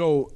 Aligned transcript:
So 0.00 0.30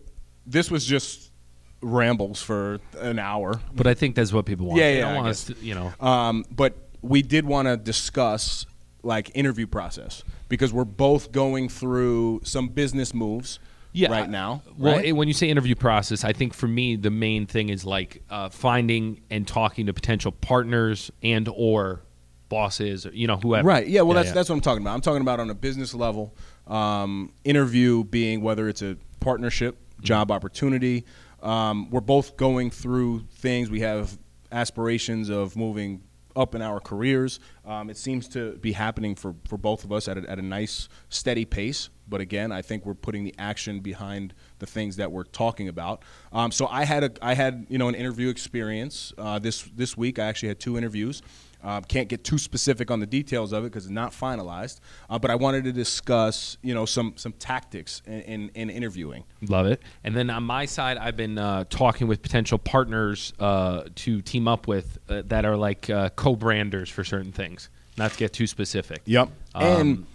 this 0.46 0.70
was 0.70 0.84
just 0.84 1.32
rambles 1.80 2.42
for 2.42 2.80
an 2.98 3.18
hour. 3.18 3.62
But 3.74 3.86
I 3.86 3.94
think 3.94 4.14
that's 4.14 4.30
what 4.30 4.44
people 4.44 4.66
want. 4.66 4.78
Yeah, 4.78 4.90
They 4.90 4.98
yeah, 4.98 5.04
don't 5.06 5.12
I 5.12 5.16
want 5.16 5.28
us 5.28 5.44
to, 5.44 5.56
you 5.62 5.74
know. 5.74 5.90
Um, 6.00 6.44
but 6.50 6.76
we 7.00 7.22
did 7.22 7.46
want 7.46 7.68
to 7.68 7.78
discuss 7.78 8.66
like 9.02 9.30
interview 9.34 9.66
process 9.66 10.22
because 10.50 10.70
we're 10.70 10.84
both 10.84 11.32
going 11.32 11.70
through 11.70 12.42
some 12.44 12.68
business 12.68 13.14
moves 13.14 13.58
yeah, 13.92 14.10
right 14.10 14.28
now. 14.28 14.60
Well, 14.76 14.96
right? 14.96 15.16
when 15.16 15.28
you 15.28 15.34
say 15.34 15.48
interview 15.48 15.76
process, 15.76 16.24
I 16.24 16.34
think 16.34 16.52
for 16.52 16.68
me 16.68 16.96
the 16.96 17.10
main 17.10 17.46
thing 17.46 17.70
is 17.70 17.86
like 17.86 18.22
uh, 18.28 18.50
finding 18.50 19.22
and 19.30 19.48
talking 19.48 19.86
to 19.86 19.94
potential 19.94 20.32
partners 20.32 21.10
and 21.22 21.48
or 21.50 22.02
bosses, 22.50 23.06
or, 23.06 23.12
you 23.12 23.26
know, 23.26 23.36
whoever. 23.36 23.66
Right. 23.66 23.88
Yeah. 23.88 24.02
Well, 24.02 24.10
Yeah, 24.10 24.14
that's 24.14 24.28
yeah. 24.28 24.34
that's 24.34 24.48
what 24.50 24.56
I'm 24.56 24.60
talking 24.60 24.82
about. 24.82 24.94
I'm 24.94 25.00
talking 25.00 25.22
about 25.22 25.40
on 25.40 25.48
a 25.48 25.54
business 25.54 25.94
level. 25.94 26.34
Um, 26.66 27.32
interview 27.44 28.04
being 28.04 28.42
whether 28.42 28.68
it's 28.68 28.82
a 28.82 28.96
partnership, 29.24 29.78
job 30.02 30.30
opportunity. 30.30 31.04
Um, 31.42 31.88
we're 31.90 32.00
both 32.00 32.36
going 32.36 32.70
through 32.70 33.26
things. 33.36 33.70
We 33.70 33.80
have 33.80 34.18
aspirations 34.52 35.30
of 35.30 35.56
moving 35.56 36.02
up 36.36 36.54
in 36.54 36.60
our 36.60 36.78
careers. 36.78 37.40
Um, 37.64 37.88
it 37.88 37.96
seems 37.96 38.28
to 38.28 38.52
be 38.56 38.72
happening 38.72 39.14
for, 39.14 39.34
for 39.48 39.56
both 39.56 39.82
of 39.82 39.92
us 39.92 40.08
at 40.08 40.18
a, 40.18 40.30
at 40.30 40.38
a 40.38 40.42
nice, 40.42 40.90
steady 41.08 41.46
pace. 41.46 41.88
But 42.06 42.20
again, 42.20 42.52
I 42.52 42.60
think 42.60 42.84
we're 42.84 42.94
putting 42.94 43.24
the 43.24 43.34
action 43.38 43.80
behind 43.80 44.34
the 44.58 44.66
things 44.66 44.96
that 44.96 45.10
we're 45.10 45.24
talking 45.24 45.68
about. 45.68 46.02
Um, 46.32 46.52
so 46.52 46.66
I 46.66 46.84
had 46.84 47.04
a 47.04 47.10
I 47.22 47.34
had 47.34 47.66
you 47.68 47.78
know 47.78 47.88
an 47.88 47.94
interview 47.94 48.28
experience 48.28 49.12
uh, 49.18 49.38
this 49.38 49.62
this 49.76 49.96
week. 49.96 50.18
I 50.18 50.26
actually 50.26 50.48
had 50.48 50.60
two 50.60 50.78
interviews. 50.78 51.22
Uh, 51.64 51.80
can't 51.80 52.08
get 52.08 52.22
too 52.22 52.36
specific 52.36 52.90
on 52.90 53.00
the 53.00 53.06
details 53.06 53.52
of 53.52 53.64
it 53.64 53.68
because 53.68 53.86
it's 53.86 53.92
not 53.92 54.12
finalized. 54.12 54.80
Uh, 55.08 55.18
but 55.18 55.30
I 55.30 55.34
wanted 55.34 55.64
to 55.64 55.72
discuss, 55.72 56.58
you 56.60 56.74
know, 56.74 56.84
some 56.84 57.14
some 57.16 57.32
tactics 57.32 58.02
in, 58.06 58.20
in, 58.20 58.50
in 58.54 58.70
interviewing. 58.70 59.24
Love 59.48 59.66
it. 59.66 59.80
And 60.04 60.14
then 60.14 60.28
on 60.28 60.42
my 60.42 60.66
side, 60.66 60.98
I've 60.98 61.16
been 61.16 61.38
uh, 61.38 61.64
talking 61.70 62.06
with 62.06 62.20
potential 62.20 62.58
partners 62.58 63.32
uh, 63.38 63.84
to 63.94 64.20
team 64.20 64.46
up 64.46 64.68
with 64.68 64.98
uh, 65.08 65.22
that 65.26 65.46
are 65.46 65.56
like 65.56 65.88
uh, 65.88 66.10
co-branders 66.10 66.90
for 66.90 67.02
certain 67.02 67.32
things. 67.32 67.70
Not 67.96 68.12
to 68.12 68.18
get 68.18 68.32
too 68.34 68.46
specific. 68.46 69.00
Yep. 69.06 69.30
Um, 69.54 69.64
and 69.64 70.06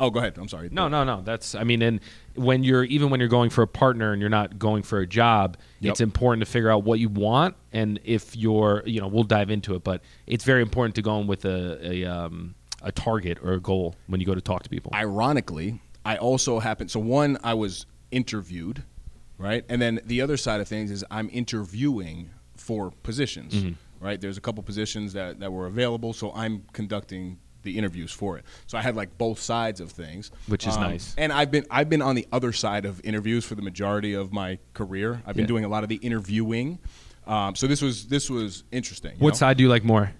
oh, 0.00 0.10
go 0.10 0.18
ahead. 0.18 0.36
I'm 0.38 0.48
sorry. 0.48 0.68
No, 0.72 0.88
no, 0.88 1.04
no. 1.04 1.22
That's 1.22 1.54
I 1.54 1.62
mean, 1.62 1.80
and 1.82 2.00
when 2.34 2.64
you're 2.64 2.82
even 2.84 3.10
when 3.10 3.20
you're 3.20 3.28
going 3.28 3.50
for 3.50 3.62
a 3.62 3.66
partner 3.68 4.12
and 4.12 4.20
you're 4.20 4.28
not 4.30 4.58
going 4.58 4.82
for 4.82 4.98
a 4.98 5.06
job, 5.06 5.56
Yep. 5.80 5.90
it's 5.92 6.00
important 6.00 6.44
to 6.44 6.50
figure 6.50 6.70
out 6.70 6.82
what 6.84 6.98
you 6.98 7.08
want 7.08 7.54
and 7.72 8.00
if 8.04 8.34
you're, 8.34 8.82
you 8.86 9.00
know, 9.00 9.06
we'll 9.08 9.22
dive 9.24 9.50
into 9.50 9.74
it, 9.76 9.84
but 9.84 10.02
it's 10.26 10.42
very 10.44 10.62
important 10.62 10.94
to 10.96 11.02
go 11.02 11.20
in 11.20 11.26
with 11.28 11.44
a 11.44 11.78
a, 11.92 12.04
um, 12.04 12.54
a 12.82 12.90
target 12.90 13.38
or 13.42 13.52
a 13.52 13.60
goal 13.60 13.94
when 14.08 14.20
you 14.20 14.26
go 14.26 14.34
to 14.34 14.40
talk 14.40 14.62
to 14.64 14.70
people. 14.70 14.90
Ironically, 14.94 15.80
I 16.04 16.16
also 16.16 16.58
happened. 16.58 16.90
So 16.90 16.98
one, 16.98 17.36
I 17.44 17.54
was 17.54 17.86
interviewed, 18.10 18.82
right, 19.38 19.64
and 19.68 19.80
then 19.80 20.00
the 20.04 20.20
other 20.22 20.36
side 20.36 20.60
of 20.60 20.66
things 20.68 20.90
is 20.90 21.04
I'm 21.10 21.28
interviewing 21.32 22.30
for 22.56 22.90
positions, 23.02 23.54
Mm-hmm. 23.54 24.04
right. 24.04 24.20
There's 24.20 24.36
a 24.38 24.40
couple 24.40 24.62
positions 24.62 25.12
that 25.14 25.40
that 25.40 25.52
were 25.52 25.66
available, 25.66 26.12
so 26.12 26.32
I'm 26.32 26.64
conducting 26.72 27.38
the 27.62 27.76
interviews 27.78 28.12
for 28.12 28.38
it. 28.38 28.44
So 28.66 28.78
I 28.78 28.82
had 28.82 28.96
like 28.96 29.16
both 29.18 29.38
sides 29.40 29.80
of 29.80 29.90
things, 29.90 30.30
Which 30.46 30.66
is 30.66 30.76
Um, 30.76 30.82
nice. 30.82 31.14
And 31.18 31.32
I've 31.32 31.50
been 31.50 31.66
I've 31.70 31.88
been 31.88 32.02
on 32.02 32.14
the 32.14 32.26
other 32.32 32.52
side 32.52 32.84
of 32.84 33.00
interviews 33.04 33.44
for 33.44 33.54
the 33.54 33.62
majority 33.62 34.14
of 34.14 34.32
my 34.32 34.58
career. 34.74 35.22
I've 35.26 35.36
been 35.36 35.44
Yeah. 35.44 35.48
doing 35.48 35.64
a 35.64 35.68
lot 35.68 35.82
of 35.82 35.88
the 35.88 35.96
interviewing. 35.96 36.78
Um, 37.26 37.54
so 37.54 37.66
this 37.66 37.82
was 37.82 38.06
this 38.06 38.30
was 38.30 38.64
interesting. 38.72 39.16
what 39.18 39.30
know? 39.34 39.36
side 39.36 39.56
do 39.56 39.62
you 39.62 39.68
like 39.68 39.84
more? 39.84 40.12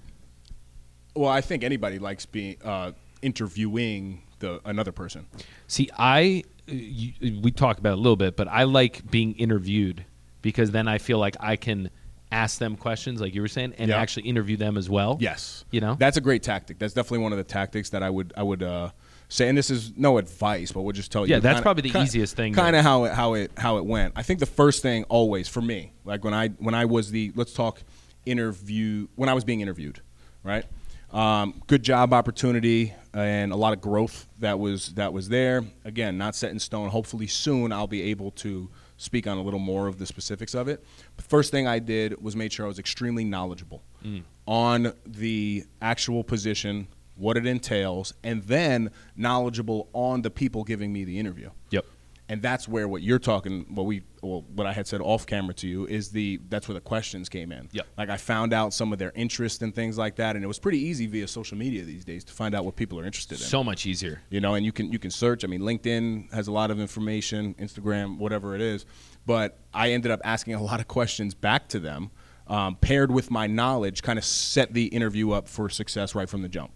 Well, 1.15 1.31
I 1.31 1.41
think 1.41 1.65
anybody 1.65 1.99
likes 1.99 2.25
being 2.27 2.57
uh, 2.63 2.93
interviewing 3.23 4.23
the 4.39 4.61
another 4.65 4.93
person. 4.93 5.27
See, 5.67 5.89
I 5.99 6.45
you, 6.67 7.41
we 7.43 7.51
talked 7.51 7.81
about 7.81 7.91
it 7.93 7.99
a 7.99 8.03
little 8.03 8.17
bit, 8.17 8.37
but 8.37 8.47
I 8.49 8.65
like 8.65 9.11
being 9.11 9.33
interviewed 9.35 10.05
because 10.43 10.71
then 10.71 10.87
I 10.89 10.99
feel 10.99 11.19
like 11.19 11.37
I 11.41 11.57
can 11.57 11.91
ask 12.33 12.59
them 12.59 12.77
questions, 12.77 13.21
like 13.21 13.35
you 13.35 13.41
were 13.41 13.49
saying, 13.49 13.75
and 13.79 13.89
Yeah. 13.91 13.99
actually 14.01 14.25
interview 14.29 14.57
them 14.57 14.77
as 14.77 14.89
well. 14.89 15.19
Yes, 15.21 15.65
You 15.71 15.81
know? 15.81 15.97
that's 15.99 16.17
a 16.17 16.21
great 16.21 16.43
tactic. 16.43 16.79
That's 16.79 16.95
definitely 16.95 17.19
one 17.25 17.33
of 17.33 17.39
the 17.39 17.45
tactics 17.45 17.91
that 17.91 18.03
I 18.03 18.11
would 18.11 18.33
I 18.37 18.43
would 18.43 18.63
uh, 18.63 18.91
say. 19.29 19.49
And 19.49 19.59
this 19.59 19.71
is 19.71 19.93
no 19.97 20.17
advice, 20.19 20.71
but 20.73 20.83
we'll 20.83 20.93
just 20.93 21.11
tell 21.11 21.27
you. 21.27 21.35
Yeah, 21.35 21.41
that's 21.41 21.55
kinda- 21.55 21.63
probably 21.63 21.83
the 21.83 21.91
kinda- 21.91 22.05
easiest 22.07 22.37
thing 22.37 22.53
Kind 22.55 22.77
of 22.77 22.83
how 22.85 23.05
it 23.05 23.13
how 23.13 23.35
it 23.35 23.51
how 23.57 23.79
it 23.79 23.85
went. 23.85 24.13
I 24.17 24.23
think 24.23 24.39
the 24.41 24.47
first 24.47 24.81
thing 24.83 25.05
always 25.09 25.49
for 25.49 25.61
me, 25.61 25.93
like 26.05 26.23
when 26.25 26.35
I 26.35 26.49
when 26.59 26.75
I 26.75 26.85
was 26.85 27.11
the 27.11 27.33
let's 27.35 27.53
talk 27.53 27.83
interview 28.27 29.09
when 29.17 29.29
I 29.29 29.35
was 29.35 29.45
being 29.45 29.61
interviewed, 29.61 30.01
right? 30.45 30.65
Um, 31.13 31.61
good 31.67 31.83
job 31.83 32.13
opportunity 32.15 32.93
and 33.13 33.51
a 33.51 33.57
lot 33.57 33.73
of 33.73 33.81
growth 33.81 34.29
that 34.39 34.61
was 34.61 34.91
that 34.91 35.13
was 35.13 35.29
there. 35.29 35.65
Again, 35.85 36.17
not 36.17 36.37
set 36.37 36.53
in 36.53 36.61
stone. 36.61 36.91
Hopefully 36.91 37.27
soon 37.27 37.73
I'll 37.73 37.89
be 37.89 38.03
able 38.03 38.31
to 38.33 38.71
speak 39.01 39.27
on 39.27 39.39
a 39.39 39.43
little 39.43 39.59
more 39.59 39.87
of 39.87 39.99
the 39.99 40.05
specifics 40.05 40.55
of 40.55 40.69
it. 40.69 40.85
But 41.17 41.25
first 41.25 41.51
thing 41.51 41.67
I 41.67 41.79
did 41.79 42.23
was 42.23 42.37
made 42.37 42.53
sure 42.53 42.67
I 42.67 42.69
was 42.69 42.79
extremely 42.79 43.25
knowledgeable 43.25 43.83
mm. 44.05 44.23
on 44.47 44.93
the 45.07 45.65
actual 45.81 46.23
position, 46.23 46.87
what 47.17 47.39
it 47.39 47.47
entails, 47.47 48.13
and 48.23 48.43
then 48.43 48.91
knowledgeable 49.17 49.89
on 49.95 50.21
the 50.21 50.31
people 50.31 50.65
giving 50.65 50.93
me 50.93 51.05
the 51.05 51.19
interview. 51.19 51.51
Yep. 51.71 51.87
And 52.31 52.41
that's 52.41 52.69
where 52.69 52.87
what 52.89 53.03
you're 53.03 53.19
talking, 53.19 53.67
what 53.75 53.85
we, 53.87 54.03
well, 54.23 54.45
what 54.55 54.67
I 54.67 54.73
had 54.73 54.87
said 54.87 55.01
off 55.01 55.27
camera 55.27 55.53
to 55.55 55.67
you 55.69 55.87
is 55.87 56.11
the 56.11 56.41
that's 56.49 56.69
where 56.69 56.75
the 56.75 56.81
questions 56.81 57.29
came 57.29 57.51
in. 57.51 57.69
Yep. 57.73 57.87
Like 57.99 58.09
I 58.09 58.17
found 58.17 58.53
out 58.53 58.73
some 58.73 58.93
of 58.93 58.99
their 58.99 59.13
interest 59.15 59.63
and 59.63 59.75
things 59.75 59.99
like 59.99 60.17
that, 60.17 60.37
and 60.37 60.45
it 60.45 60.49
was 60.49 60.59
pretty 60.61 60.79
easy 60.79 61.07
via 61.07 61.27
social 61.27 61.59
media 61.59 61.83
these 61.83 62.05
days 62.05 62.23
to 62.25 62.33
find 62.33 62.55
out 62.55 62.65
what 62.65 62.77
people 62.77 62.99
are 63.01 63.05
interested 63.05 63.35
in 63.39 63.45
So 63.45 63.65
much 63.65 63.85
easier. 63.85 64.23
you 64.31 64.41
know 64.41 64.55
and 64.55 64.65
you 64.65 64.73
can 64.73 64.93
you 64.93 64.99
can 64.99 65.11
search 65.11 65.45
i 65.45 65.47
mean 65.49 65.61
linkedin 65.61 66.33
has 66.33 66.47
a 66.49 66.53
lot 66.53 66.71
of 66.71 66.79
information 66.79 67.55
instagram 67.55 68.19
whatever 68.19 68.55
it 68.55 68.61
is 68.61 68.87
but 69.27 69.59
i 69.75 69.91
ended 69.91 70.11
up 70.11 70.21
asking 70.25 70.55
a 70.55 70.63
lot 70.63 70.81
of 70.81 70.87
questions 70.89 71.35
back 71.35 71.69
to 71.69 71.79
them 71.81 72.11
um, 72.47 72.77
paired 72.77 73.11
with 73.11 73.31
my 73.31 73.47
knowledge 73.47 74.03
kind 74.03 74.19
of 74.19 74.25
set 74.25 74.73
the 74.73 74.87
interview 74.87 75.33
up 75.33 75.49
for 75.49 75.69
success 75.69 76.15
right 76.15 76.29
from 76.29 76.43
the 76.43 76.49
jump 76.49 76.71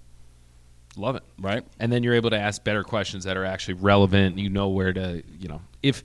Love 0.97 1.17
it. 1.17 1.23
right 1.39 1.65
and 1.81 1.93
then 1.93 2.03
you're 2.03 2.15
able 2.15 2.31
to 2.31 2.39
ask 2.39 2.63
better 2.65 2.85
questions 2.85 3.25
that 3.25 3.37
are 3.37 3.45
actually 3.45 3.75
relevant. 3.75 4.39
You 4.39 4.49
know 4.51 4.69
where 4.69 4.93
to, 4.93 5.23
you 5.39 5.49
know, 5.49 5.61
if 5.83 6.03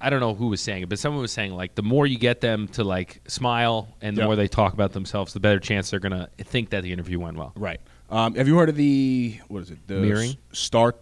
I 0.00 0.10
don't 0.10 0.20
know 0.20 0.34
who 0.34 0.48
was 0.48 0.60
saying 0.60 0.82
it, 0.82 0.88
but 0.88 0.98
someone 0.98 1.22
was 1.22 1.32
saying 1.32 1.52
like 1.52 1.74
the 1.74 1.82
more 1.82 2.06
you 2.06 2.18
get 2.18 2.40
them 2.40 2.68
to 2.68 2.84
like 2.84 3.20
smile 3.28 3.96
and 4.02 4.16
the 4.16 4.20
Yeah. 4.20 4.26
more 4.26 4.36
they 4.36 4.48
talk 4.48 4.72
about 4.74 4.92
themselves, 4.92 5.32
the 5.32 5.40
better 5.40 5.58
chance 5.60 5.90
they're 5.90 6.00
gonna 6.00 6.28
think 6.38 6.70
that 6.70 6.82
the 6.82 6.92
interview 6.92 7.18
went 7.20 7.36
well. 7.36 7.52
right 7.56 7.80
um, 8.10 8.34
have 8.36 8.48
you 8.48 8.56
heard 8.56 8.68
of 8.70 8.76
the 8.76 9.38
what 9.48 9.62
is 9.62 9.70
it 9.70 9.78
the 9.86 9.94
Mirroring? 10.00 10.30
s- 10.30 10.36
star 10.52 10.94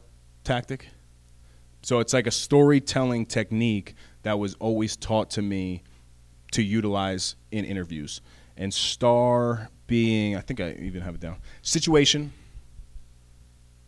tactic 0.45 0.89
so 1.83 2.01
it's 2.01 2.13
like 2.13 2.27
a 2.27 2.31
storytelling 2.33 3.27
technique 3.27 3.95
that 4.23 4.39
was 4.41 4.55
always 4.55 4.97
taught 4.97 5.31
to 5.31 5.43
me 5.43 5.83
to 6.53 6.63
utilize 6.63 7.37
in 7.53 7.65
interviews 7.65 8.21
and 8.57 8.73
star 8.75 9.69
being 9.87 10.37
i 10.37 10.41
think 10.41 10.61
i 10.61 10.71
even 10.81 11.01
have 11.03 11.15
it 11.15 11.21
down 11.21 11.37
situation 11.63 12.33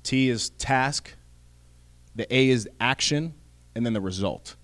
T 0.08 0.30
is 0.30 0.48
task, 0.50 1.12
the 2.16 2.34
A 2.34 2.48
is 2.48 2.66
action, 2.80 3.34
and 3.74 3.84
then 3.84 3.92
the 3.92 4.00
result. 4.00 4.56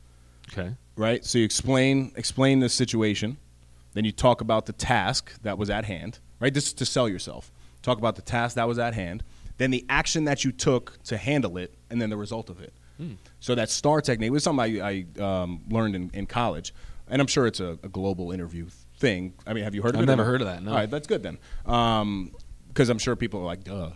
Okay. 0.50 0.74
Right? 0.96 1.22
So 1.22 1.36
you 1.36 1.44
explain 1.44 2.12
explain 2.16 2.60
the 2.60 2.70
situation, 2.70 3.36
then 3.92 4.06
you 4.06 4.12
talk 4.12 4.40
about 4.40 4.64
the 4.64 4.72
task 4.72 5.34
that 5.42 5.58
was 5.58 5.68
at 5.68 5.84
hand. 5.84 6.18
Right? 6.40 6.54
This 6.54 6.68
is 6.68 6.72
to 6.72 6.86
sell 6.86 7.10
yourself. 7.10 7.52
Talk 7.82 7.98
about 7.98 8.16
the 8.16 8.22
task 8.22 8.56
that 8.56 8.66
was 8.66 8.78
at 8.78 8.94
hand, 8.94 9.22
then 9.58 9.70
the 9.70 9.84
action 9.90 10.24
that 10.24 10.46
you 10.46 10.50
took 10.50 11.02
to 11.04 11.18
handle 11.18 11.58
it, 11.58 11.74
and 11.90 12.00
then 12.00 12.08
the 12.08 12.16
result 12.16 12.48
of 12.48 12.60
it. 12.60 12.72
So 13.40 13.54
that 13.54 13.68
STAR 13.68 14.00
technique 14.00 14.30
was 14.30 14.44
something 14.44 14.80
I, 14.80 15.04
I 15.20 15.20
um, 15.22 15.60
learned 15.68 15.94
in, 15.94 16.10
in 16.14 16.24
college, 16.24 16.72
and 17.06 17.20
I'm 17.20 17.26
sure 17.26 17.46
it's 17.46 17.60
a, 17.60 17.76
a 17.82 17.88
global 17.88 18.32
interview 18.32 18.68
thing. 18.96 19.34
I 19.46 19.52
mean, 19.52 19.64
have 19.64 19.74
you 19.74 19.82
heard 19.82 19.94
of 19.94 20.00
I've 20.00 20.08
it? 20.08 20.12
or 20.12 20.16
never 20.16 20.24
heard 20.24 20.40
of 20.40 20.46
that, 20.46 20.62
no. 20.62 20.70
All 20.70 20.76
right, 20.78 20.88
that's 20.88 21.06
good 21.06 21.22
then, 21.22 21.38
because 21.64 22.88
I'm 22.88 22.98
sure 22.98 23.14
people 23.16 23.40
are 23.40 23.44
like, 23.44 23.64
"Duh, 23.64 23.90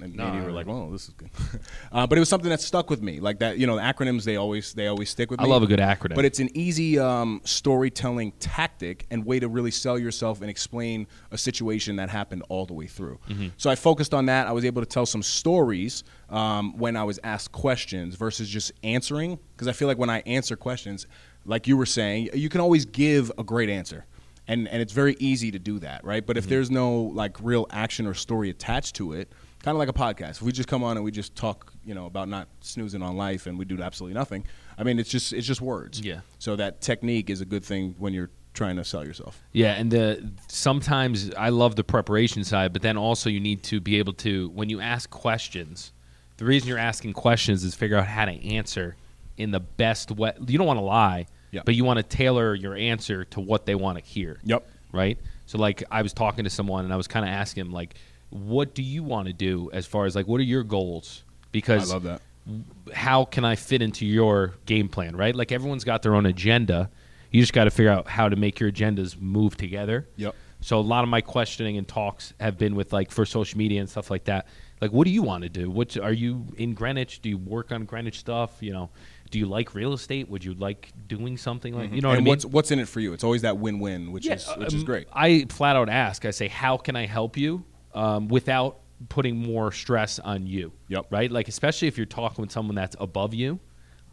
and, 0.00 0.14
No, 0.16 0.30
maybe 0.30 0.44
we're 0.44 0.52
like, 0.52 0.68
"Oh, 0.68 0.90
this 0.90 1.08
is 1.08 1.14
good." 1.14 1.30
uh, 1.92 2.06
but 2.06 2.18
it 2.18 2.20
was 2.20 2.28
something 2.28 2.50
that 2.50 2.60
stuck 2.60 2.90
with 2.90 3.02
me, 3.02 3.20
like 3.20 3.38
that. 3.40 3.58
You 3.58 3.66
know, 3.66 3.76
the 3.76 3.82
acronyms 3.82 4.24
they 4.24 4.36
always 4.36 4.72
they 4.74 4.86
always 4.86 5.10
stick 5.10 5.30
with 5.30 5.40
me. 5.40 5.46
I 5.46 5.48
love 5.48 5.62
a 5.62 5.66
good 5.66 5.78
acronym. 5.80 6.14
But 6.14 6.24
it's 6.24 6.38
an 6.38 6.48
easy 6.56 6.98
um, 6.98 7.40
storytelling 7.44 8.32
tactic 8.40 9.06
and 9.10 9.24
way 9.24 9.40
to 9.40 9.48
really 9.48 9.70
sell 9.70 9.98
yourself 9.98 10.40
and 10.40 10.50
explain 10.50 11.06
a 11.30 11.38
situation 11.38 11.96
that 11.96 12.10
happened 12.10 12.42
all 12.48 12.66
the 12.66 12.74
way 12.74 12.86
through. 12.86 13.18
Mm-hmm. 13.28 13.48
So 13.56 13.70
I 13.70 13.74
focused 13.74 14.14
on 14.14 14.26
that. 14.26 14.46
I 14.46 14.52
was 14.52 14.64
able 14.64 14.82
to 14.82 14.86
tell 14.86 15.06
some 15.06 15.22
stories 15.22 16.04
um, 16.28 16.76
when 16.78 16.96
I 16.96 17.04
was 17.04 17.18
asked 17.24 17.52
questions 17.52 18.14
versus 18.16 18.48
just 18.48 18.72
answering. 18.82 19.38
Because 19.56 19.68
I 19.68 19.72
feel 19.72 19.88
like 19.88 19.98
when 19.98 20.10
I 20.10 20.20
answer 20.20 20.56
questions, 20.56 21.06
like 21.44 21.66
you 21.66 21.76
were 21.76 21.86
saying, 21.86 22.30
you 22.34 22.48
can 22.48 22.60
always 22.60 22.84
give 22.84 23.30
a 23.38 23.44
great 23.44 23.68
answer. 23.70 24.06
And, 24.48 24.66
and 24.68 24.82
it's 24.82 24.92
very 24.92 25.16
easy 25.20 25.52
to 25.52 25.58
do 25.60 25.78
that, 25.80 26.04
right? 26.04 26.26
But 26.26 26.36
if 26.36 26.44
Mm-hmm. 26.44 26.50
there's 26.50 26.70
no 26.70 26.92
like 26.94 27.36
real 27.40 27.66
action 27.70 28.06
or 28.06 28.14
story 28.14 28.50
attached 28.50 28.96
to 28.96 29.12
it, 29.12 29.30
kind 29.62 29.74
of 29.74 29.78
like 29.78 29.88
a 29.88 29.92
podcast. 29.92 30.32
If 30.32 30.42
we 30.42 30.52
just 30.52 30.68
come 30.68 30.82
on 30.82 30.96
and 30.96 31.04
we 31.04 31.10
just 31.10 31.34
talk, 31.36 31.72
you 31.84 31.94
know, 31.94 32.06
about 32.06 32.28
not 32.28 32.48
snoozing 32.60 33.02
on 33.02 33.16
life 33.16 33.46
and 33.46 33.58
we 33.58 33.64
do 33.64 33.80
absolutely 33.82 34.14
nothing, 34.14 34.44
I 34.78 34.82
mean, 34.84 34.98
it's 34.98 35.10
just 35.10 35.32
it's 35.32 35.46
just 35.46 35.60
words. 35.60 36.00
Yeah. 36.00 36.20
So 36.38 36.56
that 36.56 36.80
technique 36.80 37.30
is 37.30 37.40
a 37.40 37.44
good 37.44 37.64
thing 37.64 37.94
when 37.98 38.12
you're 38.14 38.30
trying 38.54 38.76
to 38.76 38.84
sell 38.84 39.04
yourself. 39.04 39.40
Yeah, 39.52 39.74
and 39.74 39.90
the 39.90 40.30
sometimes 40.48 41.32
I 41.34 41.48
love 41.50 41.76
the 41.76 41.84
preparation 41.84 42.44
side, 42.44 42.72
but 42.72 42.82
then 42.82 42.96
also 42.96 43.30
you 43.30 43.40
need 43.40 43.62
to 43.64 43.80
be 43.80 43.98
able 43.98 44.12
to 44.14 44.48
when 44.50 44.68
you 44.68 44.80
ask 44.80 45.08
questions. 45.10 45.92
The 46.36 46.44
reason 46.46 46.68
you're 46.68 46.78
asking 46.78 47.12
questions 47.12 47.64
is 47.64 47.74
figure 47.74 47.96
out 47.98 48.06
how 48.06 48.24
to 48.24 48.32
answer 48.54 48.96
in 49.36 49.50
the 49.50 49.60
best 49.60 50.10
way. 50.10 50.32
You 50.46 50.56
don't 50.58 50.66
want 50.66 50.78
to 50.78 50.84
lie, 50.84 51.26
Yeah. 51.50 51.62
but 51.66 51.74
you 51.74 51.84
want 51.84 51.98
to 51.98 52.02
tailor 52.02 52.54
your 52.54 52.74
answer 52.74 53.24
to 53.26 53.40
what 53.40 53.66
they 53.66 53.74
want 53.74 53.98
to 53.98 54.04
hear. 54.04 54.38
Yep. 54.44 54.66
Right. 54.92 55.18
So 55.46 55.58
like 55.58 55.82
I 55.90 56.02
was 56.02 56.12
talking 56.12 56.44
to 56.44 56.50
someone 56.50 56.84
and 56.84 56.92
I 56.92 56.96
was 56.96 57.06
kind 57.06 57.24
of 57.26 57.30
asking 57.30 57.66
him 57.66 57.72
like, 57.72 57.94
what 58.30 58.74
do 58.74 58.82
you 58.82 59.02
want 59.02 59.26
to 59.26 59.32
do 59.32 59.70
as 59.72 59.86
far 59.86 60.06
as 60.06 60.16
like 60.16 60.26
what 60.26 60.40
are 60.40 60.44
your 60.44 60.62
goals? 60.62 61.24
Because 61.52 61.90
I 61.90 61.94
love 61.94 62.04
that. 62.04 62.22
how 62.94 63.24
can 63.24 63.44
I 63.44 63.56
fit 63.56 63.82
into 63.82 64.06
your 64.06 64.54
game 64.66 64.88
plan, 64.88 65.16
right? 65.16 65.34
Like 65.34 65.52
everyone's 65.52 65.84
got 65.84 66.02
their 66.02 66.14
own 66.14 66.26
agenda. 66.26 66.90
You 67.30 67.40
just 67.40 67.52
got 67.52 67.64
to 67.64 67.70
figure 67.70 67.90
out 67.90 68.08
how 68.08 68.28
to 68.28 68.36
make 68.36 68.58
your 68.60 68.70
agendas 68.70 69.20
move 69.20 69.56
together. 69.56 70.08
Yep. 70.16 70.34
So 70.60 70.78
a 70.78 70.80
lot 70.80 71.04
of 71.04 71.10
my 71.10 71.20
questioning 71.20 71.78
and 71.78 71.88
talks 71.88 72.34
have 72.38 72.58
been 72.58 72.74
with 72.74 72.92
like 72.92 73.10
for 73.10 73.24
social 73.24 73.58
media 73.58 73.80
and 73.80 73.88
stuff 73.88 74.10
like 74.10 74.24
that. 74.24 74.46
Like, 74.80 74.92
what 74.92 75.04
do 75.04 75.10
you 75.10 75.22
want 75.22 75.42
to 75.42 75.48
do? 75.48 75.70
What 75.70 75.96
are 75.96 76.12
you 76.12 76.46
in 76.56 76.74
Greenwich? 76.74 77.20
Do 77.20 77.28
you 77.28 77.38
work 77.38 77.72
on 77.72 77.84
Greenwich 77.84 78.18
stuff? 78.18 78.56
You 78.60 78.72
know, 78.72 78.90
do 79.30 79.38
you 79.38 79.46
like 79.46 79.74
real 79.74 79.92
estate? 79.92 80.28
Would 80.28 80.44
you 80.44 80.54
like 80.54 80.92
doing 81.06 81.36
something 81.36 81.74
like 81.74 81.92
you 81.92 82.00
know 82.00 82.08
what 82.08 82.18
I 82.18 82.20
mean? 82.20 82.28
what's 82.28 82.44
what's 82.44 82.70
in 82.70 82.78
it 82.78 82.88
for 82.88 83.00
you? 83.00 83.12
It's 83.12 83.24
always 83.24 83.42
that 83.42 83.58
win-win, 83.58 84.12
which 84.12 84.26
is 84.26 84.46
which 84.56 84.68
is 84.68 84.80
um, 84.80 84.84
great. 84.84 85.08
I 85.12 85.46
flat 85.48 85.76
out 85.76 85.88
ask. 85.88 86.24
I 86.24 86.30
say, 86.30 86.48
how 86.48 86.76
can 86.76 86.96
I 86.96 87.06
help 87.06 87.36
you 87.36 87.64
um, 87.94 88.28
without 88.28 88.78
putting 89.08 89.36
more 89.36 89.72
stress 89.72 90.18
on 90.18 90.46
you? 90.46 90.72
Yep. 90.88 91.06
Right. 91.10 91.30
Like 91.30 91.48
especially 91.48 91.88
if 91.88 91.96
you're 91.96 92.06
talking 92.06 92.42
with 92.42 92.52
someone 92.52 92.74
that's 92.74 92.96
above 93.00 93.34
you. 93.34 93.58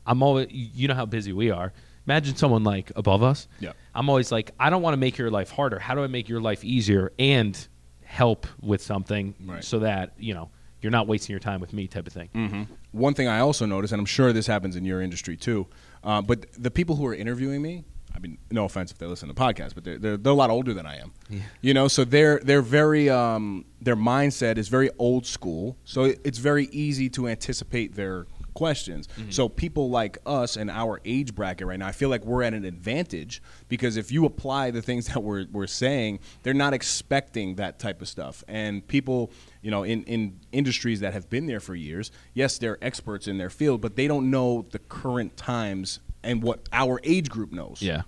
I'm 0.06 0.24
always. 0.24 0.48
You 0.52 0.88
know 0.88 0.94
how 0.94 1.06
busy 1.06 1.34
we 1.34 1.52
are. 1.52 1.74
Imagine 2.06 2.38
someone 2.38 2.64
like 2.64 2.92
above 2.96 3.22
us. 3.22 3.50
Yep. 3.60 3.76
I'm 3.94 4.08
always 4.10 4.32
like, 4.32 4.52
I 4.58 4.70
don't 4.70 4.82
want 4.82 4.94
to 4.94 4.98
make 4.98 5.18
your 5.18 5.30
life 5.30 5.52
harder. 5.52 5.78
How 5.80 5.94
do 5.96 6.04
I 6.04 6.08
make 6.08 6.30
your 6.30 6.40
life 6.40 6.64
easier 6.64 7.12
and 7.20 7.68
help 8.06 8.48
with 8.62 8.82
something 8.82 9.36
Right. 9.46 9.62
so 9.62 9.80
that 9.80 10.14
you 10.18 10.34
know 10.34 10.50
you're 10.82 10.92
not 10.94 11.08
wasting 11.08 11.34
your 11.34 11.42
time 11.42 11.60
with 11.60 11.74
me, 11.74 11.88
type 11.88 12.08
of 12.08 12.14
thing. 12.14 12.30
Mm-hmm. 12.34 12.62
One 12.92 13.14
thing 13.16 13.28
I 13.28 13.40
also 13.40 13.66
noticed, 13.66 13.92
and 13.92 14.00
I'm 14.00 14.06
sure 14.06 14.32
this 14.32 14.48
happens 14.48 14.76
in 14.78 14.86
your 14.86 15.02
industry 15.02 15.36
too, 15.36 15.68
uh, 16.04 16.22
but 16.22 16.46
the 16.54 16.72
people 16.72 16.96
who 16.96 17.06
are 17.08 17.16
interviewing 17.16 17.62
me, 17.62 17.84
I 18.18 18.20
mean, 18.20 18.40
no 18.50 18.66
offense 18.66 18.92
if 18.92 18.98
they 18.98 19.06
listen 19.06 19.30
to 19.30 19.36
podcasts, 19.36 19.76
but 19.76 19.84
they're, 19.84 20.00
they're, 20.00 20.18
they're 20.18 20.34
a 20.34 20.36
lot 20.36 20.50
older 20.50 20.74
than 20.74 20.88
I 20.88 20.98
am. 20.98 21.14
Yeah. 21.30 21.42
You 21.62 21.76
know, 21.76 21.88
so 21.88 22.04
they're 22.04 22.40
they're 22.40 22.64
very 22.64 23.12
um, 23.12 23.66
their 23.80 23.96
mindset 23.96 24.58
is 24.58 24.70
very 24.70 24.90
old 24.98 25.28
school. 25.28 25.78
So 25.84 26.06
it's 26.06 26.40
very 26.40 26.66
easy 26.72 27.10
to 27.10 27.28
anticipate 27.28 27.94
their 27.94 28.26
questions. 28.58 29.08
So 29.30 29.48
people 29.48 29.90
like 29.92 30.18
us 30.26 30.58
and 30.58 30.70
our 30.72 31.00
age 31.06 31.36
bracket 31.36 31.68
right 31.68 31.78
now, 31.78 31.86
I 31.88 31.92
feel 31.92 32.10
like 32.10 32.26
we're 32.26 32.42
at 32.42 32.56
an 32.56 32.66
advantage 32.66 33.40
because 33.70 33.98
if 33.98 34.12
you 34.12 34.26
apply 34.26 34.72
the 34.72 34.82
things 34.82 35.06
that 35.14 35.22
we're, 35.22 35.46
we're 35.52 35.68
saying, 35.68 36.20
they're 36.42 36.56
not 36.56 36.74
expecting 36.74 37.56
that 37.56 37.78
type 37.78 38.02
of 38.02 38.08
stuff. 38.08 38.44
And 38.48 38.86
people, 38.88 39.32
you 39.62 39.70
know, 39.70 39.84
in, 39.84 40.04
in 40.06 40.40
industries 40.52 41.02
that 41.02 41.14
have 41.14 41.30
been 41.30 41.46
there 41.46 41.60
for 41.60 41.76
years, 41.76 42.12
yes, 42.34 42.58
they're 42.58 42.80
experts 42.82 43.28
in 43.28 43.38
their 43.38 43.52
field, 43.52 43.80
but 43.80 43.96
they 43.96 44.08
don't 44.08 44.32
know 44.32 44.66
the 44.72 44.80
current 44.80 45.38
times 45.38 46.00
and 46.24 46.42
what 46.42 46.68
our 46.74 47.00
age 47.04 47.30
group 47.30 47.52
knows. 47.52 47.82
Yeah. 47.82 48.02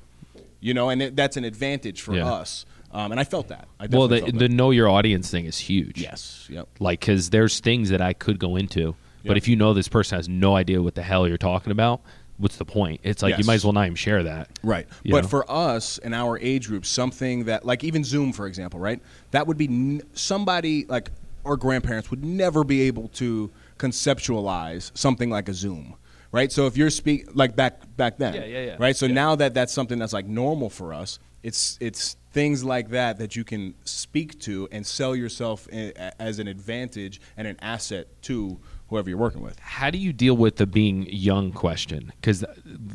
You 0.60 0.74
know, 0.74 0.90
and 0.90 1.02
it, 1.02 1.16
that's 1.16 1.38
an 1.38 1.44
advantage 1.46 2.02
for 2.02 2.16
Yeah. 2.16 2.26
us. 2.34 2.66
Um, 2.92 3.12
and 3.12 3.20
I 3.20 3.24
felt 3.24 3.50
that. 3.50 3.68
I 3.80 3.86
Well, 3.86 4.08
the, 4.08 4.22
the 4.32 4.50
know 4.50 4.72
your 4.72 4.90
audience 4.90 5.30
thing 5.30 5.46
is 5.46 5.60
huge. 5.60 6.02
yes. 6.02 6.48
Yep. 6.50 6.68
like 6.80 7.00
because 7.02 7.30
there's 7.30 7.60
things 7.60 7.90
that 7.92 8.02
I 8.02 8.14
could 8.14 8.40
go 8.40 8.56
into, 8.56 8.96
but 9.24 9.32
Yep. 9.32 9.38
if 9.38 9.48
you 9.48 9.56
know 9.56 9.74
this 9.74 9.88
person 9.88 10.18
has 10.18 10.28
no 10.30 10.56
idea 10.56 10.82
what 10.82 10.96
the 10.96 11.02
hell 11.02 11.28
you're 11.28 11.38
talking 11.38 11.72
about, 11.72 12.02
what's 12.38 12.58
the 12.58 12.66
point? 12.66 13.02
It's 13.04 13.22
like 13.22 13.38
you 13.38 13.44
might 13.44 13.56
as 13.56 13.64
well 13.66 13.74
not 13.74 13.86
even 13.86 13.96
share 13.96 14.24
that. 14.24 14.50
Right. 14.64 14.88
But 15.06 15.24
know? 15.24 15.28
for 15.30 15.50
us 15.52 15.98
in 15.98 16.14
our 16.14 16.40
age 16.40 16.68
group, 16.68 16.86
something 16.86 17.46
that, 17.46 17.66
like 17.66 17.84
even 17.84 18.04
Zoom, 18.04 18.32
for 18.34 18.48
example, 18.48 18.80
right? 18.80 19.02
That 19.32 19.46
would 19.48 19.58
be 19.58 19.66
n- 19.68 20.02
somebody 20.14 20.86
like 20.88 21.12
our 21.46 21.58
grandparents 21.58 22.10
would 22.12 22.24
never 22.24 22.64
be 22.64 22.82
able 22.82 23.10
to 23.10 23.50
conceptualize 23.78 24.92
something 24.98 25.30
like 25.30 25.50
a 25.50 25.54
Zoom. 25.54 25.96
Right, 26.32 26.52
so 26.52 26.68
if 26.68 26.78
you're 26.78 26.92
speak 26.92 27.26
like 27.34 27.56
back 27.56 27.82
back 27.98 28.20
then, 28.20 28.36
Yeah, 28.36 28.46
yeah, 28.46 28.62
yeah. 28.66 28.76
right. 28.78 28.96
So 28.96 29.08
Yeah. 29.08 29.14
now 29.16 29.36
that 29.38 29.56
that's 29.56 29.74
something 29.74 29.98
that's 29.98 30.14
like 30.14 30.28
normal 30.28 30.70
for 30.70 30.94
us, 30.94 31.18
it's 31.42 31.76
it's 31.82 32.18
things 32.32 32.64
like 32.64 32.90
that 32.92 33.18
that 33.18 33.36
you 33.36 33.44
can 33.44 33.74
speak 33.84 34.40
to 34.42 34.68
and 34.72 34.86
sell 34.86 35.16
yourself 35.16 35.68
eh, 35.72 35.92
i- 36.00 36.12
as 36.20 36.38
an 36.38 36.48
advantage 36.48 37.20
and 37.36 37.48
an 37.48 37.58
asset 37.64 38.06
to 38.24 38.60
whoever 38.90 39.10
you're 39.10 39.18
working 39.20 39.42
with. 39.42 39.60
How 39.60 39.90
do 39.90 39.98
you 39.98 40.12
deal 40.14 40.36
with 40.36 40.58
the 40.58 40.66
being 40.68 41.08
young 41.10 41.52
question? 41.52 42.12
Because 42.16 42.44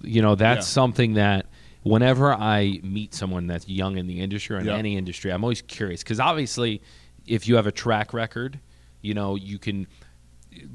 you 0.02 0.20
know 0.22 0.34
that's 0.34 0.66
Yeah. 0.66 0.72
something 0.72 1.14
that 1.14 1.46
whenever 1.82 2.32
I 2.34 2.80
meet 2.82 3.14
someone 3.14 3.46
that's 3.46 3.68
young 3.68 3.96
in 3.98 4.06
the 4.06 4.20
industry 4.20 4.56
or 4.56 4.60
in 4.60 4.66
Yeah. 4.66 4.76
any 4.76 4.96
industry, 4.96 5.32
I'm 5.32 5.44
always 5.44 5.62
curious. 5.62 6.02
Because 6.02 6.20
obviously, 6.20 6.82
if 7.26 7.46
you 7.48 7.56
have 7.56 7.66
a 7.66 7.72
track 7.72 8.12
record, 8.12 8.60
you 9.02 9.14
know 9.14 9.36
you 9.36 9.58
can. 9.58 9.86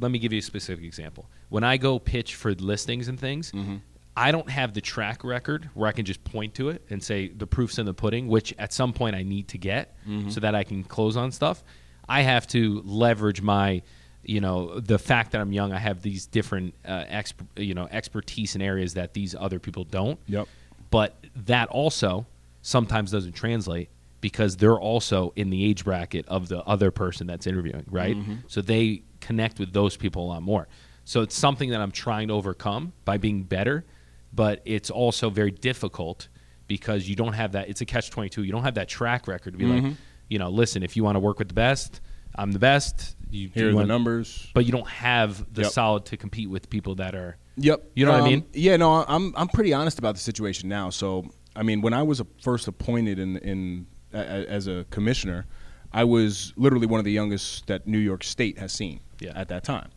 Let 0.01 0.11
me 0.11 0.19
give 0.19 0.33
you 0.33 0.39
a 0.39 0.41
specific 0.41 0.83
example. 0.83 1.29
When 1.47 1.63
I 1.63 1.77
go 1.77 1.99
pitch 1.99 2.35
for 2.35 2.53
listings 2.53 3.07
and 3.07 3.19
things, 3.19 3.51
Mm-hmm. 3.51 3.75
I 4.17 4.31
don't 4.33 4.49
have 4.49 4.73
the 4.73 4.81
track 4.81 5.23
record 5.23 5.69
where 5.75 5.87
I 5.87 5.93
can 5.93 6.03
just 6.03 6.21
point 6.25 6.53
to 6.55 6.67
it 6.69 6.83
and 6.89 7.01
say 7.01 7.29
the 7.29 7.47
proof's 7.47 7.79
in 7.79 7.85
the 7.85 7.93
pudding, 7.93 8.27
which 8.27 8.53
at 8.59 8.73
some 8.73 8.91
point 8.91 9.15
I 9.15 9.23
need 9.23 9.47
to 9.49 9.57
get 9.57 9.95
Mm-hmm. 10.05 10.29
so 10.29 10.41
that 10.41 10.55
I 10.55 10.65
can 10.65 10.83
close 10.83 11.15
on 11.15 11.31
stuff. 11.31 11.63
I 12.09 12.21
have 12.23 12.45
to 12.47 12.81
leverage 12.83 13.41
my, 13.41 13.81
you 14.29 14.39
know, 14.41 14.79
the 14.79 14.99
fact 14.99 15.31
that 15.31 15.41
I'm 15.41 15.51
young. 15.51 15.73
I 15.73 15.79
have 15.79 16.03
these 16.03 16.27
different, 16.27 16.75
uh, 16.85 17.03
exp- 17.05 17.47
you 17.57 17.73
know, 17.73 17.87
expertise 17.89 18.55
in 18.55 18.61
areas 18.61 18.93
that 18.93 19.13
these 19.13 19.33
other 19.33 19.59
people 19.59 19.83
don't. 19.83 20.19
Yep. 20.27 20.47
But 20.91 21.15
that 21.47 21.67
also 21.69 22.27
sometimes 22.61 23.11
doesn't 23.11 23.33
translate 23.33 23.89
because 24.21 24.57
they're 24.57 24.79
also 24.79 25.33
in 25.35 25.49
the 25.49 25.65
age 25.65 25.83
bracket 25.83 26.27
of 26.27 26.47
the 26.47 26.61
other 26.63 26.91
person 26.91 27.25
that's 27.25 27.47
interviewing, 27.47 27.85
right? 27.89 28.15
So 28.47 28.61
they 28.61 29.01
connect 29.19 29.59
with 29.59 29.73
those 29.73 29.97
people 29.97 30.25
a 30.25 30.27
lot 30.27 30.43
more. 30.43 30.67
So 31.05 31.21
it's 31.21 31.35
something 31.35 31.71
that 31.71 31.81
I'm 31.81 31.91
trying 31.91 32.27
to 32.27 32.35
overcome 32.35 32.93
by 33.05 33.17
being 33.17 33.43
better, 33.43 33.83
but 34.31 34.61
it's 34.65 34.91
also 34.91 35.29
very 35.31 35.51
difficult 35.51 36.27
because 36.67 37.09
you 37.09 37.15
don't 37.15 37.33
have 37.33 37.53
that. 37.53 37.69
It's 37.69 37.81
a 37.81 37.85
catch 37.85 38.11
22. 38.11 38.43
You 38.43 38.51
don't 38.51 38.63
have 38.63 38.75
that 38.75 38.89
track 38.89 39.27
record 39.27 39.53
to 39.53 39.57
be 39.57 39.65
like, 39.65 39.93
you 40.27 40.37
know, 40.37 40.49
listen, 40.49 40.83
if 40.83 40.95
you 40.95 41.03
want 41.03 41.15
to 41.15 41.19
work 41.19 41.39
with 41.39 41.47
the 41.47 41.55
best, 41.55 42.01
I'm 42.35 42.51
the 42.51 42.59
best. 42.59 43.15
You, 43.31 43.49
Here 43.53 43.69
are 43.69 43.73
the 43.73 43.85
numbers. 43.85 44.47
But 44.53 44.65
you 44.65 44.71
don't 44.71 44.87
have 44.87 45.53
the 45.53 45.63
Yep. 45.63 45.71
solid 45.71 46.05
to 46.05 46.17
compete 46.17 46.49
with 46.49 46.69
people 46.69 46.95
that 46.95 47.13
are. 47.15 47.37
Yep. 47.57 47.91
You 47.95 48.05
know 48.05 48.11
what 48.11 48.21
I 48.21 48.23
Um, 48.23 48.29
mean? 48.29 48.45
Yeah, 48.53 48.77
no, 48.77 49.05
I'm 49.07 49.33
I'm 49.35 49.47
pretty 49.49 49.73
honest 49.73 49.99
about 49.99 50.15
the 50.15 50.21
situation 50.21 50.69
now. 50.69 50.89
So, 50.89 51.29
I 51.55 51.63
mean, 51.63 51.81
when 51.81 51.93
I 51.93 52.03
was 52.03 52.21
first 52.41 52.67
appointed 52.67 53.19
in 53.19 53.37
in 53.37 53.87
as 54.13 54.67
a 54.67 54.85
commissioner, 54.89 55.45
I 55.93 56.03
was 56.03 56.53
literally 56.55 56.87
one 56.87 56.99
of 56.99 57.05
the 57.05 57.11
youngest 57.11 57.67
that 57.67 57.85
New 57.87 57.99
York 57.99 58.23
State 58.23 58.57
has 58.57 58.71
seen 58.71 58.99
Yeah. 59.19 59.33
at 59.35 59.49
that 59.49 59.63
time. 59.63 59.89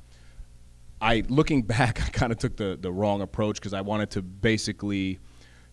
I 1.01 1.23
looking 1.29 1.63
back, 1.77 2.03
I 2.03 2.09
kind 2.11 2.33
of 2.33 2.39
took 2.39 2.57
the 2.57 2.79
the 2.81 2.93
wrong 2.93 3.23
approach 3.23 3.57
because 3.57 3.73
I 3.73 3.81
wanted 3.81 4.11
to 4.11 4.23
basically, 4.23 5.19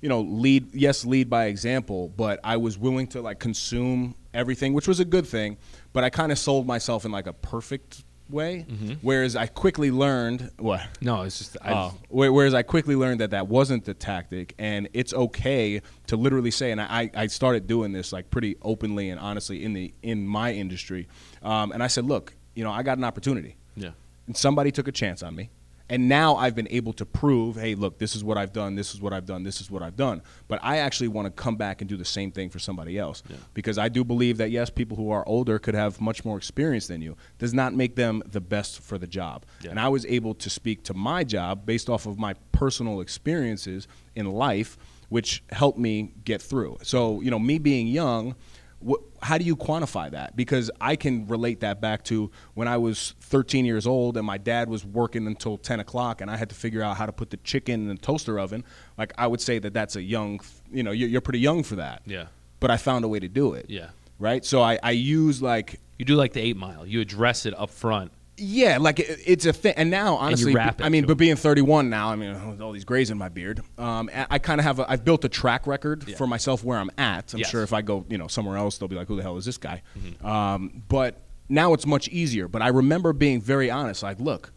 you 0.02 0.10
know, 0.10 0.22
lead. 0.22 0.74
Yes, 0.74 1.06
lead 1.06 1.30
by 1.30 1.46
example, 1.46 2.10
but 2.10 2.40
I 2.44 2.58
was 2.58 2.78
willing 2.78 3.08
to 3.08 3.22
like 3.22 3.40
consume 3.40 4.16
everything, 4.34 4.74
which 4.74 4.88
was 4.88 5.00
a 5.00 5.06
good 5.06 5.26
thing. 5.28 5.58
But 5.94 6.04
I 6.04 6.10
kind 6.10 6.32
of 6.32 6.38
sold 6.40 6.68
myself 6.68 7.06
in 7.06 7.12
like 7.12 7.28
a 7.28 7.34
perfect 7.34 8.04
way, 8.30 8.66
whereas 9.02 9.36
I 9.36 9.48
quickly 9.48 9.90
learned 9.90 10.52
what. 10.60 10.82
No, 11.02 11.24
it's 11.24 11.40
just. 11.40 11.58
Oh. 11.66 11.96
Whereas 12.10 12.54
I 12.54 12.62
quickly 12.62 12.96
learned 12.96 13.22
that 13.22 13.32
that 13.32 13.48
wasn't 13.48 13.86
the 13.86 13.94
tactic, 13.96 14.54
and 14.60 14.88
it's 14.94 15.14
okay 15.14 15.82
to 16.08 16.16
literally 16.16 16.52
say. 16.52 16.72
And 16.72 16.80
I, 16.80 17.10
I 17.16 17.28
started 17.28 17.66
doing 17.66 17.92
this 17.92 18.14
like 18.14 18.30
pretty 18.30 18.56
openly 18.62 19.10
and 19.10 19.20
honestly 19.20 19.64
in 19.64 19.74
the 19.74 19.94
in 20.04 20.28
my 20.28 20.54
industry. 20.54 21.08
Um, 21.42 21.72
and 21.72 21.82
I 21.82 21.88
said, 21.88 22.06
look, 22.06 22.36
you 22.54 22.64
know, 22.64 22.72
I 22.72 22.84
got 22.84 22.98
an 23.00 23.04
opportunity, 23.04 23.56
Yeah. 23.76 23.92
and 24.28 24.38
somebody 24.38 24.72
took 24.72 24.88
a 24.88 24.92
chance 24.92 25.24
on 25.24 25.36
me, 25.36 25.50
And 25.90 26.08
now 26.08 26.36
I've 26.36 26.56
been 26.56 26.68
able 26.70 26.94
to 26.94 27.06
prove, 27.06 27.56
hey, 27.56 27.74
look, 27.74 27.98
this 27.98 28.16
is 28.16 28.24
what 28.24 28.38
I've 28.38 28.54
done, 28.54 28.76
this 28.76 28.94
is 28.94 29.02
what 29.02 29.12
I've 29.12 29.26
done, 29.26 29.44
this 29.44 29.60
is 29.60 29.72
what 29.72 29.82
I've 29.82 29.96
done. 29.96 30.22
But 30.48 30.60
I 30.62 30.78
actually 30.78 31.08
want 31.08 31.26
to 31.26 31.32
come 31.32 31.56
back 31.56 31.82
and 31.82 31.90
do 31.90 31.98
the 31.98 32.06
same 32.06 32.32
thing 32.32 32.50
for 32.50 32.60
somebody 32.60 32.98
else. 33.00 33.24
Because 33.54 33.78
I 33.80 33.90
do 33.90 34.04
believe 34.04 34.38
that, 34.38 34.52
yes, 34.52 34.70
people 34.70 34.96
who 34.96 35.10
are 35.10 35.28
older 35.28 35.58
could 35.58 35.74
have 35.74 36.00
much 36.00 36.24
more 36.24 36.38
experience 36.38 36.88
than 36.88 37.02
you, 37.02 37.18
does 37.40 37.54
not 37.54 37.74
make 37.74 37.96
them 37.96 38.22
the 38.26 38.40
best 38.40 38.82
for 38.82 38.98
the 38.98 39.08
job. 39.08 39.46
Yeah. 39.62 39.72
And 39.72 39.80
I 39.80 39.88
was 39.88 40.06
able 40.06 40.36
to 40.36 40.50
speak 40.50 40.84
to 40.84 40.94
my 40.94 41.24
job 41.24 41.66
based 41.66 41.90
off 41.90 42.06
of 42.06 42.20
my 42.20 42.36
personal 42.52 43.02
experiences 43.02 43.88
in 44.16 44.28
life, 44.28 44.78
which 45.10 45.44
helped 45.52 45.80
me 45.80 46.14
get 46.24 46.40
through. 46.40 46.78
So, 46.84 47.22
you 47.22 47.32
know, 47.32 47.40
me 47.40 47.58
being 47.58 47.88
young, 47.88 48.36
wh- 48.88 49.02
how 49.22 49.38
do 49.38 49.44
you 49.44 49.56
quantify 49.56 50.12
that? 50.12 50.36
Because 50.36 50.70
I 50.80 50.96
can 50.96 51.28
relate 51.28 51.60
that 51.62 51.82
back 51.82 52.04
to 52.06 52.32
when 52.54 52.68
I 52.68 52.78
was 52.78 53.16
13 53.22 53.66
years 53.66 53.86
old 53.88 54.18
and 54.18 54.26
my 54.26 54.38
dad 54.38 54.70
was 54.70 54.86
working 54.86 55.28
until 55.28 55.58
10 55.58 55.80
o'clock 55.80 56.22
and 56.22 56.30
I 56.32 56.38
had 56.38 56.50
to 56.50 56.56
figure 56.56 56.82
out 56.82 56.98
how 56.98 57.06
to 57.06 57.12
put 57.12 57.30
the 57.30 57.38
chicken 57.38 57.82
in 57.82 57.88
the 57.88 57.96
toaster 58.02 58.40
oven. 58.40 58.64
Like, 58.98 59.14
I 59.18 59.28
would 59.28 59.42
say 59.42 59.60
that 59.60 59.74
that's 59.74 59.96
a 59.96 60.02
young, 60.02 60.40
you 60.72 60.84
know, 60.84 60.92
you're, 60.92 61.10
you're 61.10 61.22
pretty 61.22 61.40
young 61.40 61.64
for 61.64 61.76
that. 61.78 62.02
Yeah. 62.06 62.28
But 62.60 62.72
I 62.72 62.78
found 62.78 63.06
a 63.06 63.08
way 63.08 63.20
to 63.20 63.28
do 63.28 63.54
it. 63.54 63.66
Yeah. 63.70 63.90
Right? 64.20 64.44
So 64.44 64.62
I, 64.62 64.80
I 64.84 64.92
use 64.92 65.42
like 65.42 65.80
You 65.98 66.06
do 66.06 66.16
like 66.16 66.34
the 66.34 66.42
eight 66.42 66.58
mile. 66.58 66.86
You 66.86 67.02
address 67.02 67.46
it 67.46 67.54
up 67.58 67.70
front. 67.70 68.12
Yeah, 68.40 68.78
like 68.78 69.00
it, 69.00 69.20
it's 69.26 69.46
a 69.46 69.54
thing. 69.54 69.74
And 69.78 69.90
now, 69.90 70.16
honestly, 70.16 70.54
it 70.54 70.76
I 70.82 70.90
mean, 70.90 71.06
but 71.06 71.18
being 71.18 71.36
31 71.36 71.90
now, 71.90 72.10
I 72.12 72.16
mean, 72.16 72.50
with 72.50 72.62
all 72.62 72.72
these 72.72 72.86
grays 72.86 73.10
in 73.10 73.18
my 73.18 73.30
beard, 73.30 73.62
um, 73.78 74.10
I, 74.16 74.26
I 74.32 74.40
kind 74.40 74.60
of 74.60 74.66
have 74.66 74.80
a, 74.80 74.90
I've 74.90 75.04
built 75.06 75.24
a 75.26 75.30
track 75.30 75.68
record 75.68 76.06
Yeah. 76.08 76.16
for 76.16 76.28
myself 76.28 76.64
where 76.64 76.78
I'm 76.78 76.90
at. 76.98 77.34
I'm 77.34 77.40
Yes. 77.40 77.50
sure 77.50 77.64
if 77.64 77.74
I 77.74 77.82
go, 77.82 78.06
you 78.10 78.18
know, 78.18 78.28
somewhere 78.28 78.58
else, 78.58 78.78
they'll 78.78 78.88
be 78.90 78.96
like, 78.96 79.08
who 79.08 79.16
the 79.16 79.22
hell 79.24 79.38
is 79.38 79.46
this 79.46 79.58
guy? 79.58 79.82
Mm-hmm. 79.98 80.26
Um, 80.26 80.84
but 80.88 81.22
now 81.50 81.74
it's 81.74 81.86
much 81.86 82.08
easier. 82.10 82.48
But 82.48 82.62
I 82.62 82.70
remember 82.70 83.14
being 83.14 83.42
very 83.42 83.70
honest, 83.70 84.04
like, 84.04 84.20
look, 84.20 84.52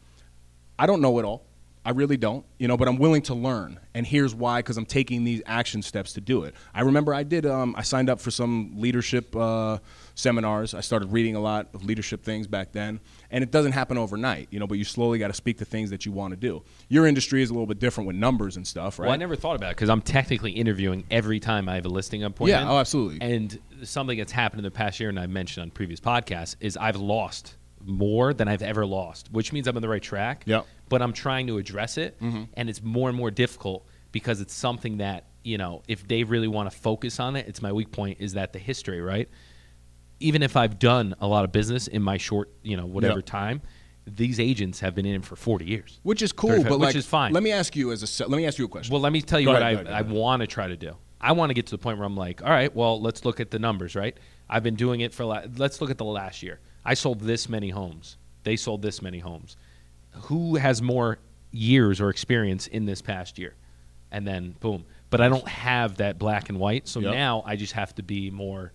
I 0.78 0.86
don't 0.86 1.00
know 1.00 1.18
it 1.18 1.24
all. 1.24 1.44
I 1.84 1.90
really 1.90 2.16
don't, 2.16 2.46
you 2.58 2.68
know, 2.68 2.76
but 2.76 2.86
I'm 2.86 2.96
willing 2.96 3.22
to 3.22 3.34
learn. 3.34 3.80
And 3.92 4.06
here's 4.06 4.34
why 4.36 4.60
because 4.60 4.76
I'm 4.76 4.86
taking 4.86 5.24
these 5.24 5.42
action 5.46 5.82
steps 5.82 6.12
to 6.12 6.20
do 6.20 6.44
it. 6.44 6.54
I 6.72 6.82
remember 6.82 7.12
I 7.12 7.24
did, 7.24 7.44
um, 7.44 7.74
I 7.76 7.82
signed 7.82 8.08
up 8.08 8.20
for 8.20 8.30
some 8.30 8.74
leadership 8.76 9.34
uh, 9.34 9.78
seminars. 10.14 10.74
I 10.74 10.80
started 10.80 11.12
reading 11.12 11.36
a 11.36 11.40
lot 11.40 11.68
of 11.74 11.84
leadership 11.84 12.22
things 12.22 12.46
back 12.46 12.72
then. 12.72 13.00
And 13.30 13.42
it 13.42 13.50
doesn't 13.50 13.72
happen 13.72 13.98
overnight, 13.98 14.48
you 14.50 14.60
know, 14.60 14.66
but 14.66 14.78
you 14.78 14.84
slowly 14.84 15.18
got 15.18 15.28
to 15.28 15.34
speak 15.34 15.58
the 15.58 15.64
things 15.64 15.90
that 15.90 16.04
you 16.06 16.12
want 16.12 16.32
to 16.32 16.36
do. 16.36 16.62
Your 16.88 17.06
industry 17.06 17.42
is 17.42 17.50
a 17.50 17.52
little 17.52 17.66
bit 17.66 17.78
different 17.78 18.06
with 18.06 18.16
numbers 18.16 18.56
and 18.56 18.66
stuff, 18.66 18.98
right? 18.98 19.06
Well, 19.06 19.14
I 19.14 19.18
never 19.18 19.36
thought 19.36 19.56
about 19.56 19.70
it 19.70 19.76
because 19.76 19.88
I'm 19.88 20.02
technically 20.02 20.52
interviewing 20.52 21.04
every 21.10 21.40
time 21.40 21.68
I 21.68 21.76
have 21.76 21.86
a 21.86 21.90
listing 21.90 22.24
appointment. 22.24 22.64
Yeah, 22.64 22.70
oh, 22.70 22.78
absolutely. 22.78 23.18
And 23.20 23.58
something 23.82 24.18
that's 24.18 24.32
happened 24.32 24.60
in 24.60 24.64
the 24.64 24.70
past 24.70 25.00
year, 25.00 25.08
and 25.08 25.18
I 25.18 25.26
mentioned 25.26 25.62
on 25.62 25.70
previous 25.70 26.00
podcasts, 26.00 26.56
is 26.60 26.76
I've 26.76 26.96
lost 26.96 27.56
more 27.84 28.32
than 28.32 28.48
I've 28.48 28.62
ever 28.62 28.86
lost, 28.86 29.32
which 29.32 29.52
means 29.52 29.66
I'm 29.66 29.76
on 29.76 29.82
the 29.82 29.88
right 29.88 30.02
track. 30.02 30.44
Yeah. 30.46 30.62
But 30.88 31.02
I'm 31.02 31.12
trying 31.12 31.46
to 31.46 31.58
address 31.58 31.96
it, 31.96 32.20
mm-hmm. 32.20 32.44
and 32.54 32.68
it's 32.68 32.82
more 32.82 33.08
and 33.08 33.16
more 33.16 33.30
difficult 33.30 33.86
because 34.12 34.42
it's 34.42 34.52
something 34.52 34.98
that 34.98 35.24
you 35.44 35.58
know, 35.58 35.82
if 35.88 36.06
they 36.06 36.24
really 36.24 36.48
want 36.48 36.70
to 36.70 36.76
focus 36.76 37.20
on 37.20 37.36
it, 37.36 37.48
it's 37.48 37.62
my 37.62 37.72
weak 37.72 37.90
point. 37.90 38.18
Is 38.20 38.34
that 38.34 38.52
the 38.52 38.58
history, 38.58 39.00
right? 39.00 39.28
Even 40.22 40.42
if 40.42 40.56
I've 40.56 40.78
done 40.78 41.14
a 41.20 41.26
lot 41.26 41.44
of 41.44 41.52
business 41.52 41.86
in 41.88 42.02
my 42.02 42.16
short, 42.16 42.48
you 42.62 42.76
know, 42.76 42.86
whatever 42.86 43.18
Yep. 43.18 43.26
time, 43.26 43.60
these 44.06 44.40
agents 44.40 44.80
have 44.80 44.94
been 44.94 45.06
in 45.06 45.22
for 45.22 45.36
40 45.36 45.64
years. 45.64 46.00
which 46.02 46.22
is 46.22 46.32
cool, 46.32 46.50
35, 46.50 46.68
but 46.70 46.78
which 46.80 46.86
like, 46.88 46.96
is 46.96 47.06
fine. 47.06 47.32
Let 47.32 47.42
me 47.42 47.52
ask 47.52 47.76
you 47.76 47.92
as 47.92 48.02
a 48.20 48.28
let 48.28 48.36
me 48.36 48.46
ask 48.46 48.58
you 48.58 48.64
a 48.64 48.68
question. 48.68 48.92
Well, 48.92 49.00
let 49.02 49.12
me 49.12 49.20
tell 49.22 49.38
you 49.40 49.46
Go 49.46 49.52
what 49.52 49.62
ahead, 49.62 49.76
I, 49.86 49.90
ahead, 49.90 49.94
I 49.94 50.02
want 50.02 50.40
to 50.40 50.46
try 50.46 50.66
to 50.68 50.76
do. 50.76 50.96
I 51.20 51.32
want 51.32 51.50
to 51.50 51.54
get 51.54 51.66
to 51.66 51.70
the 51.72 51.78
point 51.78 51.98
where 51.98 52.06
I'm 52.06 52.16
like, 52.16 52.42
all 52.42 52.50
right, 52.50 52.74
well, 52.74 53.00
let's 53.00 53.24
look 53.24 53.38
at 53.38 53.50
the 53.52 53.58
numbers, 53.60 53.94
right? 53.94 54.16
I've 54.48 54.64
been 54.64 54.74
doing 54.74 55.00
it 55.02 55.14
for, 55.14 55.24
la- 55.24 55.42
let's 55.56 55.80
look 55.80 55.90
at 55.90 55.98
the 55.98 56.04
last 56.04 56.42
year. 56.42 56.58
I 56.84 56.94
sold 56.94 57.20
this 57.20 57.48
many 57.48 57.70
homes. 57.70 58.16
They 58.42 58.56
sold 58.56 58.82
this 58.82 59.00
many 59.00 59.20
homes. 59.20 59.56
Who 60.22 60.56
has 60.56 60.82
more 60.82 61.18
years 61.52 62.00
or 62.00 62.10
experience 62.10 62.66
in 62.66 62.86
this 62.86 63.00
past 63.00 63.38
year? 63.38 63.54
And 64.10 64.26
then 64.26 64.56
boom. 64.58 64.84
But 65.10 65.20
I 65.20 65.28
don't 65.28 65.46
have 65.46 65.98
that 65.98 66.18
black 66.18 66.48
and 66.48 66.58
white. 66.58 66.88
So 66.88 66.98
Yep. 66.98 67.14
now 67.14 67.42
I 67.46 67.54
just 67.54 67.74
have 67.74 67.94
to 67.94 68.02
be 68.02 68.30
more 68.30 68.72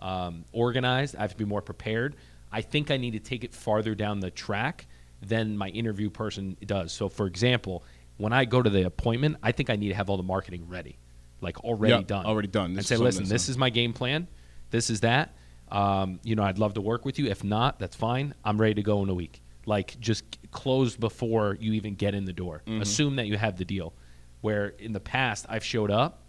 um, 0.00 0.44
organized. 0.52 1.16
I 1.16 1.20
have 1.20 1.30
to 1.32 1.36
be 1.36 1.44
more 1.44 1.62
prepared. 1.62 2.16
I 2.52 2.62
think 2.62 2.90
I 2.90 2.96
need 2.96 3.12
to 3.12 3.20
take 3.20 3.44
it 3.44 3.54
farther 3.54 3.94
down 3.94 4.20
the 4.20 4.30
track 4.30 4.86
than 5.22 5.56
my 5.56 5.68
interview 5.68 6.10
person 6.10 6.56
does. 6.64 6.92
So, 6.92 7.08
for 7.08 7.26
example, 7.26 7.84
when 8.16 8.32
I 8.32 8.44
go 8.44 8.60
to 8.62 8.70
the 8.70 8.86
appointment, 8.86 9.36
I 9.42 9.52
think 9.52 9.70
I 9.70 9.76
need 9.76 9.88
to 9.88 9.94
have 9.94 10.10
all 10.10 10.16
the 10.16 10.22
marketing 10.22 10.66
ready, 10.68 10.98
like 11.40 11.62
already 11.64 11.94
Yeah, 11.94 12.02
done. 12.02 12.26
already 12.26 12.48
done. 12.48 12.74
This 12.74 12.90
and 12.90 12.98
say, 12.98 13.04
listen, 13.04 13.28
this 13.28 13.46
done." 13.46 13.52
is 13.52 13.58
my 13.58 13.70
game 13.70 13.92
plan. 13.92 14.26
This 14.70 14.90
is 14.90 15.00
that. 15.00 15.34
Um, 15.70 16.18
you 16.24 16.34
know, 16.34 16.42
I'd 16.42 16.58
love 16.58 16.74
to 16.74 16.80
work 16.80 17.04
with 17.04 17.18
you. 17.18 17.26
If 17.26 17.44
not, 17.44 17.78
that's 17.78 17.94
fine. 17.94 18.34
I'm 18.44 18.60
ready 18.60 18.74
to 18.74 18.82
go 18.82 19.02
in 19.02 19.08
a 19.08 19.14
week. 19.14 19.40
Like, 19.66 19.98
just 20.00 20.24
close 20.50 20.96
before 20.96 21.56
you 21.60 21.74
even 21.74 21.94
get 21.94 22.14
in 22.14 22.24
the 22.24 22.32
door. 22.32 22.62
Mm-hmm. 22.66 22.82
Assume 22.82 23.16
that 23.16 23.26
you 23.26 23.36
have 23.36 23.56
the 23.56 23.64
deal. 23.64 23.92
Where 24.40 24.68
in 24.68 24.92
the 24.92 25.00
past, 25.00 25.46
I've 25.48 25.64
showed 25.64 25.90
up 25.90 26.24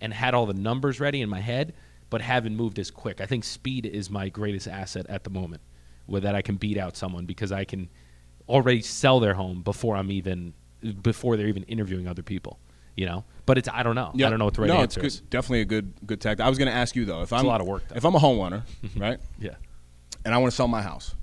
and 0.00 0.12
had 0.12 0.34
all 0.34 0.46
the 0.46 0.54
numbers 0.54 1.00
ready 1.00 1.22
in 1.22 1.28
my 1.28 1.40
head, 1.40 1.74
but 2.10 2.20
haven't 2.20 2.56
moved 2.56 2.78
as 2.78 2.90
quick. 2.90 3.20
I 3.20 3.26
think 3.26 3.44
speed 3.44 3.86
is 3.86 4.10
my 4.10 4.28
greatest 4.28 4.68
asset 4.68 5.06
at 5.08 5.24
the 5.24 5.30
moment, 5.30 5.62
where 6.06 6.20
that 6.20 6.34
I 6.34 6.42
can 6.42 6.56
beat 6.56 6.78
out 6.78 6.96
someone 6.96 7.24
because 7.26 7.50
I 7.52 7.64
can 7.64 7.88
already 8.48 8.82
sell 8.82 9.20
their 9.20 9.34
home 9.34 9.62
before 9.62 9.96
I'm 9.96 10.10
even 10.10 10.54
before 11.02 11.36
they're 11.36 11.48
even 11.48 11.62
interviewing 11.64 12.06
other 12.06 12.22
people. 12.22 12.58
You 12.96 13.06
know, 13.06 13.24
but 13.44 13.58
it's 13.58 13.68
I 13.72 13.82
don't 13.82 13.96
know. 13.96 14.12
I 14.14 14.18
don't 14.30 14.38
know 14.38 14.44
what 14.44 14.54
the 14.54 14.60
right 14.62 14.68
no, 14.68 14.76
answer 14.76 15.00
it's 15.04 15.14
is. 15.16 15.20
good, 15.22 15.30
definitely 15.30 15.60
a 15.62 15.64
good 15.64 15.92
good 16.06 16.20
tactic. 16.20 16.44
I 16.46 16.48
was 16.48 16.58
going 16.58 16.68
to 16.70 16.74
ask 16.76 16.94
you 16.94 17.04
though, 17.04 17.22
if 17.22 17.32
I'm 17.32 17.44
a 17.44 17.48
lot 17.48 17.60
of 17.60 17.66
work, 17.66 17.82
though. 17.88 17.96
if 17.96 18.04
I'm 18.04 18.14
a 18.14 18.20
homeowner, 18.20 18.62
right, 18.96 19.18
Yeah. 19.40 19.54
and 20.24 20.32
I 20.32 20.38
want 20.38 20.52
to 20.52 20.56
sell 20.56 20.68
my 20.68 20.80
house, 20.82 21.14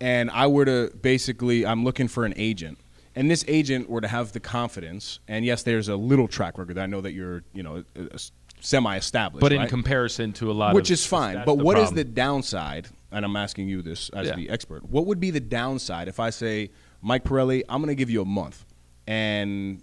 and 0.00 0.30
I 0.30 0.46
were 0.46 0.64
to 0.64 0.90
basically, 1.02 1.66
I'm 1.66 1.84
looking 1.84 2.08
for 2.08 2.24
an 2.24 2.32
agent, 2.36 2.78
and 3.14 3.30
this 3.30 3.44
agent 3.46 3.90
were 3.90 4.00
to 4.00 4.08
have 4.08 4.32
the 4.32 4.40
confidence, 4.40 5.18
and 5.28 5.44
yes, 5.44 5.62
there's 5.64 5.88
a 5.88 5.96
little 5.96 6.28
track 6.28 6.56
record. 6.56 6.78
I 6.78 6.86
know 6.86 7.02
that 7.02 7.12
you're, 7.12 7.42
you 7.52 7.62
know, 7.62 7.84
semi 8.16 8.30
established, 8.62 9.40
But 9.40 9.52
in 9.52 9.58
right? 9.60 9.68
comparison 9.68 10.32
to 10.34 10.50
a 10.50 10.54
lot 10.54 10.74
which 10.74 10.90
of 10.90 10.94
is 10.94 11.06
fine. 11.06 11.42
But 11.44 11.58
what 11.58 11.76
is 11.76 11.84
problem. 11.84 11.96
the 11.96 12.04
downside? 12.04 12.88
And 13.12 13.24
I'm 13.24 13.36
asking 13.36 13.68
you 13.68 13.82
this 13.82 14.08
as 14.10 14.28
Yeah. 14.28 14.36
the 14.36 14.50
expert. 14.50 14.88
What 14.88 15.06
would 15.06 15.18
be 15.20 15.30
the 15.30 15.40
downside 15.40 16.06
if 16.08 16.20
I 16.20 16.30
say, 16.30 16.70
Mike 17.02 17.24
Pirelli, 17.24 17.62
I'm 17.68 17.80
going 17.80 17.88
to 17.88 17.94
give 17.94 18.10
you 18.10 18.22
a 18.22 18.26
month, 18.26 18.64
and 19.06 19.82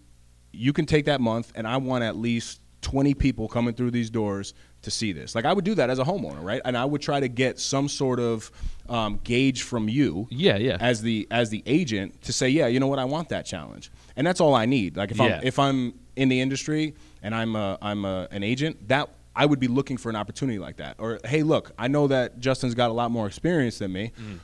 you 0.54 0.74
can 0.74 0.86
take 0.86 1.06
that 1.06 1.20
month, 1.22 1.52
and 1.56 1.68
I 1.68 1.78
want 1.78 2.04
at 2.04 2.16
least 2.16 2.62
20 2.82 3.14
people 3.16 3.48
coming 3.48 3.74
through 3.74 3.92
these 3.92 4.10
doors 4.10 4.54
to 4.84 4.92
see 4.92 5.12
this. 5.12 5.36
Like 5.36 5.44
I 5.46 5.52
would 5.52 5.66
do 5.66 5.76
that 5.76 5.90
as 5.90 6.00
a 6.00 6.04
homeowner, 6.04 6.42
right? 6.42 6.62
And 6.64 6.78
I 6.78 6.86
would 6.86 7.02
try 7.02 7.20
to 7.20 7.28
get 7.28 7.60
some 7.60 7.90
sort 7.90 8.20
of 8.20 8.50
um, 8.88 9.20
gauge 9.24 9.64
from 9.64 9.90
you, 9.90 10.28
Yeah, 10.30 10.56
yeah. 10.58 10.78
as 10.80 11.02
the 11.02 11.28
as 11.30 11.50
the 11.50 11.62
agent 11.66 12.22
to 12.22 12.32
say, 12.32 12.48
yeah, 12.48 12.68
you 12.68 12.80
know 12.80 12.88
what, 12.88 13.00
I 13.00 13.06
want 13.06 13.30
that 13.30 13.46
challenge, 13.46 13.92
and 14.16 14.26
that's 14.26 14.40
all 14.40 14.54
I 14.56 14.66
need. 14.66 14.96
Like 14.96 15.12
if 15.12 15.18
Yeah. 15.18 15.38
I'm 15.38 15.44
if 15.44 15.60
I'm 15.60 15.94
in 16.16 16.30
the 16.30 16.40
industry 16.40 16.94
and 17.22 17.34
I'm 17.36 17.56
a, 17.56 17.78
I'm 17.82 18.06
a, 18.06 18.28
an 18.32 18.44
agent, 18.44 18.88
that 18.88 19.10
I 19.36 19.46
would 19.46 19.60
be 19.60 19.68
looking 19.68 19.98
for 19.98 20.10
an 20.10 20.16
opportunity 20.16 20.58
like 20.60 20.78
that. 20.78 20.96
Or 20.98 21.20
hey, 21.24 21.44
look, 21.44 21.72
I 21.78 21.88
know 21.88 22.08
that 22.08 22.40
Justin's 22.40 22.74
got 22.74 22.90
a 22.90 22.94
lot 22.94 23.12
more 23.12 23.28
experience 23.28 23.78
than 23.78 23.94
me. 23.94 24.12
Mm. 24.20 24.40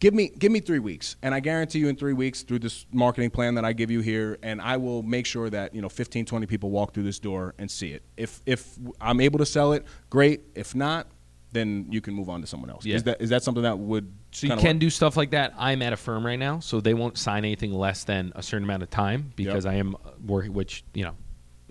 Give 0.00 0.14
me 0.14 0.32
give 0.36 0.50
me 0.50 0.58
three 0.58 0.80
weeks, 0.80 1.14
and 1.22 1.32
I 1.32 1.38
guarantee 1.38 1.78
you 1.78 1.86
in 1.86 1.94
three 1.94 2.12
weeks 2.12 2.42
through 2.42 2.58
this 2.58 2.86
marketing 2.92 3.30
plan 3.30 3.54
that 3.54 3.64
I 3.64 3.72
give 3.72 3.88
you 3.88 4.00
here, 4.00 4.36
and 4.42 4.60
I 4.60 4.76
will 4.76 5.04
make 5.04 5.26
sure 5.26 5.48
that 5.48 5.76
you 5.76 5.80
know 5.80 5.88
15, 5.88 6.24
20 6.26 6.46
people 6.46 6.72
walk 6.72 6.92
through 6.92 7.04
this 7.04 7.20
door 7.20 7.54
and 7.56 7.70
see 7.70 7.92
it. 7.92 8.02
If 8.16 8.42
if 8.44 8.76
I'm 9.00 9.20
able 9.20 9.38
to 9.38 9.46
sell 9.46 9.74
it, 9.74 9.86
great. 10.10 10.40
If 10.56 10.74
not, 10.74 11.06
then 11.52 11.86
you 11.88 12.00
can 12.00 12.14
move 12.14 12.28
on 12.28 12.40
to 12.40 12.48
someone 12.48 12.68
else. 12.68 12.84
Yeah. 12.84 12.96
Is 12.96 13.04
that 13.04 13.22
is 13.22 13.30
that 13.30 13.44
something 13.44 13.62
that 13.62 13.78
would 13.78 14.12
So 14.32 14.48
you 14.48 14.56
can 14.56 14.74
work? 14.74 14.80
do 14.80 14.90
stuff 14.90 15.16
like 15.16 15.30
that. 15.30 15.54
I'm 15.56 15.82
at 15.82 15.92
a 15.92 15.96
firm 15.96 16.26
right 16.26 16.38
now, 16.38 16.58
so 16.58 16.80
they 16.80 16.94
won't 16.94 17.16
sign 17.16 17.44
anything 17.44 17.72
less 17.72 18.02
than 18.02 18.32
a 18.34 18.42
certain 18.42 18.64
amount 18.64 18.82
of 18.82 18.90
time 18.90 19.32
because 19.36 19.66
I 19.66 19.74
am 19.74 19.94
working, 20.26 20.52
which 20.52 20.82
you 20.94 21.04
know 21.04 21.14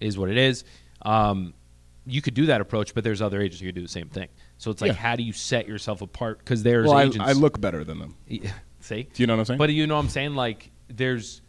is 0.01 0.17
what 0.17 0.29
it 0.29 0.37
is. 0.37 0.63
Um, 1.03 1.53
you 2.05 2.21
could 2.21 2.33
do 2.33 2.47
that 2.47 2.61
approach, 2.61 2.93
but 2.95 3.03
there's 3.03 3.21
other 3.21 3.39
agents 3.41 3.59
who 3.61 3.67
could 3.67 3.75
do 3.75 3.81
the 3.81 3.87
same 3.87 4.09
thing. 4.09 4.27
So 4.57 4.71
it's 4.71 4.81
like, 4.81 4.89
Yeah. 4.89 4.97
how 4.97 5.15
do 5.15 5.23
you 5.23 5.33
set 5.33 5.67
yourself 5.67 6.01
apart? 6.01 6.39
Because 6.39 6.63
there's 6.63 6.87
Well, 6.87 6.97
I, 6.97 7.03
agents. 7.03 7.19
I 7.27 7.33
look 7.33 7.61
better 7.61 7.83
than 7.83 7.99
them. 7.99 8.15
See, 8.79 9.03
Do 9.13 9.21
you 9.23 9.27
know 9.27 9.33
what 9.35 9.39
I'm 9.41 9.45
saying? 9.45 9.57
But 9.59 9.69
you 9.71 9.85
know 9.85 9.95
what 9.95 10.01
I'm 10.03 10.09
saying? 10.09 10.35
Like, 10.35 10.71
there's 10.87 11.41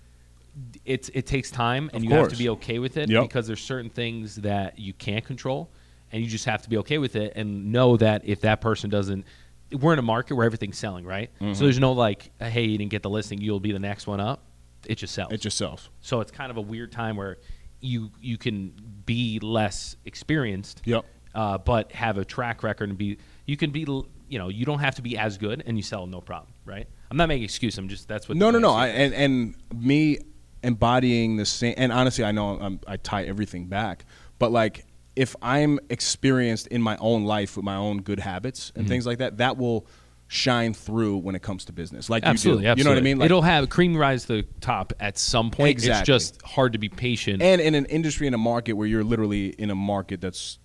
it's 0.85 1.09
it 1.15 1.27
takes 1.27 1.51
time, 1.51 1.89
and 1.95 2.05
Of 2.05 2.05
you 2.05 2.11
have 2.11 2.25
to 2.25 2.29
course. 2.29 2.39
be 2.39 2.49
okay 2.51 2.79
with 2.79 2.99
it 2.99 3.09
Yep. 3.09 3.23
because 3.23 3.47
there's 3.47 3.63
certain 3.63 3.89
things 3.89 4.37
that 4.37 4.79
you 4.79 4.93
can't 4.93 5.25
control, 5.25 5.71
and 6.13 6.23
you 6.23 6.29
just 6.29 6.45
have 6.45 6.61
to 6.63 6.69
be 6.69 6.77
okay 6.79 6.99
with 6.99 7.17
it 7.17 7.33
and 7.37 7.73
know 7.73 7.97
that 7.97 8.23
if 8.27 8.43
that 8.43 8.61
person 8.61 8.91
doesn't. 8.91 9.25
We're 9.73 9.95
in 9.95 9.99
a 9.99 10.03
market 10.03 10.35
where 10.35 10.45
everything's 10.45 10.77
selling, 10.77 11.07
right? 11.07 11.31
Mm-hmm. 11.41 11.55
So 11.55 11.65
there's 11.65 11.79
no 11.79 11.93
like, 11.93 12.31
hey, 12.39 12.65
you 12.67 12.77
didn't 12.77 12.91
get 12.91 13.03
the 13.03 13.09
listing, 13.09 13.41
you'll 13.41 13.61
be 13.61 13.73
the 13.73 13.79
next 13.79 14.07
one 14.07 14.21
up. 14.21 14.43
It 14.87 14.97
just 14.97 15.15
sells. 15.15 15.33
It 15.33 15.41
just 15.41 15.57
sells. 15.57 15.89
so 16.03 16.21
it's 16.21 16.31
kind 16.31 16.51
of 16.51 16.59
a 16.59 16.61
weird 16.61 16.93
time 16.93 17.17
where 17.17 17.39
you 17.83 18.11
you 18.21 18.39
can 18.39 18.73
be 19.05 19.39
less 19.41 19.97
experienced, 20.07 20.81
Yep. 20.87 21.05
uh, 21.35 21.59
but 21.59 21.93
have 21.93 22.17
a 22.17 22.25
track 22.25 22.63
record 22.63 22.89
and 22.89 22.97
be 22.97 23.19
you 23.47 23.57
can 23.57 23.71
be 23.71 23.81
you 24.29 24.39
know 24.39 24.49
you 24.49 24.65
don't 24.65 24.79
have 24.79 24.95
to 24.95 25.03
be 25.03 25.19
as 25.19 25.37
good 25.37 25.63
and 25.67 25.77
you 25.77 25.83
sell 25.83 26.07
no 26.07 26.21
problem, 26.21 26.53
right? 26.65 26.87
I'm 27.11 27.17
not 27.19 27.29
making 27.29 27.45
excuse. 27.45 27.77
I'm 27.77 27.89
just 27.89 28.09
that's 28.09 28.29
what 28.29 28.39
No, 28.39 28.51
no, 28.51 28.59
no. 28.59 28.71
I, 28.73 28.87
and 28.89 29.13
and 29.13 29.55
me 29.75 30.19
embodying 30.63 31.37
the 31.37 31.45
same. 31.45 31.75
And 31.77 31.93
honestly, 31.93 32.25
I 32.25 32.33
know 32.33 32.59
I'm, 32.61 32.81
I 32.87 32.97
tie 32.97 33.25
everything 33.25 33.67
back, 33.67 34.05
but 34.39 34.53
like 34.53 34.87
if 35.17 35.37
I'm 35.43 35.79
experienced 35.91 36.69
in 36.69 36.81
my 36.81 36.97
own 36.99 37.25
life 37.25 37.57
with 37.57 37.65
my 37.65 37.77
own 37.77 37.99
good 38.03 38.21
habits 38.21 38.71
Mm-hmm. 38.71 38.81
and 38.81 38.89
things 38.89 39.07
like 39.07 39.19
that, 39.19 39.39
that 39.39 39.59
will 39.59 39.87
shine 40.33 40.73
through 40.73 41.19
when 41.19 41.35
it 41.35 41.43
comes 41.43 41.67
to 41.67 41.73
business. 41.75 42.09
Like 42.09 42.23
absolutely, 42.25 42.63
you 42.63 42.69
do. 42.69 42.71
absolutely. 42.71 42.81
You 42.81 42.85
know 42.85 42.91
what 42.91 42.99
I 42.99 43.03
mean? 43.03 43.19
Like, 43.19 43.27
It'll 43.27 43.43
have 43.43 43.69
cream 43.69 43.95
rise 43.95 44.25
to 44.27 44.37
the 44.41 44.43
top 44.63 44.95
at 44.99 45.19
some 45.19 45.51
point. 45.51 45.85
It's 45.85 46.01
just 46.03 46.41
hard 46.41 46.73
to 46.73 46.79
be 46.79 46.89
patient. 46.89 47.43
and 47.43 47.61
in 47.61 47.75
an 47.75 47.85
industry 47.87 48.27
in 48.27 48.33
a 48.33 48.39
market 48.39 48.73
where 48.73 48.87
you're 48.87 49.05
literally 49.05 49.49
in 49.51 49.71
a 49.71 49.75
market 49.75 50.23
that's 50.23 50.59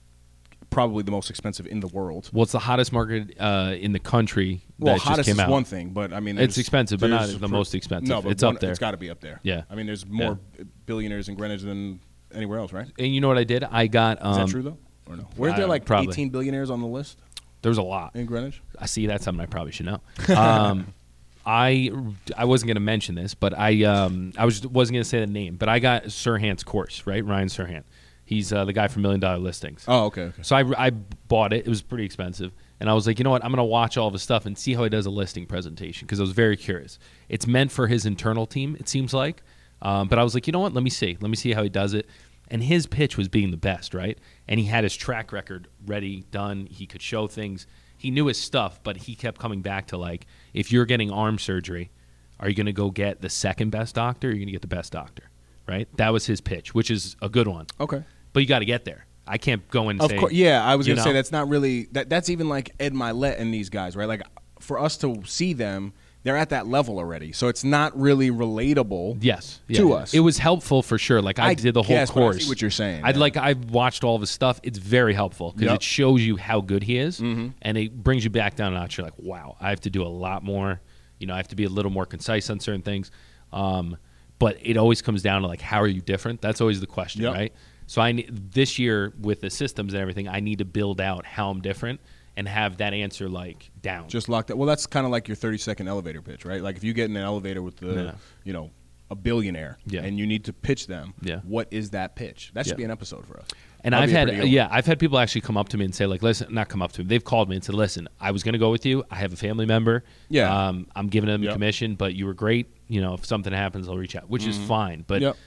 probably 0.70 1.04
the 1.04 1.12
most 1.12 1.30
expensive 1.30 1.68
in 1.68 1.82
the 1.82 1.88
world. 1.88 2.30
well, 2.32 2.44
it's 2.44 2.54
the 2.54 2.60
hottest 2.60 2.94
market 2.94 3.34
uh, 3.40 3.74
in 3.78 3.92
the 3.92 4.00
country 4.00 4.62
Well, 4.80 4.94
that 4.94 5.00
just 5.00 5.08
hottest 5.08 5.30
is 5.30 5.40
out. 5.40 5.50
one 5.50 5.66
thing, 5.66 5.90
but 5.90 6.14
I 6.14 6.22
mean, 6.22 6.38
It's 6.38 6.58
expensive, 6.58 7.02
but 7.02 7.10
not 7.10 7.28
the 7.28 7.48
most 7.50 7.76
expensive. 7.76 8.08
No, 8.08 8.22
but 8.22 8.32
It's 8.32 8.44
one- 8.44 8.56
up 8.56 8.62
there. 8.62 8.70
It's 8.70 8.80
got 8.80 8.92
to 8.92 8.98
be 8.98 9.10
up 9.10 9.20
there. 9.20 9.42
Yeah. 9.44 9.64
I 9.70 9.76
mean, 9.76 9.86
there's 9.86 10.06
more 10.06 10.40
billionaires 10.86 11.28
in 11.28 11.36
Greenwich 11.36 11.62
than 11.62 12.00
anywhere 12.34 12.60
else, 12.60 12.72
right? 12.72 12.88
And 12.98 13.14
you 13.14 13.20
know 13.20 13.28
what 13.28 13.38
I 13.38 13.44
did? 13.44 13.64
I 13.66 13.88
got. 13.88 14.24
Um, 14.24 14.36
that 14.36 14.48
true 14.50 14.62
though, 14.62 14.78
or 15.08 15.18
no? 15.18 15.28
Weren't 15.36 15.58
there 15.58 15.68
like 15.68 15.86
probably. 15.86 16.12
18 16.14 16.30
billionaires 16.30 16.70
on 16.70 16.80
the 16.82 16.88
list 16.88 17.18
There 17.62 17.70
was 17.70 17.78
a 17.78 17.84
lot. 17.84 18.16
in 18.16 18.26
Greenwich? 18.26 18.62
I 18.80 18.86
see 18.86 19.08
that's 19.08 19.24
something 19.26 19.42
I 19.42 19.46
probably 19.48 19.72
should 19.72 19.88
know. 19.88 20.02
Um, 20.36 20.94
I 21.46 21.92
I 22.38 22.46
wasn't 22.46 22.68
going 22.68 22.76
to 22.76 22.82
mention 22.82 23.16
this, 23.16 23.34
but 23.34 23.58
I 23.58 23.84
um, 23.84 24.34
I 24.38 24.44
was 24.46 24.68
wasn't 24.68 24.96
going 24.96 25.04
to 25.04 25.10
say 25.10 25.20
the 25.22 25.28
name, 25.28 25.56
but 25.56 25.70
I 25.70 25.80
got 25.80 26.04
Serhant's 26.06 26.64
course, 26.64 27.08
right? 27.08 27.24
Ryan 27.26 27.48
Serhant. 27.48 27.84
He's 28.26 28.52
uh, 28.52 28.66
the 28.66 28.74
guy 28.74 28.90
from 28.90 29.04
Million 29.04 29.22
Dollar 29.22 29.38
Listings. 29.38 29.86
Oh, 29.88 30.06
okay, 30.08 30.24
okay. 30.24 30.44
So 30.44 30.58
I, 30.58 30.88
I 30.88 30.90
bought 30.90 31.54
it. 31.54 31.66
It 31.66 31.70
was 31.70 31.82
pretty 31.82 32.04
expensive. 32.04 32.52
And 32.82 32.90
I 32.90 32.94
was 32.94 33.08
like, 33.08 33.18
you 33.20 33.24
know 33.24 33.30
what? 33.30 33.44
I'm 33.44 33.52
going 33.52 33.58
to 33.58 33.64
watch 33.64 33.98
all 33.98 34.08
of 34.08 34.14
his 34.14 34.22
stuff 34.22 34.46
and 34.46 34.58
see 34.58 34.74
how 34.74 34.84
he 34.84 34.90
does 34.90 35.06
a 35.06 35.10
listing 35.10 35.46
presentation 35.46 36.06
because 36.06 36.20
I 36.20 36.24
was 36.24 36.34
very 36.34 36.58
curious. 36.58 37.00
It's 37.30 37.48
meant 37.48 37.72
for 37.72 37.88
his 37.88 38.06
internal 38.06 38.46
team, 38.46 38.76
it 38.78 38.90
seems 38.90 39.14
like. 39.14 39.42
Um, 39.82 40.10
but 40.10 40.20
I 40.20 40.24
was 40.24 40.34
like, 40.34 40.46
you 40.46 40.52
know 40.52 40.60
what? 40.60 40.74
Let 40.74 40.84
me 40.84 40.90
see. 40.90 41.18
Let 41.22 41.30
me 41.30 41.38
see 41.38 41.54
how 41.54 41.64
he 41.64 41.70
does 41.70 41.94
it. 41.94 42.06
And 42.50 42.64
his 42.64 42.88
pitch 42.88 43.18
was 43.18 43.28
being 43.28 43.52
the 43.52 43.58
best, 43.58 43.94
right? 43.94 44.18
And 44.48 44.60
he 44.60 44.68
had 44.68 44.84
his 44.84 44.96
track 44.96 45.32
record 45.32 45.68
ready, 45.86 46.24
done. 46.32 46.68
He 46.68 46.86
could 46.86 47.02
show 47.02 47.28
things. 47.28 47.68
He 47.98 48.12
knew 48.12 48.28
his 48.28 48.40
stuff, 48.40 48.80
but 48.84 48.98
he 48.98 49.16
kept 49.16 49.40
coming 49.40 49.62
back 49.62 49.88
to 49.88 49.98
like, 49.98 50.26
if 50.54 50.72
you're 50.72 50.86
getting 50.86 51.12
arm 51.12 51.40
surgery, 51.40 51.92
are 52.40 52.48
you 52.48 52.56
going 52.56 52.68
to 52.68 52.74
go 52.74 52.92
get 52.92 53.22
the 53.22 53.30
second 53.30 53.72
best 53.72 53.96
doctor 53.96 54.28
or 54.28 54.32
are 54.32 54.34
you 54.34 54.40
going 54.40 54.48
to 54.48 54.54
get 54.54 54.62
the 54.62 54.68
best 54.68 54.94
doctor? 54.94 55.30
Right? 55.68 55.88
That 55.98 56.14
was 56.14 56.26
his 56.26 56.40
pitch, 56.40 56.74
which 56.74 56.90
is 56.90 57.16
a 57.22 57.28
good 57.28 57.48
one. 57.48 57.66
Okay. 57.80 58.04
But 58.32 58.42
you 58.42 58.46
got 58.48 58.60
to 58.60 58.66
get 58.66 58.86
there. 58.86 59.08
I 59.28 59.38
can't 59.38 59.68
go 59.70 59.90
in 59.90 59.98
and 59.98 60.02
Of 60.02 60.12
say, 60.12 60.18
course, 60.18 60.32
yeah. 60.32 60.64
I 60.64 60.76
was 60.76 60.88
gonna 60.88 61.02
say 61.02 61.12
that's 61.12 61.34
not 61.34 61.50
really 61.50 61.90
that. 61.92 62.10
That's 62.10 62.30
even 62.30 62.48
like 62.48 62.74
Ed 62.80 62.94
Mylett 62.94 63.40
and 63.40 63.54
these 63.54 63.70
guys, 63.70 63.96
right? 63.96 64.08
Like 64.08 64.22
for 64.60 64.80
us 64.80 64.96
to 64.98 65.22
see 65.26 65.52
them, 65.52 65.92
they're 66.28 66.36
at 66.36 66.50
that 66.50 66.68
level 66.68 66.98
already. 66.98 67.32
So 67.32 67.48
it's 67.48 67.64
not 67.64 67.98
really 67.98 68.32
relatable. 68.32 69.18
Yes, 69.22 69.62
yeah, 69.70 69.78
to 69.80 69.88
yeah. 69.88 69.96
us. 69.96 70.14
It 70.14 70.20
was 70.20 70.38
helpful 70.38 70.82
for 70.84 70.98
sure. 70.98 71.22
Like 71.22 71.40
I, 71.40 71.48
I 71.50 71.54
did 71.54 71.74
the 71.74 71.82
whole 71.82 71.96
guess, 71.96 72.12
course. 72.12 72.44
see 72.44 72.50
what 72.50 72.62
you're 72.62 72.70
saying, 72.70 73.06
I'd 73.06 73.16
yeah. 73.16 73.22
like 73.22 73.38
I've 73.38 73.72
watched 73.72 74.04
all 74.04 74.16
of 74.16 74.22
his 74.22 74.30
stuff. 74.30 74.60
It's 74.62 74.78
very 74.78 75.14
helpful 75.14 75.52
because 75.52 75.62
Yep. 75.62 75.70
Mm-hmm. 75.70 75.76
it 75.76 75.84
shows 75.84 76.22
you 76.22 76.36
how 76.36 76.60
good 76.60 76.84
he 76.84 76.98
is, 76.98 77.20
and 77.22 77.54
it 77.78 78.04
brings 78.04 78.26
you 78.26 78.30
back 78.30 78.56
down 78.56 78.74
a 78.74 78.76
notch. 78.76 78.98
You're 78.98 79.06
like, 79.06 79.18
wow, 79.18 79.56
I 79.62 79.70
have 79.70 79.80
to 79.82 79.90
do 79.90 80.04
a 80.04 80.08
lot 80.10 80.44
more. 80.44 80.82
You 81.18 81.28
know, 81.28 81.34
I 81.34 81.38
have 81.38 81.48
to 81.48 81.56
be 81.56 81.64
a 81.64 81.70
little 81.70 81.92
more 81.92 82.06
concise 82.06 82.50
on 82.50 82.60
certain 82.60 82.82
things. 82.82 83.10
Um, 83.54 83.96
but 84.38 84.58
it 84.62 84.76
always 84.78 85.02
comes 85.02 85.22
down 85.22 85.42
to 85.42 85.48
like, 85.48 85.62
how 85.62 85.82
are 85.82 85.88
you 85.88 86.02
different? 86.02 86.42
That's 86.42 86.60
always 86.62 86.80
the 86.82 86.88
question, 86.88 87.22
Yep. 87.24 87.34
right? 87.34 87.54
So 87.88 88.02
I 88.02 88.26
this 88.30 88.78
year 88.78 89.14
with 89.22 89.40
the 89.40 89.50
systems 89.50 89.94
and 89.94 90.02
everything, 90.02 90.28
I 90.28 90.42
need 90.42 90.58
to 90.58 90.66
build 90.66 91.00
out 91.00 91.26
how 91.26 91.50
I'm 91.50 91.62
different 91.62 92.02
and 92.38 92.48
have 92.48 92.78
that 92.78 92.94
answer 92.94 93.28
like 93.28 93.70
down. 93.82 94.08
Just 94.08 94.30
locked 94.30 94.50
up. 94.52 94.58
Well, 94.58 94.68
that's 94.68 94.86
kind 94.88 95.06
of 95.06 95.12
like 95.12 95.28
your 95.28 95.36
30 95.36 95.58
second 95.58 95.90
elevator 95.90 96.22
pitch, 96.22 96.46
right? 96.46 96.62
Like 96.62 96.78
if 96.78 96.84
you 96.86 96.94
get 96.94 97.10
in 97.10 97.18
an 97.18 97.24
elevator 97.24 97.62
with 97.62 97.76
the, 97.78 98.16
you 98.46 98.54
know, 98.54 98.72
a 99.10 99.16
billionaire, 99.16 99.78
Yeah. 99.86 100.02
and 100.04 100.18
you 100.20 100.28
need 100.28 100.46
to 100.46 100.54
pitch 100.54 100.88
them. 100.88 101.14
Yeah. 101.22 101.40
What 101.44 101.68
is 101.72 101.90
that 101.92 102.16
pitch? 102.16 102.52
That 102.54 102.66
should 102.66 102.74
Yeah. 102.74 102.78
be 102.78 102.84
an 102.84 102.92
episode 102.92 103.26
for 103.26 103.40
us. 103.40 103.48
And 103.84 103.94
That'd 103.94 104.10
I've 104.10 104.12
had 104.16 104.24
pretty 104.28 104.38
good 104.38 104.44
one. 104.46 104.52
yeah, 104.52 104.68
I've 104.70 104.86
had 104.86 105.00
people 105.00 105.18
actually 105.18 105.42
come 105.42 105.56
up 105.56 105.70
to 105.70 105.78
me 105.78 105.86
and 105.86 105.96
say 105.96 106.06
like, 106.08 106.22
listen, 106.22 106.54
not 106.54 106.68
come 106.68 106.82
up 106.82 106.92
to 106.94 107.02
me. 107.04 107.08
They've 107.08 107.24
called 107.24 107.48
me 107.50 107.56
and 107.56 107.64
said, 107.64 107.76
listen, 107.76 108.10
I 108.20 108.32
was 108.32 108.44
going 108.44 108.54
to 108.54 108.60
go 108.60 108.70
with 108.70 108.86
you. 108.86 109.04
I 109.10 109.16
have 109.16 109.32
a 109.32 109.38
family 109.38 109.66
member. 109.66 110.04
Yeah. 110.30 110.68
um, 110.68 110.88
I'm 110.96 111.08
giving 111.08 111.30
them 111.30 111.42
Yep. 111.44 111.52
a 111.52 111.54
commission, 111.54 111.96
but 111.96 112.16
you 112.16 112.26
were 112.26 112.34
great. 112.34 112.68
You 112.90 113.00
know, 113.02 113.14
if 113.14 113.26
something 113.26 113.54
happens, 113.54 113.88
I'll 113.88 113.98
reach 113.98 114.16
out, 114.16 114.30
which 114.30 114.46
is 114.46 114.58
fine. 114.58 115.06
But 115.08 115.16
Mm-hmm. 115.18 115.24
Yep. 115.26 115.38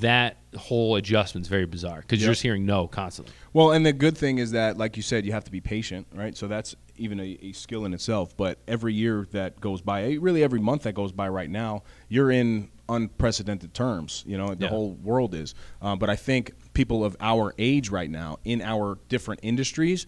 That 0.00 0.36
whole 0.56 0.96
adjustment 0.96 1.44
is 1.44 1.48
very 1.48 1.66
bizarre 1.66 2.00
because 2.00 2.20
you're 2.22 2.30
just 2.32 2.42
hearing 2.42 2.64
no 2.64 2.86
constantly. 2.88 3.34
Well, 3.52 3.72
and 3.72 3.84
the 3.84 3.92
good 3.92 4.16
thing 4.16 4.38
is 4.38 4.52
that, 4.52 4.76
like 4.76 4.96
you 4.96 5.02
said, 5.02 5.24
you 5.26 5.32
have 5.32 5.44
to 5.44 5.50
be 5.50 5.60
patient, 5.60 6.06
right? 6.14 6.36
So 6.36 6.46
that's 6.48 6.74
even 6.96 7.18
a, 7.20 7.38
a 7.42 7.52
skill 7.52 7.84
in 7.84 7.92
itself. 7.94 8.36
But 8.36 8.58
every 8.68 8.94
year 8.94 9.26
that 9.32 9.60
goes 9.60 9.80
by, 9.80 10.04
eh, 10.04 10.16
really 10.20 10.42
every 10.42 10.60
month 10.60 10.82
that 10.84 10.94
goes 10.94 11.12
by 11.12 11.28
right 11.28 11.50
now, 11.50 11.82
you're 12.08 12.30
in 12.30 12.70
unprecedented 12.88 13.74
terms. 13.74 14.24
You 14.26 14.38
know, 14.38 14.54
the 14.54 14.64
Yeah. 14.66 14.70
whole 14.70 14.92
world 14.94 15.34
is. 15.34 15.54
Um, 15.82 15.98
but 15.98 16.10
I 16.10 16.16
think 16.16 16.52
people 16.74 17.04
of 17.04 17.16
our 17.20 17.54
age 17.58 17.90
right 17.90 18.10
now, 18.10 18.38
in 18.44 18.60
our 18.62 18.98
different 19.08 19.40
industries, 19.42 20.06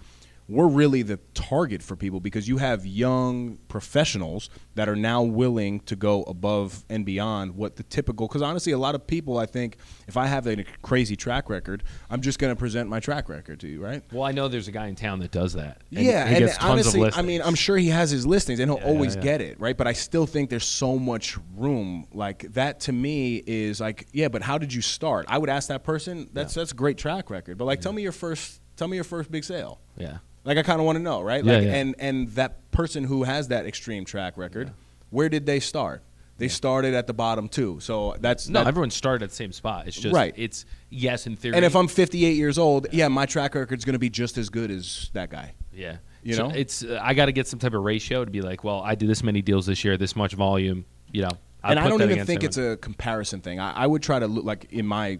we're 0.48 0.68
really 0.68 1.02
the 1.02 1.18
target 1.34 1.82
for 1.82 1.96
people 1.96 2.20
because 2.20 2.46
you 2.48 2.58
have 2.58 2.86
young 2.86 3.58
professionals 3.68 4.50
that 4.74 4.88
are 4.88 4.96
now 4.96 5.22
willing 5.22 5.80
to 5.80 5.96
go 5.96 6.22
above 6.24 6.84
and 6.88 7.04
beyond 7.06 7.56
what 7.56 7.76
the 7.76 7.82
typical 7.84 8.26
because 8.28 8.42
honestly 8.42 8.72
a 8.72 8.78
lot 8.78 8.94
of 8.94 9.06
people 9.06 9.38
i 9.38 9.46
think 9.46 9.76
if 10.08 10.16
i 10.16 10.26
have 10.26 10.46
a 10.46 10.64
crazy 10.82 11.16
track 11.16 11.48
record 11.48 11.82
i'm 12.10 12.20
just 12.20 12.38
going 12.38 12.52
to 12.52 12.58
present 12.58 12.88
my 12.88 13.00
track 13.00 13.28
record 13.28 13.58
to 13.60 13.68
you 13.68 13.82
right 13.82 14.02
Well, 14.12 14.22
I 14.24 14.32
know 14.32 14.48
there's 14.48 14.68
a 14.68 14.72
guy 14.72 14.86
in 14.86 14.94
town 14.96 15.18
that 15.20 15.30
does 15.30 15.52
that. 15.54 15.82
and 15.94 16.04
yeah, 16.06 16.26
he 16.28 16.36
and 16.36 16.52
tons 16.52 16.58
honestly, 16.60 17.02
of 17.02 17.16
I 17.18 17.22
mean, 17.22 17.42
I'm 17.42 17.54
sure 17.54 17.76
he 17.76 17.88
has 17.88 18.10
his 18.10 18.26
listings, 18.26 18.60
and 18.60 18.70
he'll 18.70 18.80
Yeah, 18.80 18.86
always 18.86 19.14
yeah. 19.16 19.22
get 19.22 19.40
it, 19.40 19.58
right? 19.60 19.76
But 19.76 19.86
I 19.86 19.92
still 19.92 20.26
think 20.26 20.50
there's 20.50 20.64
so 20.66 20.98
much 20.98 21.36
room. 21.56 22.06
Like 22.12 22.52
that 22.54 22.80
to 22.80 22.92
me 22.92 23.42
is 23.46 23.80
like, 23.80 24.06
yeah, 24.12 24.28
but 24.28 24.42
how 24.42 24.58
did 24.58 24.72
you 24.72 24.80
start? 24.82 25.26
I 25.28 25.38
would 25.38 25.50
ask 25.50 25.68
that 25.68 25.84
person. 25.84 26.28
That's 26.32 26.54
that's 26.54 26.72
a 26.72 26.74
great 26.74 26.98
track 26.98 27.30
record, 27.30 27.58
but 27.58 27.64
like, 27.64 27.80
tell 27.80 27.92
me 27.92 28.02
your 28.02 28.12
first, 28.12 28.60
tell 28.76 28.88
me 28.88 28.96
your 28.96 29.04
first 29.04 29.30
big 29.30 29.44
sale. 29.44 29.80
yeah. 29.96 30.18
Like 30.46 30.56
I 30.58 30.62
kind 30.62 30.80
of 30.80 30.86
want 30.86 30.96
to 30.96 31.02
know, 31.02 31.20
right? 31.20 31.44
Yeah, 31.44 31.54
Like, 31.56 31.64
yeah. 31.64 31.74
and 31.74 31.94
and 31.98 32.28
that 32.30 32.70
person 32.70 33.04
who 33.04 33.24
has 33.24 33.48
that 33.48 33.66
extreme 33.66 34.04
track 34.06 34.38
record, 34.38 34.72
where 35.10 35.28
did 35.28 35.44
they 35.44 35.60
start? 35.60 36.02
They 36.38 36.48
started 36.48 36.92
at 36.94 37.06
the 37.06 37.14
bottom 37.14 37.48
too. 37.48 37.78
So 37.80 38.14
that's 38.20 38.48
No, 38.48 38.60
that- 38.60 38.68
everyone 38.68 38.90
started 38.90 39.24
at 39.24 39.30
the 39.30 39.34
same 39.36 39.52
spot. 39.52 39.86
It's 39.88 39.98
just 39.98 40.14
Right. 40.14 40.34
It's 40.36 40.64
yes 40.90 41.26
in 41.26 41.34
theory. 41.36 41.56
And 41.56 41.64
if 41.64 41.74
I'm 41.74 41.88
58 41.88 42.36
years 42.36 42.58
old, 42.58 42.86
yeah, 42.92 43.08
my 43.08 43.26
track 43.26 43.54
record's 43.54 43.84
going 43.84 43.94
to 43.94 43.98
be 43.98 44.10
just 44.10 44.36
as 44.38 44.48
good 44.50 44.70
as 44.70 45.10
that 45.14 45.30
guy. 45.30 45.54
Yeah. 45.74 45.96
You 46.22 46.34
So 46.34 46.48
know? 46.48 46.54
it's 46.54 46.84
uh, 46.84 46.98
I 47.02 47.14
got 47.14 47.26
to 47.26 47.32
get 47.32 47.46
some 47.46 47.58
type 47.58 47.72
of 47.74 47.82
ratio 47.82 48.24
to 48.24 48.30
be 48.30 48.42
like, 48.42 48.64
well, 48.64 48.82
I 48.82 48.94
did 48.94 49.08
this 49.08 49.22
many 49.22 49.40
deals 49.42 49.64
this 49.66 49.82
year, 49.84 49.96
this 49.96 50.14
much 50.14 50.34
volume. 50.34 50.84
You 51.10 51.22
know, 51.22 51.30
I'll 51.64 51.70
and 51.70 51.80
I 51.80 51.88
don't 51.88 52.02
even 52.02 52.26
think 52.26 52.44
it's 52.44 52.58
a 52.58 52.76
comparison 52.76 53.40
thing. 53.40 53.58
I, 53.58 53.72
I 53.72 53.86
would 53.86 54.02
try 54.02 54.18
to 54.18 54.26
look 54.26 54.44
like 54.44 54.66
in 54.70 54.86
my 54.86 55.18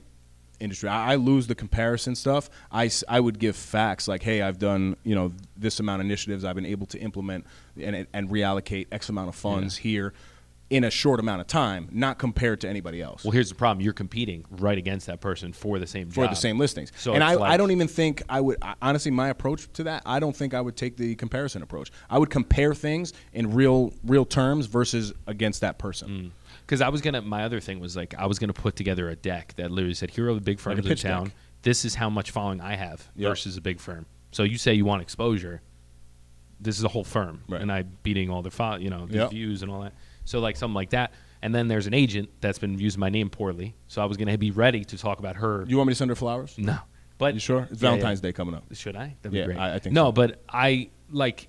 industry. 0.61 0.89
I, 0.89 1.13
I 1.13 1.15
lose 1.17 1.47
the 1.47 1.55
comparison 1.55 2.15
stuff. 2.15 2.51
I, 2.71 2.91
I 3.09 3.21
would 3.21 3.39
give 3.39 3.57
facts 3.57 4.09
like, 4.09 4.23
hey, 4.23 4.43
I've 4.43 4.59
done 4.59 4.97
you 5.05 5.15
know 5.15 5.33
this 5.57 5.81
amount 5.81 6.01
of 6.01 6.07
initiatives. 6.07 6.45
I've 6.45 6.55
been 6.57 6.67
able 6.67 6.87
to 6.87 6.99
implement 6.99 7.47
and 7.81 8.07
and 8.13 8.29
reallocate 8.29 8.87
X 8.93 9.09
amount 9.09 9.29
of 9.29 9.35
funds 9.35 9.77
here 9.77 10.13
in 10.69 10.83
a 10.83 10.91
short 10.91 11.21
amount 11.21 11.41
of 11.41 11.47
time, 11.47 11.89
not 11.93 12.19
compared 12.19 12.61
to 12.61 12.69
anybody 12.69 13.01
else. 13.01 13.23
Well, 13.25 13.31
here's 13.31 13.49
the 13.49 13.55
problem: 13.55 13.85
you're 13.85 13.93
competing 13.93 14.45
right 14.51 14.77
against 14.77 15.07
that 15.07 15.21
person 15.21 15.53
for 15.53 15.79
the 15.79 15.87
same 15.87 16.11
for 16.11 16.25
job. 16.25 16.31
the 16.31 16.37
same 16.37 16.59
listings. 16.59 16.91
So 16.97 17.15
and 17.15 17.23
I, 17.23 17.35
like- 17.35 17.53
I 17.53 17.57
don't 17.57 17.71
even 17.71 17.89
think 17.89 18.23
I 18.29 18.41
would 18.41 18.59
I- 18.61 18.75
honestly 18.83 19.13
my 19.13 19.29
approach 19.29 19.73
to 19.75 19.85
that. 19.85 20.03
I 20.05 20.19
don't 20.19 20.35
think 20.35 20.55
I 20.55 20.61
would 20.61 20.77
take 20.77 20.97
the 20.97 21.15
comparison 21.15 21.63
approach. 21.63 21.93
I 22.11 22.19
would 22.19 22.31
compare 22.31 22.75
things 22.75 23.13
in 23.33 23.55
real 23.55 23.93
real 24.05 24.25
terms 24.25 24.67
versus 24.67 25.13
against 25.27 25.61
that 25.61 25.79
person. 25.79 26.09
Mm. 26.09 26.31
Because 26.67 26.81
I 26.81 26.89
was 26.89 27.01
gonna, 27.01 27.23
my 27.23 27.45
other 27.45 27.61
thing 27.61 27.79
was 27.79 27.97
like 27.97 28.15
I 28.19 28.27
was 28.27 28.39
gonna 28.41 28.53
put 28.53 28.75
together 28.77 29.09
a 29.09 29.15
deck 29.17 29.55
that 29.57 29.71
literally 29.71 29.95
said, 29.95 30.11
"Here 30.11 30.29
are 30.29 30.35
the 30.35 30.41
big 30.41 30.59
firms 30.59 30.81
in 30.81 30.85
pitch 30.85 31.03
town. 31.03 31.25
deck. 31.25 31.33
This 31.63 31.85
is 31.85 31.95
how 31.95 32.11
much 32.11 32.33
following 32.33 32.61
I 32.61 32.75
have 32.75 33.09
Yep. 33.17 33.29
versus 33.31 33.57
a 33.57 33.61
big 33.61 33.79
firm." 33.81 34.07
So 34.33 34.43
you 34.43 34.59
say 34.59 34.75
you 34.75 34.85
want 34.85 35.01
exposure. 35.03 35.63
This 36.61 36.79
is 36.79 36.85
a 36.85 36.89
whole 36.89 37.05
firm, 37.05 37.43
Right. 37.49 37.61
and 37.61 37.71
I 37.71 37.83
beating 37.83 38.31
all 38.31 38.43
their 38.43 38.51
fo- 38.51 38.77
you 38.77 38.91
know, 38.91 39.07
the 39.07 39.15
Yep. 39.19 39.31
views 39.31 39.63
and 39.63 39.71
all 39.71 39.83
that. 39.83 39.93
So 40.25 40.41
like 40.41 40.57
something 40.57 40.75
like 40.75 40.91
that. 40.91 41.13
And 41.43 41.55
then 41.55 41.69
there's 41.69 41.87
an 41.87 41.95
agent 41.95 42.31
that's 42.41 42.59
been 42.59 42.79
using 42.79 42.99
my 42.99 43.11
name 43.11 43.29
poorly, 43.31 43.75
so 43.89 44.03
I 44.03 44.07
was 44.07 44.17
gonna 44.17 44.37
be 44.39 44.51
ready 44.51 44.85
to 44.85 44.99
talk 44.99 45.19
about 45.21 45.37
her. 45.37 45.65
You 45.69 45.77
want 45.77 45.87
me 45.89 45.93
to 45.93 45.97
send 45.97 46.09
her 46.11 46.15
flowers? 46.17 46.57
no, 46.59 46.79
but 47.19 47.35
You 47.35 47.41
sure? 47.41 47.69
It's 47.71 47.81
Yeah, 47.81 47.91
yeah. 47.91 47.97
Valentine's 47.97 48.21
Day 48.21 48.33
coming 48.33 48.55
up. 48.57 48.65
Should 48.75 48.97
I? 48.97 49.15
That'd 49.23 49.37
Yeah, 49.37 49.43
be 49.47 49.53
great. 49.53 49.59
I- 49.59 49.75
I 49.75 49.79
think 49.79 49.95
no, 49.95 50.07
so. 50.07 50.13
but 50.13 50.43
I 50.49 50.89
like. 51.11 51.47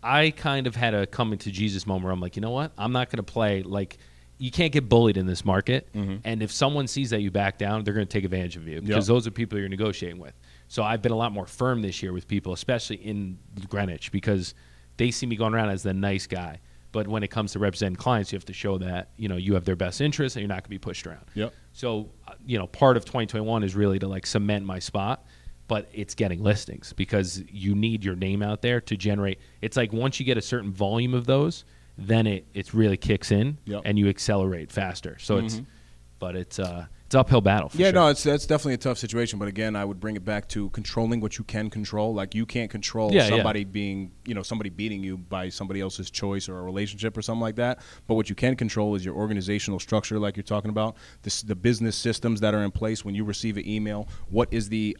I 0.00 0.30
kind 0.30 0.68
of 0.68 0.76
had 0.76 0.94
a 0.94 1.06
coming 1.08 1.40
to 1.40 1.50
Jesus 1.50 1.84
moment 1.84 2.04
where 2.04 2.12
I'm 2.12 2.20
like, 2.20 2.36
you 2.36 2.40
know 2.42 2.52
what? 2.52 2.70
I'm 2.78 2.92
not 2.92 3.10
going 3.10 3.16
to 3.16 3.24
play 3.24 3.64
like. 3.64 3.98
You 4.38 4.50
can't 4.50 4.72
get 4.72 4.88
bullied 4.88 5.16
in 5.16 5.26
this 5.26 5.44
market, 5.44 5.88
Mm-hmm. 5.94 6.16
and 6.24 6.42
if 6.42 6.52
someone 6.52 6.86
sees 6.86 7.10
that 7.10 7.20
you 7.22 7.30
back 7.30 7.58
down, 7.58 7.82
they're 7.84 7.94
going 7.94 8.06
to 8.06 8.12
take 8.12 8.24
advantage 8.24 8.56
of 8.56 8.66
you 8.68 8.80
because 8.80 9.08
Yep. 9.08 9.14
those 9.14 9.26
are 9.26 9.30
people 9.32 9.58
you're 9.58 9.68
negotiating 9.68 10.18
with. 10.20 10.34
So 10.68 10.82
I've 10.82 11.02
been 11.02 11.12
a 11.12 11.16
lot 11.16 11.32
more 11.32 11.46
firm 11.46 11.82
this 11.82 12.02
year 12.02 12.12
with 12.12 12.28
people, 12.28 12.52
especially 12.52 12.96
in 12.96 13.38
Greenwich, 13.68 14.12
because 14.12 14.54
they 14.96 15.10
see 15.10 15.26
me 15.26 15.34
going 15.36 15.54
around 15.54 15.70
as 15.70 15.82
the 15.82 15.92
nice 15.94 16.26
guy. 16.26 16.60
But 16.92 17.06
when 17.08 17.22
it 17.22 17.28
comes 17.28 17.52
to 17.52 17.58
representing 17.58 17.96
clients, 17.96 18.32
you 18.32 18.36
have 18.36 18.46
to 18.46 18.52
show 18.54 18.78
that 18.78 19.10
you 19.16 19.28
know 19.28 19.36
you 19.36 19.54
have 19.54 19.64
their 19.64 19.76
best 19.76 20.00
interests 20.00 20.36
and 20.36 20.42
you're 20.42 20.48
not 20.48 20.56
going 20.56 20.62
to 20.64 20.70
be 20.70 20.78
pushed 20.78 21.06
around. 21.06 21.24
Yep. 21.34 21.52
So, 21.72 22.08
uh, 22.26 22.32
you 22.46 22.58
know, 22.58 22.66
part 22.66 22.96
of 22.96 23.04
2021 23.04 23.62
is 23.62 23.74
really 23.76 23.98
to 23.98 24.08
like 24.08 24.24
cement 24.24 24.64
my 24.64 24.78
spot, 24.78 25.26
but 25.68 25.88
it's 25.92 26.14
getting 26.14 26.42
listings 26.42 26.92
because 26.94 27.42
you 27.50 27.74
need 27.74 28.04
your 28.04 28.16
name 28.16 28.42
out 28.42 28.62
there 28.62 28.80
to 28.82 28.96
generate. 28.96 29.38
It's 29.60 29.76
like 29.76 29.92
once 29.92 30.18
you 30.18 30.24
get 30.24 30.38
a 30.38 30.42
certain 30.42 30.72
volume 30.72 31.12
of 31.12 31.26
those, 31.26 31.64
then 31.98 32.26
it 32.26 32.46
it 32.54 32.72
really 32.72 32.96
kicks 32.96 33.30
in 33.32 33.58
Yep. 33.66 33.82
and 33.84 33.98
you 33.98 34.08
accelerate 34.08 34.70
faster. 34.72 35.16
So 35.20 35.38
it's, 35.38 35.60
but 36.20 36.36
it's 36.36 36.58
uh, 36.58 36.86
it's 37.06 37.14
uphill 37.14 37.40
battle. 37.40 37.70
For 37.70 37.78
Yeah, 37.78 37.86
sure. 37.86 37.92
no, 37.94 38.08
it's 38.08 38.22
that's 38.22 38.46
definitely 38.46 38.74
a 38.74 38.78
tough 38.78 38.98
situation. 38.98 39.38
But 39.38 39.48
again, 39.48 39.74
I 39.74 39.84
would 39.84 39.98
bring 39.98 40.14
it 40.14 40.24
back 40.24 40.46
to 40.50 40.68
controlling 40.70 41.20
what 41.20 41.38
you 41.38 41.44
can 41.44 41.70
control. 41.70 42.12
Like 42.14 42.34
you 42.34 42.44
can't 42.46 42.70
control 42.70 43.12
Yeah, 43.12 43.22
yeah. 43.24 43.28
somebody 43.30 43.64
being, 43.64 44.12
you 44.26 44.34
know, 44.34 44.42
somebody 44.42 44.68
beating 44.70 45.02
you 45.02 45.16
by 45.16 45.48
somebody 45.48 45.80
else's 45.80 46.10
choice 46.10 46.48
or 46.48 46.58
a 46.58 46.62
relationship 46.62 47.16
or 47.16 47.22
something 47.22 47.40
like 47.40 47.56
that. 47.56 47.80
But 48.06 48.14
what 48.14 48.28
you 48.28 48.34
can 48.36 48.56
control 48.56 48.94
is 48.94 49.04
your 49.04 49.14
organizational 49.14 49.80
structure, 49.80 50.18
like 50.18 50.36
you're 50.36 50.44
talking 50.44 50.70
about, 50.70 50.96
this, 51.22 51.42
the 51.42 51.56
business 51.56 51.96
systems 51.96 52.40
that 52.40 52.52
are 52.54 52.62
in 52.62 52.70
place. 52.72 53.04
When 53.04 53.14
you 53.14 53.24
receive 53.24 53.56
an 53.56 53.66
email, 53.66 54.06
what 54.28 54.48
is 54.52 54.68
the 54.68 54.96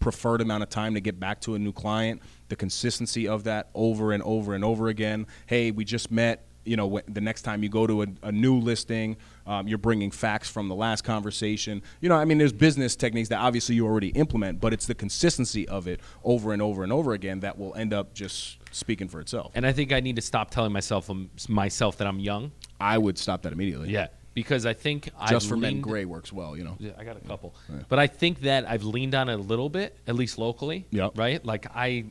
preferred 0.00 0.40
amount 0.40 0.62
of 0.62 0.68
time 0.68 0.94
to 0.94 1.00
get 1.00 1.20
back 1.20 1.40
to 1.42 1.54
a 1.54 1.58
new 1.58 1.72
client, 1.72 2.20
the 2.48 2.56
consistency 2.56 3.28
of 3.28 3.44
that 3.44 3.70
over 3.74 4.12
and 4.12 4.22
over 4.22 4.54
and 4.54 4.64
over 4.64 4.88
again. 4.88 5.26
Hey, 5.46 5.70
we 5.70 5.84
just 5.84 6.10
met. 6.10 6.46
You 6.62 6.76
know, 6.76 7.00
the 7.08 7.22
next 7.22 7.42
time 7.42 7.62
you 7.62 7.70
go 7.70 7.86
to 7.86 8.02
a, 8.02 8.06
a 8.24 8.30
new 8.30 8.58
listing, 8.58 9.16
um, 9.46 9.66
you're 9.66 9.78
bringing 9.78 10.10
facts 10.10 10.50
from 10.50 10.68
the 10.68 10.74
last 10.74 11.04
conversation. 11.04 11.82
You 12.02 12.10
know, 12.10 12.16
I 12.16 12.26
mean, 12.26 12.36
there's 12.36 12.52
business 12.52 12.94
techniques 12.96 13.30
that 13.30 13.38
obviously 13.38 13.76
you 13.76 13.86
already 13.86 14.08
implement, 14.08 14.60
but 14.60 14.74
it's 14.74 14.84
the 14.84 14.94
consistency 14.94 15.66
of 15.68 15.88
it 15.88 16.00
over 16.22 16.52
and 16.52 16.60
over 16.60 16.82
and 16.82 16.92
over 16.92 17.14
again 17.14 17.40
that 17.40 17.58
will 17.58 17.74
end 17.76 17.94
up 17.94 18.12
just 18.12 18.58
speaking 18.72 19.08
for 19.08 19.20
itself. 19.20 19.52
And 19.54 19.66
I 19.66 19.72
think 19.72 19.90
I 19.90 20.00
need 20.00 20.16
to 20.16 20.22
stop 20.22 20.50
telling 20.50 20.70
myself 20.70 21.08
um, 21.08 21.30
myself 21.48 21.96
that 21.96 22.06
I'm 22.06 22.20
young. 22.20 22.52
I 22.78 22.98
would 22.98 23.16
stop 23.16 23.40
that 23.42 23.52
immediately. 23.54 23.88
Yeah, 23.88 24.08
because 24.34 24.66
I 24.66 24.72
think 24.74 25.10
just 25.28 25.44
I've 25.44 25.48
for 25.48 25.56
men, 25.56 25.80
gray 25.80 26.04
works 26.04 26.32
well. 26.32 26.56
You 26.56 26.64
know. 26.64 26.76
Yeah, 26.78 26.92
I 26.98 27.04
got 27.04 27.16
a 27.16 27.20
couple. 27.20 27.54
But 27.88 27.98
I 27.98 28.06
think 28.06 28.40
that 28.42 28.68
I've 28.68 28.84
leaned 28.84 29.14
on 29.14 29.28
it 29.28 29.34
a 29.34 29.36
little 29.42 29.68
bit, 29.68 29.96
at 30.06 30.14
least 30.14 30.38
locally. 30.38 30.86
Yeah, 30.90 31.08
Right? 31.14 31.44
Like 31.44 31.66
I 31.74 32.06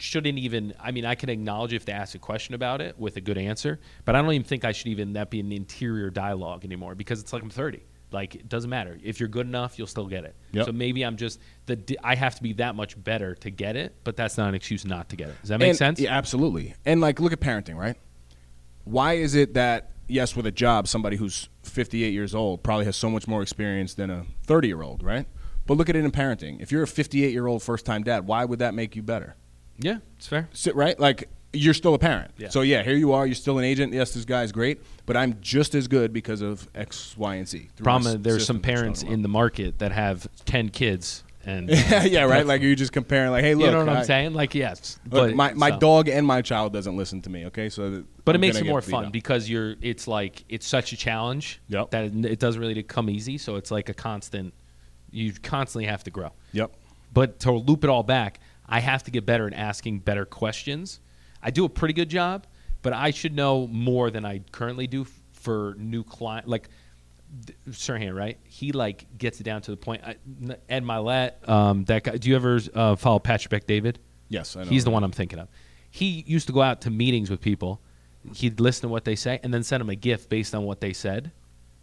shouldn't 0.00 0.38
even 0.38 0.74
I 0.80 0.92
mean 0.92 1.04
I 1.04 1.16
can 1.16 1.28
acknowledge 1.28 1.72
if 1.72 1.84
they 1.84 1.92
ask 1.92 2.14
a 2.14 2.18
question 2.20 2.54
about 2.54 2.80
it 2.80 2.98
with 2.98 3.16
a 3.16 3.20
good 3.20 3.36
answer, 3.38 3.80
but 4.04 4.14
I 4.14 4.22
don't 4.22 4.32
even 4.32 4.46
think 4.46 4.64
I 4.64 4.72
should 4.72 4.86
even 4.88 5.14
that 5.14 5.30
be 5.30 5.40
an 5.40 5.50
interior 5.50 6.10
dialogue 6.10 6.64
anymore 6.64 6.94
because 6.94 7.20
it's 7.20 7.32
like 7.32 7.42
I'm 7.42 7.50
30. 7.50 7.82
Like 8.12 8.36
it 8.36 8.48
doesn't 8.48 8.70
matter. 8.70 8.96
If 9.02 9.18
you're 9.20 9.28
good 9.28 9.46
enough, 9.46 9.76
you'll 9.78 9.86
still 9.88 10.06
get 10.06 10.24
it. 10.24 10.34
Yep. 10.52 10.66
So 10.66 10.72
maybe 10.72 11.02
I'm 11.02 11.16
just 11.16 11.40
the 11.66 11.98
I 12.04 12.14
have 12.14 12.36
to 12.36 12.42
be 12.42 12.52
that 12.54 12.74
much 12.74 13.02
better 13.02 13.34
to 13.36 13.50
get 13.50 13.74
it, 13.76 13.96
but 14.04 14.16
that's 14.16 14.38
not 14.38 14.48
an 14.48 14.54
excuse 14.54 14.84
not 14.84 15.08
to 15.10 15.16
get 15.16 15.28
it. 15.30 15.40
Does 15.40 15.48
that 15.50 15.58
make 15.58 15.70
And- 15.70 15.76
sense? 15.78 16.00
Yeah, 16.00 16.16
absolutely. 16.16 16.74
And 16.86 17.00
like, 17.00 17.18
look 17.20 17.32
at 17.32 17.40
parenting, 17.40 17.76
right? 17.76 17.96
Why 18.84 19.14
is 19.14 19.34
it 19.34 19.54
that 19.54 19.90
yes, 20.08 20.34
with 20.34 20.46
a 20.46 20.50
job, 20.50 20.88
somebody 20.88 21.16
who's 21.16 21.48
58 21.62 22.12
years 22.12 22.34
old 22.34 22.62
probably 22.62 22.86
has 22.86 22.96
so 22.96 23.10
much 23.10 23.28
more 23.28 23.42
experience 23.42 23.94
than 23.94 24.10
a 24.10 24.24
30 24.46 24.68
year 24.68 24.82
old, 24.82 25.02
right? 25.02 25.26
But 25.66 25.76
look 25.76 25.88
at 25.88 25.96
it 25.96 26.04
in 26.04 26.10
parenting. 26.10 26.60
If 26.60 26.72
you're 26.72 26.82
a 26.82 26.88
58 26.88 27.30
year 27.30 27.46
old 27.46 27.62
first 27.62 27.84
time 27.84 28.02
dad, 28.02 28.26
why 28.26 28.44
would 28.44 28.58
that 28.58 28.74
make 28.74 28.96
you 28.96 29.02
better? 29.02 29.36
Yeah, 29.78 29.98
it's 30.16 30.26
fair. 30.26 30.48
Sit 30.52 30.74
right, 30.74 30.98
like 30.98 31.28
you're 31.52 31.74
still 31.74 31.94
a 31.94 31.98
parent. 31.98 32.32
Yeah. 32.36 32.48
So 32.48 32.62
yeah, 32.62 32.82
here 32.82 32.96
you 32.96 33.12
are. 33.12 33.26
You're 33.26 33.34
still 33.34 33.58
an 33.58 33.64
agent. 33.64 33.92
Yes, 33.92 34.12
this 34.12 34.24
guy's 34.24 34.52
great, 34.52 34.82
but 35.06 35.16
I'm 35.16 35.38
just 35.40 35.74
as 35.74 35.88
good 35.88 36.12
because 36.12 36.42
of 36.42 36.68
X, 36.74 37.16
Y, 37.16 37.34
and 37.36 37.48
Z. 37.48 37.68
Problem 37.82 38.22
there's 38.22 38.46
some 38.46 38.60
parents 38.60 39.02
in 39.02 39.22
the 39.22 39.28
market 39.28 39.78
that 39.78 39.92
have 39.92 40.26
10 40.46 40.70
kids 40.70 41.24
and 41.48 41.68
yeah, 41.70 42.04
yeah, 42.04 42.22
right. 42.24 42.46
Like 42.46 42.60
you're 42.62 42.74
just 42.74 42.92
comparing, 42.92 43.30
like, 43.30 43.42
hey, 43.42 43.54
look, 43.54 43.66
you 43.66 43.72
know 43.72 43.78
what 43.84 43.88
I- 43.88 43.98
I'm 44.00 44.04
saying? 44.04 44.34
Like 44.34 44.54
yes, 44.54 44.98
look, 45.10 45.30
but 45.30 45.34
my 45.34 45.54
my 45.54 45.70
so. 45.70 45.78
dog 45.78 46.08
and 46.08 46.26
my 46.26 46.42
child 46.42 46.72
doesn't 46.72 46.96
listen 46.96 47.22
to 47.22 47.30
me. 47.30 47.46
Okay, 47.46 47.68
so 47.68 48.04
But 48.24 48.34
I'm 48.36 48.42
it 48.42 48.46
makes 48.46 48.56
it 48.58 48.66
more 48.66 48.82
fun 48.82 49.06
up. 49.06 49.12
because 49.12 49.48
you're. 49.48 49.74
It's 49.80 50.06
like 50.06 50.44
it's 50.48 50.66
such 50.66 50.92
a 50.92 50.96
challenge 50.96 51.60
Yep. 51.68 51.90
that 51.90 52.04
it, 52.04 52.24
it 52.24 52.38
doesn't 52.38 52.60
really 52.60 52.82
come 52.82 53.08
easy. 53.08 53.38
So 53.38 53.56
it's 53.56 53.70
like 53.70 53.88
a 53.88 53.94
constant. 53.94 54.52
You 55.10 55.32
constantly 55.42 55.86
have 55.86 56.04
to 56.04 56.10
grow. 56.10 56.32
Yep. 56.52 56.70
But 57.14 57.38
to 57.40 57.52
loop 57.52 57.82
it 57.84 57.88
all 57.90 58.02
back, 58.02 58.40
I 58.68 58.80
have 58.80 59.02
to 59.04 59.10
get 59.10 59.24
better 59.24 59.46
at 59.46 59.54
asking 59.54 60.00
better 60.00 60.26
questions. 60.26 61.00
I 61.42 61.50
do 61.50 61.64
a 61.64 61.68
pretty 61.68 61.94
good 61.94 62.10
job, 62.10 62.46
but 62.82 62.92
I 62.92 63.10
should 63.10 63.34
know 63.34 63.66
more 63.68 64.10
than 64.10 64.26
I 64.26 64.40
currently 64.52 64.86
do 64.86 65.06
for 65.32 65.74
new 65.78 66.04
client. 66.04 66.46
Like 66.46 66.68
Serhant, 67.70 68.14
right? 68.14 68.38
He 68.44 68.72
like 68.72 69.06
gets 69.18 69.40
it 69.40 69.44
down 69.44 69.62
to 69.62 69.70
the 69.70 69.76
point. 69.76 70.02
I, 70.04 70.16
Ed 70.68 70.84
Mylett, 70.84 71.48
um, 71.48 71.84
that 71.84 72.04
guy. 72.04 72.16
Do 72.16 72.28
you 72.28 72.36
ever 72.36 72.60
uh, 72.74 72.96
follow 72.96 73.18
Patrick 73.18 73.50
Bet-David? 73.50 73.98
Yes, 74.28 74.56
I 74.56 74.64
know. 74.64 74.70
He's 74.70 74.84
the 74.84 74.90
one 74.90 75.04
I'm 75.04 75.12
thinking 75.12 75.38
of. 75.38 75.48
He 75.90 76.24
used 76.26 76.46
to 76.46 76.52
go 76.52 76.62
out 76.62 76.82
to 76.82 76.90
meetings 76.90 77.30
with 77.30 77.40
people. 77.40 77.80
He'd 78.34 78.60
listen 78.60 78.82
to 78.82 78.88
what 78.88 79.04
they 79.04 79.16
say 79.16 79.40
and 79.42 79.54
then 79.54 79.62
send 79.62 79.80
them 79.80 79.88
a 79.90 79.94
gift 79.94 80.28
based 80.28 80.54
on 80.54 80.64
what 80.64 80.80
they 80.80 80.92
said. 80.92 81.32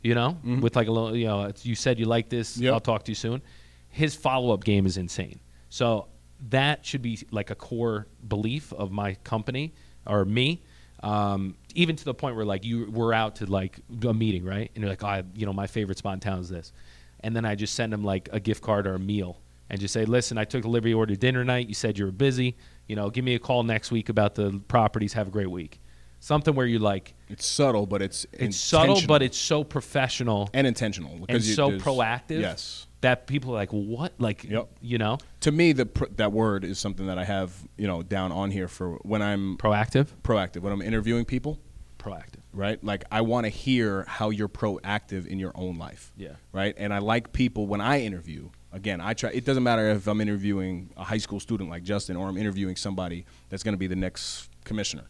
You 0.03 0.13
know, 0.13 0.37
with 0.61 0.75
like 0.75 0.87
a 0.87 0.91
little, 0.91 1.15
you 1.15 1.25
know, 1.25 1.51
you 1.63 1.73
said 1.73 1.97
you 1.97 2.05
like 2.05 2.29
this. 2.29 2.57
Yep. 2.57 2.73
I'll 2.73 2.79
talk 2.79 3.05
to 3.05 3.11
you 3.11 3.15
soon. 3.15 3.41
His 3.89 4.13
follow 4.13 4.53
up 4.53 4.63
game 4.63 4.85
is 4.85 4.97
insane. 4.97 5.39
So 5.69 6.09
that 6.49 6.85
should 6.85 7.01
be 7.01 7.19
like 7.31 7.49
a 7.49 7.55
core 7.55 8.07
belief 8.27 8.71
of 8.73 8.91
my 8.91 9.15
company 9.23 9.73
or 10.05 10.23
me. 10.23 10.61
Um, 11.01 11.55
even 11.75 11.95
to 11.95 12.05
the 12.05 12.13
point 12.13 12.35
where 12.35 12.45
like 12.45 12.65
you 12.65 12.89
we're 12.91 13.13
out 13.13 13.35
to 13.37 13.45
like 13.45 13.79
a 14.07 14.13
meeting, 14.13 14.43
right? 14.43 14.71
And 14.73 14.81
you're 14.81 14.89
like, 14.89 15.03
oh, 15.03 15.07
I, 15.07 15.23
you 15.35 15.45
know, 15.45 15.53
my 15.53 15.67
favorite 15.67 15.97
spot 15.97 16.13
in 16.15 16.19
town 16.19 16.39
is 16.39 16.49
this, 16.49 16.71
and 17.19 17.35
then 17.35 17.45
I 17.45 17.55
just 17.55 17.73
send 17.75 17.93
them 17.93 18.03
like 18.03 18.29
a 18.31 18.39
gift 18.39 18.61
card 18.63 18.87
or 18.87 18.95
a 18.95 18.99
meal, 18.99 19.39
and 19.69 19.79
just 19.79 19.93
say, 19.93 20.05
listen, 20.05 20.37
I 20.37 20.45
took 20.45 20.63
the 20.63 20.69
liberty 20.69 20.93
to 20.93 20.97
order 20.97 21.15
dinner 21.15 21.41
tonight. 21.41 21.67
You 21.67 21.73
said 21.75 21.97
you 21.99 22.05
were 22.05 22.11
busy. 22.11 22.55
You 22.87 22.95
know, 22.95 23.09
give 23.09 23.25
me 23.25 23.35
a 23.35 23.39
call 23.39 23.63
next 23.63 23.91
week 23.91 24.09
about 24.09 24.35
the 24.35 24.61
properties. 24.67 25.13
Have 25.13 25.27
a 25.27 25.31
great 25.31 25.49
week. 25.51 25.79
Something 26.19 26.55
where 26.55 26.65
you 26.65 26.79
like 26.79 27.13
It's 27.29 27.45
subtle, 27.45 27.85
but 27.85 28.01
it's 28.01 28.25
it's 28.33 28.57
subtle, 28.57 28.99
but 29.07 29.21
it's 29.21 29.37
so 29.37 29.63
professional 29.63 30.49
and 30.53 30.65
intentional 30.65 31.11
and 31.29 31.43
you- 31.45 31.53
so 31.53 31.71
proactive. 31.71 32.39
Yes, 32.41 32.87
that 33.01 33.27
people 33.27 33.51
are 33.51 33.55
like, 33.55 33.69
what? 33.69 34.13
Like, 34.17 34.43
Yep. 34.45 34.69
you 34.81 34.97
know, 34.97 35.19
to 35.41 35.51
me, 35.51 35.71
the 35.73 35.85
pr- 35.85 36.05
that 36.15 36.31
word 36.31 36.63
is 36.63 36.79
something 36.79 37.05
that 37.07 37.19
I 37.19 37.25
have 37.25 37.53
you 37.77 37.85
know 37.85 38.01
down 38.01 38.31
on 38.31 38.49
here 38.49 38.67
for 38.67 38.93
when 39.03 39.21
I'm 39.21 39.57
proactive, 39.57 40.07
proactive 40.23 40.61
when 40.61 40.73
I'm 40.73 40.81
interviewing 40.81 41.25
people. 41.25 41.59
Proactive. 42.05 42.41
Right, 42.53 42.81
like 42.83 43.03
I 43.11 43.21
want 43.21 43.45
to 43.45 43.49
hear 43.49 44.05
how 44.07 44.29
you're 44.29 44.49
proactive 44.49 45.25
in 45.27 45.39
your 45.39 45.51
own 45.55 45.77
life. 45.77 46.11
Yeah. 46.15 46.35
Right, 46.51 46.73
and 46.77 46.93
I 46.93 46.99
like 46.99 47.33
people 47.33 47.67
when 47.67 47.81
I 47.81 48.01
interview. 48.01 48.49
Again, 48.71 48.99
I 48.99 49.13
try. 49.13 49.29
It 49.31 49.45
doesn't 49.45 49.63
matter 49.63 49.89
if 49.91 50.05
I'm 50.07 50.19
interviewing 50.19 50.89
a 50.97 51.03
high 51.03 51.17
school 51.17 51.39
student 51.39 51.69
like 51.69 51.83
Justin 51.83 52.17
or 52.17 52.27
I'm 52.27 52.37
interviewing 52.37 52.75
somebody 52.75 53.25
that's 53.49 53.63
going 53.63 53.73
to 53.73 53.77
be 53.77 53.87
the 53.87 53.95
next 53.95 54.49
commissioner. 54.65 55.05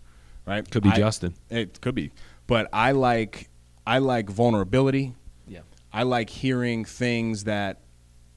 Right, 0.46 0.70
Could 0.70 0.84
be 0.84 0.90
I- 0.90 0.96
Justin. 0.98 1.34
It 1.50 1.82
could 1.82 1.96
be, 1.96 2.12
but 2.46 2.70
I 2.72 2.92
like 2.92 3.50
I 3.88 3.98
like 3.98 4.30
vulnerability. 4.30 5.16
Yeah. 5.48 5.62
I 5.92 6.04
like 6.04 6.30
hearing 6.30 6.86
things 6.86 7.46
that 7.46 7.80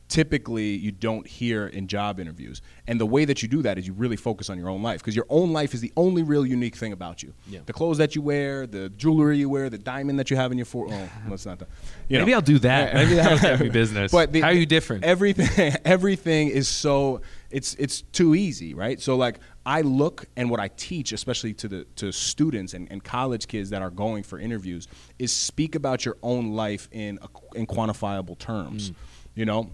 typically 0.09 0.71
you 0.71 0.91
don't 0.91 1.27
hear 1.27 1.67
in 1.67 1.87
job 1.87 2.19
interviews. 2.19 2.63
And 2.87 2.99
the 2.99 3.07
way 3.07 3.25
that 3.27 3.43
you 3.43 3.49
do 3.49 3.63
that 3.63 3.79
is 3.79 3.87
you 3.87 3.93
really 3.93 4.17
focus 4.17 4.49
on 4.49 4.59
your 4.59 4.71
own 4.71 4.83
life 4.83 5.01
because 5.01 5.15
your 5.15 5.27
own 5.29 5.53
life 5.53 5.75
is 5.75 5.81
the 5.81 5.93
only 5.97 6.23
real 6.23 6.47
unique 6.47 6.77
thing 6.77 6.93
about 6.93 7.23
you. 7.23 7.35
Yeah. 7.47 7.61
The 7.67 7.73
clothes 7.73 7.99
that 7.99 8.17
you 8.17 8.23
wear, 8.23 8.67
the 8.67 8.89
jewelry 8.89 9.37
you 9.37 9.49
wear, 9.49 9.69
the 9.69 9.79
diamond 9.79 10.19
that 10.19 10.31
you 10.31 10.37
have 10.37 10.51
in 10.51 10.59
your 10.59 10.65
for 10.65 10.89
oh, 10.91 11.09
that's 11.29 11.45
not 11.45 11.59
that. 11.59 11.69
You 12.09 12.19
Maybe 12.19 12.31
know. 12.31 12.39
I'll 12.39 12.43
do 12.43 12.59
that. 12.61 12.95
Maybe 12.95 13.15
that'll 13.15 13.39
get 13.57 13.61
me 13.61 13.69
business. 13.69 14.11
But 14.11 14.33
the- 14.33 14.41
How 14.41 14.49
are 14.49 14.53
you 14.53 14.67
different? 14.67 15.05
Everything 15.05 15.75
everything 15.85 16.49
is 16.49 16.69
so 16.69 17.21
it's 17.51 17.75
it's 17.75 18.03
too 18.03 18.35
easy, 18.35 18.73
right? 18.75 19.01
So 19.01 19.17
like 19.17 19.41
I 19.67 19.83
look 19.83 20.27
and 20.37 20.49
what 20.49 20.61
I 20.61 20.69
teach, 20.69 21.13
especially 21.13 21.53
to 21.55 21.69
the 21.69 21.85
to 21.97 22.13
students 22.13 22.73
and, 22.73 22.91
and 22.91 23.05
college 23.05 23.47
kids 23.47 23.71
that 23.71 23.83
are 23.83 23.91
going 23.91 24.23
for 24.23 24.39
interviews, 24.39 24.89
is 25.19 25.33
speak 25.33 25.75
about 25.75 26.07
your 26.07 26.17
own 26.23 26.53
life 26.53 26.89
in 26.93 27.19
a, 27.21 27.59
in 27.59 27.67
quantifiable 27.67 28.39
terms. 28.39 28.91
Mm. 28.91 28.95
You 29.35 29.45
know? 29.45 29.71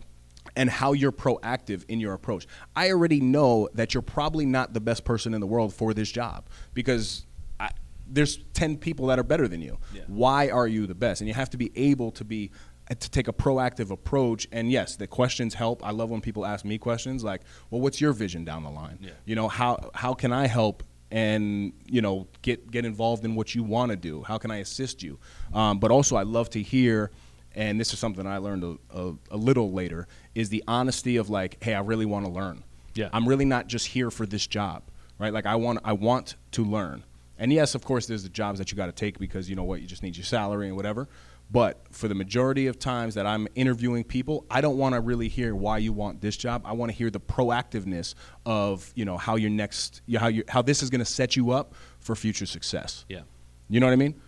And 0.57 0.71
how 0.71 0.93
you're 0.93 1.13
proactive 1.13 1.85
in 1.89 1.99
your 1.99 2.13
approach. 2.13 2.47
I 2.77 2.91
already 2.91 3.21
know 3.21 3.69
that 3.75 3.93
you're 3.93 4.03
probably 4.03 4.47
not 4.47 4.73
the 4.73 4.81
best 4.81 5.05
person 5.05 5.35
in 5.35 5.41
the 5.41 5.49
world 5.49 5.75
for 5.75 5.93
this 5.93 6.11
job 6.11 6.49
because 6.75 7.27
I, 7.59 7.71
there's 8.07 8.39
10 8.53 8.77
people 8.77 9.07
that 9.09 9.19
are 9.19 9.25
better 9.25 9.49
than 9.49 9.61
you. 9.61 9.79
Yeah. 9.93 10.03
Why 10.07 10.51
are 10.51 10.69
you 10.69 10.87
the 10.87 10.95
best? 10.95 11.21
And 11.21 11.29
you 11.29 11.35
have 11.35 11.51
to 11.51 11.57
be 11.57 11.73
able 11.75 12.13
to 12.13 12.25
be 12.25 12.53
to 12.91 13.11
take 13.11 13.29
a 13.29 13.33
proactive 13.33 13.91
approach. 13.91 14.47
And 14.53 14.71
yes, 14.71 14.97
the 14.97 15.07
questions 15.07 15.55
help. 15.55 15.85
I 15.85 15.91
love 15.91 16.11
when 16.11 16.21
people 16.21 16.45
ask 16.45 16.65
me 16.65 16.79
questions 16.79 17.25
like, 17.25 17.43
"Well, 17.71 17.81
what's 17.81 18.01
your 18.01 18.13
vision 18.13 18.45
down 18.45 18.63
the 18.63 18.71
line? 18.71 18.99
Yeah. 19.01 19.11
You 19.25 19.37
know, 19.37 19.49
how 19.49 19.91
how 19.95 20.15
can 20.15 20.33
I 20.33 20.47
help?" 20.47 20.83
And 21.11 21.73
you 21.87 22.03
know, 22.03 22.29
get 22.43 22.71
get 22.71 22.85
involved 22.85 23.25
in 23.25 23.35
what 23.35 23.55
you 23.55 23.63
want 23.63 23.91
to 23.91 23.97
do. 23.97 24.23
How 24.23 24.39
can 24.39 24.51
I 24.51 24.59
assist 24.59 25.03
you? 25.03 25.19
Um, 25.53 25.79
but 25.79 25.91
also, 25.91 26.17
I 26.17 26.23
love 26.25 26.51
to 26.51 26.63
hear, 26.63 27.11
and 27.55 27.79
this 27.81 27.93
is 27.93 27.99
something 27.99 28.27
I 28.27 28.39
learned 28.39 28.65
a, 28.65 28.99
a, 28.99 29.15
a 29.33 29.37
little 29.37 29.73
later, 29.73 30.07
is 30.35 30.49
the 30.49 30.65
honesty 30.67 31.17
of 31.17 31.31
like, 31.31 31.63
hey, 31.63 31.75
I 31.75 31.81
really 31.81 32.07
want 32.07 32.27
to 32.27 32.33
learn. 32.33 32.65
Yeah. 32.95 33.09
I'm 33.13 33.29
really 33.29 33.45
not 33.45 33.67
just 33.67 33.87
here 33.87 34.11
for 34.11 34.27
this 34.27 34.47
job, 34.47 34.83
right? 35.19 35.33
Like 35.33 35.47
I 35.47 35.57
want 35.57 35.81
I 35.85 35.93
want 35.93 36.37
to 36.53 36.65
learn. 36.65 37.05
And 37.39 37.53
yes, 37.53 37.75
of 37.75 37.85
course, 37.85 38.07
there's 38.07 38.23
the 38.23 38.29
jobs 38.29 38.59
that 38.61 38.71
you 38.71 38.77
got 38.77 38.87
to 38.87 38.93
take 38.93 39.19
because 39.19 39.51
you 39.51 39.57
know 39.57 39.65
what, 39.65 39.81
you 39.81 39.89
just 39.89 40.03
need 40.03 40.17
your 40.17 40.25
salary 40.25 40.69
and 40.69 40.77
whatever. 40.77 41.09
But 41.51 41.85
for 41.91 42.09
the 42.09 42.15
majority 42.15 42.69
of 42.69 42.79
times 42.79 43.15
that 43.17 43.27
I'm 43.27 43.47
interviewing 43.55 44.05
people, 44.05 44.47
I 44.51 44.61
don't 44.61 44.79
want 44.79 44.95
to 44.95 45.01
really 45.01 45.29
hear 45.29 45.55
why 45.55 45.79
you 45.79 45.93
want 45.93 46.21
this 46.21 46.37
job. 46.37 46.63
I 46.65 46.73
want 46.73 46.91
to 46.91 46.97
hear 46.97 47.11
the 47.11 47.21
proactiveness 47.21 48.15
of 48.47 48.91
you 48.95 49.05
know 49.05 49.17
how 49.17 49.37
your 49.37 49.51
next 49.51 50.03
how 50.17 50.29
you 50.29 50.45
how 50.49 50.63
this 50.63 50.83
is 50.83 50.91
going 50.91 51.01
to 51.01 51.05
set 51.05 51.37
you 51.37 51.51
up 51.51 51.75
for 51.99 52.15
future 52.17 52.47
success. 52.47 53.05
yeah. 53.09 53.23
You 53.69 53.81
know 53.81 53.87
what 53.87 53.93
I 53.93 53.97
mean? 53.97 54.21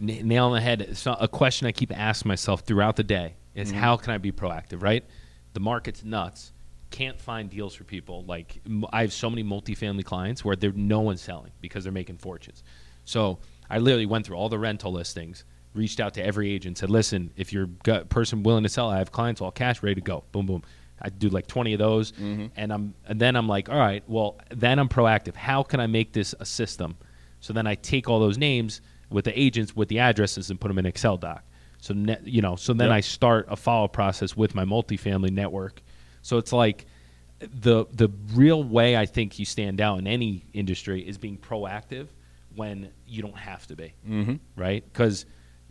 Nail 0.00 0.46
on 0.46 0.52
the 0.52 0.60
head. 0.60 0.80
It's 0.82 1.06
not 1.06 1.22
a 1.22 1.28
question 1.28 1.66
I 1.66 1.72
keep 1.72 1.96
asking 1.96 2.28
myself 2.28 2.60
throughout 2.62 2.96
the 2.96 3.04
day 3.04 3.34
is 3.54 3.70
Mm-hmm. 3.70 3.78
how 3.78 3.96
can 3.96 4.12
I 4.12 4.18
be 4.18 4.32
proactive, 4.32 4.82
right? 4.82 5.04
The 5.54 5.60
market's 5.60 6.04
nuts. 6.04 6.52
Can't 6.90 7.18
find 7.20 7.48
deals 7.50 7.74
for 7.74 7.84
people. 7.84 8.24
Like 8.24 8.60
I 8.92 9.00
have 9.00 9.12
so 9.12 9.28
many 9.30 9.42
multifamily 9.44 10.04
clients 10.04 10.44
where 10.44 10.56
there 10.56 10.72
no 10.72 11.00
one's 11.00 11.20
selling 11.22 11.52
because 11.60 11.82
they're 11.84 11.92
making 11.92 12.18
fortunes. 12.18 12.62
So 13.04 13.38
I 13.70 13.78
literally 13.78 14.06
went 14.06 14.26
through 14.26 14.36
all 14.36 14.48
the 14.48 14.58
rental 14.58 14.92
listings, 14.92 15.44
reached 15.74 16.00
out 16.00 16.14
to 16.14 16.24
every 16.24 16.50
agent, 16.52 16.78
said, 16.78 16.90
"Listen, 16.90 17.32
if 17.36 17.52
you're 17.52 17.68
a 17.88 18.04
person 18.04 18.42
willing 18.42 18.62
to 18.62 18.68
sell, 18.68 18.88
I 18.90 18.98
have 18.98 19.10
clients 19.12 19.40
all 19.40 19.50
cash, 19.50 19.82
ready 19.82 19.96
to 19.96 20.00
go. 20.00 20.24
Boom, 20.32 20.46
boom." 20.46 20.62
I 21.02 21.10
do 21.10 21.28
like 21.28 21.46
20 21.46 21.74
of 21.74 21.78
those, 21.78 22.12
Mm-hmm. 22.12 22.46
and 22.56 22.72
I'm 22.72 22.94
and 23.06 23.20
then 23.20 23.36
I'm 23.36 23.48
like, 23.48 23.68
all 23.68 23.76
right, 23.78 24.02
well, 24.08 24.38
then 24.50 24.78
I'm 24.78 24.88
proactive. 24.88 25.34
How 25.34 25.62
can 25.62 25.78
I 25.80 25.86
make 25.86 26.12
this 26.12 26.34
a 26.40 26.46
system? 26.46 26.96
So 27.40 27.52
then 27.52 27.66
I 27.66 27.74
take 27.74 28.08
all 28.08 28.18
those 28.20 28.38
names 28.38 28.80
with 29.10 29.24
the 29.24 29.38
agents 29.38 29.74
with 29.76 29.88
the 29.88 29.98
addresses 29.98 30.50
and 30.50 30.60
put 30.60 30.68
them 30.68 30.78
in 30.78 30.86
Excel 30.86 31.16
doc. 31.16 31.44
So 31.78 31.94
ne- 31.94 32.18
you 32.24 32.42
know, 32.42 32.56
so 32.56 32.72
then 32.72 32.88
Yep. 32.88 32.96
I 32.96 33.00
start 33.00 33.46
a 33.48 33.56
follow 33.56 33.88
process 33.88 34.36
with 34.36 34.54
my 34.54 34.64
multifamily 34.64 35.30
network. 35.30 35.82
So 36.22 36.38
it's 36.38 36.52
like 36.52 36.86
the 37.38 37.86
the 37.92 38.08
real 38.34 38.64
way 38.64 38.96
I 38.96 39.06
think 39.06 39.38
you 39.38 39.44
stand 39.44 39.80
out 39.80 39.98
in 39.98 40.06
any 40.06 40.44
industry 40.52 41.06
is 41.06 41.18
being 41.18 41.36
proactive 41.36 42.08
when 42.54 42.90
you 43.06 43.22
don't 43.22 43.36
have 43.36 43.66
to 43.66 43.76
be, 43.76 43.94
mm-hmm. 44.08 44.34
right? 44.56 44.82
Because 44.90 45.26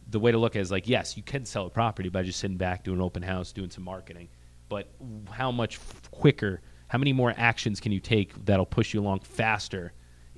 the 0.07 0.19
way 0.19 0.31
to 0.31 0.37
look 0.37 0.55
at 0.55 0.59
it 0.59 0.61
is 0.61 0.71
like, 0.71 0.87
yes, 0.87 1.17
you 1.17 1.23
can 1.23 1.45
sell 1.45 1.65
a 1.65 1.69
property 1.69 2.09
by 2.09 2.21
just 2.21 2.39
sitting 2.39 2.57
back, 2.57 2.83
doing 2.83 2.97
an 2.97 3.03
open 3.03 3.23
house, 3.23 3.51
doing 3.51 3.71
some 3.71 3.83
marketing, 3.83 4.29
but 4.69 4.87
how 5.31 5.51
much 5.51 5.79
quicker, 6.11 6.61
how 6.87 6.99
many 6.99 7.11
more 7.11 7.33
actions 7.35 7.79
can 7.79 7.91
you 7.91 7.99
take 7.99 8.45
that'll 8.45 8.67
push 8.67 8.93
you 8.93 9.01
along 9.01 9.19
faster 9.21 9.93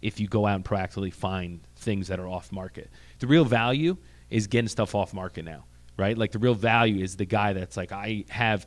if 0.07 0.19
you 0.19 0.27
go 0.27 0.45
out 0.45 0.55
and 0.55 0.65
proactively 0.65 1.13
find 1.13 1.59
things 1.75 2.07
that 2.07 2.19
are 2.19 2.27
off 2.27 2.51
market? 2.51 2.89
The 3.19 3.27
real 3.27 3.45
value 3.45 3.97
is 4.29 4.47
getting 4.47 4.67
stuff 4.67 4.95
off 4.95 5.13
market 5.13 5.45
now, 5.45 5.65
right? 5.97 6.17
Like 6.17 6.31
the 6.31 6.39
real 6.39 6.55
value 6.55 7.03
is 7.03 7.17
the 7.17 7.25
guy 7.25 7.53
that's 7.53 7.77
like, 7.77 7.91
I 7.91 8.25
have. 8.29 8.65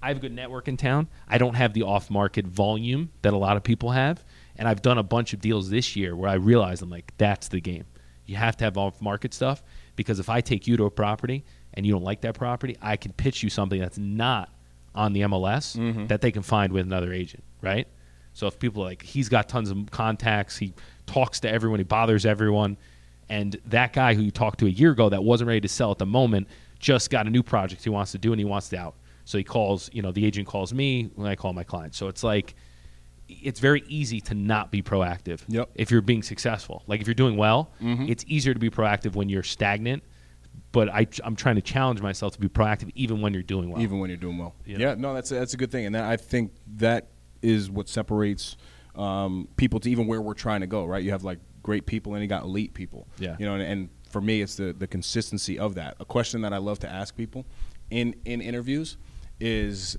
I 0.00 0.06
have 0.06 0.18
a 0.18 0.20
good 0.20 0.32
network 0.32 0.68
in 0.68 0.76
town. 0.76 1.08
I 1.26 1.38
don't 1.38 1.54
have 1.54 1.72
the 1.72 1.82
off 1.82 2.08
market 2.08 2.46
volume 2.46 3.10
that 3.22 3.32
a 3.32 3.36
lot 3.36 3.56
of 3.56 3.64
people 3.64 3.90
have. 3.90 4.24
And 4.54 4.68
I've 4.68 4.80
done 4.80 4.96
a 4.96 5.02
bunch 5.02 5.32
of 5.32 5.40
deals 5.40 5.70
this 5.70 5.96
year 5.96 6.14
where 6.14 6.30
I 6.30 6.34
realized 6.34 6.82
I'm 6.84 6.88
like, 6.88 7.12
that's 7.18 7.48
the 7.48 7.60
game. 7.60 7.84
You 8.24 8.36
have 8.36 8.56
to 8.58 8.64
have 8.64 8.78
off 8.78 9.02
market 9.02 9.34
stuff 9.34 9.60
because 9.96 10.20
if 10.20 10.28
I 10.28 10.40
take 10.40 10.68
you 10.68 10.76
to 10.76 10.84
a 10.84 10.90
property 10.90 11.44
and 11.74 11.84
you 11.84 11.90
don't 11.90 12.04
like 12.04 12.20
that 12.20 12.36
property, 12.36 12.76
I 12.80 12.96
can 12.96 13.12
pitch 13.12 13.42
you 13.42 13.50
something 13.50 13.80
that's 13.80 13.98
not 13.98 14.50
on 14.94 15.14
the 15.14 15.22
MLS 15.22 15.76
mm-hmm. 15.76 16.06
that 16.06 16.20
they 16.20 16.30
can 16.30 16.42
find 16.42 16.72
with 16.72 16.86
another 16.86 17.12
agent, 17.12 17.42
right? 17.60 17.88
So 18.38 18.46
if 18.46 18.56
people 18.56 18.84
are 18.84 18.86
like, 18.86 19.02
he's 19.02 19.28
got 19.28 19.48
tons 19.48 19.68
of 19.68 19.90
contacts, 19.90 20.56
he 20.56 20.72
talks 21.06 21.40
to 21.40 21.50
everyone, 21.50 21.80
he 21.80 21.84
bothers 21.84 22.24
everyone, 22.24 22.76
and 23.28 23.60
that 23.66 23.92
guy 23.92 24.14
who 24.14 24.22
you 24.22 24.30
talked 24.30 24.60
to 24.60 24.66
a 24.66 24.70
year 24.70 24.92
ago 24.92 25.08
that 25.08 25.24
wasn't 25.24 25.48
ready 25.48 25.60
to 25.62 25.68
sell 25.68 25.90
at 25.90 25.98
the 25.98 26.06
moment 26.06 26.46
just 26.78 27.10
got 27.10 27.26
a 27.26 27.30
new 27.30 27.42
project 27.42 27.82
he 27.82 27.90
wants 27.90 28.12
to 28.12 28.18
do 28.18 28.32
and 28.32 28.38
he 28.38 28.44
wants 28.44 28.68
to 28.68 28.78
out. 28.78 28.94
So 29.24 29.38
he 29.38 29.44
calls, 29.44 29.90
you 29.92 30.02
know, 30.02 30.12
the 30.12 30.24
agent 30.24 30.46
calls 30.46 30.72
me 30.72 31.10
when 31.16 31.28
I 31.28 31.34
call 31.34 31.52
my 31.52 31.64
client. 31.64 31.96
So 31.96 32.06
it's 32.06 32.22
like, 32.22 32.54
it's 33.26 33.58
very 33.58 33.82
easy 33.88 34.20
to 34.20 34.34
not 34.34 34.70
be 34.70 34.82
proactive 34.82 35.40
Yep. 35.48 35.70
if 35.74 35.90
you're 35.90 36.00
being 36.00 36.22
successful. 36.22 36.84
Like 36.86 37.00
if 37.00 37.08
you're 37.08 37.14
doing 37.14 37.36
well, 37.36 37.72
mm-hmm. 37.82 38.04
it's 38.08 38.24
easier 38.28 38.54
to 38.54 38.60
be 38.60 38.70
proactive 38.70 39.16
when 39.16 39.28
you're 39.28 39.42
stagnant. 39.42 40.04
But 40.70 40.90
I, 40.90 41.08
I'm 41.24 41.34
trying 41.34 41.56
to 41.56 41.62
challenge 41.62 42.00
myself 42.00 42.34
to 42.34 42.40
be 42.40 42.48
proactive 42.48 42.92
even 42.94 43.20
when 43.20 43.34
you're 43.34 43.42
doing 43.42 43.68
well. 43.68 43.82
even 43.82 43.98
when 43.98 44.10
you're 44.10 44.16
doing 44.16 44.38
well. 44.38 44.54
Yeah. 44.64 44.78
Yeah, 44.78 44.94
no, 44.94 45.12
that's 45.12 45.32
a, 45.32 45.34
that's 45.34 45.54
a 45.54 45.56
good 45.56 45.72
thing, 45.72 45.86
and 45.86 45.94
that, 45.96 46.04
I 46.04 46.16
think 46.16 46.52
that 46.76 47.08
is 47.42 47.70
what 47.70 47.88
separates 47.88 48.56
um, 48.94 49.48
people 49.56 49.80
to 49.80 49.90
even 49.90 50.06
where 50.06 50.20
we're 50.20 50.34
trying 50.34 50.60
to 50.60 50.66
go. 50.66 50.84
Right? 50.84 51.02
You 51.02 51.10
have 51.10 51.24
like 51.24 51.38
great 51.62 51.86
people, 51.86 52.14
and 52.14 52.22
you 52.22 52.28
got 52.28 52.44
elite 52.44 52.74
people. 52.74 53.06
Yeah. 53.18 53.36
You 53.38 53.46
know, 53.46 53.54
and, 53.54 53.62
and 53.62 53.88
for 54.10 54.20
me, 54.20 54.42
it's 54.42 54.56
the 54.56 54.72
the 54.72 54.86
consistency 54.86 55.58
of 55.58 55.74
that. 55.74 55.96
A 56.00 56.04
question 56.04 56.40
that 56.42 56.52
I 56.52 56.58
love 56.58 56.78
to 56.80 56.88
ask 56.88 57.16
people 57.16 57.46
in 57.90 58.14
in 58.24 58.40
interviews 58.40 58.96
is 59.40 59.96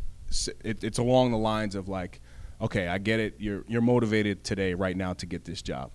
it, 0.63 0.83
it's 0.83 0.99
along 0.99 1.31
the 1.31 1.37
lines 1.37 1.75
of 1.75 1.87
like, 1.87 2.21
okay, 2.61 2.87
I 2.87 2.97
get 2.97 3.19
it. 3.19 3.35
You're 3.39 3.63
you're 3.67 3.81
motivated 3.81 4.43
today, 4.43 4.73
right 4.73 4.95
now, 4.95 5.13
to 5.13 5.25
get 5.25 5.45
this 5.45 5.61
job. 5.61 5.91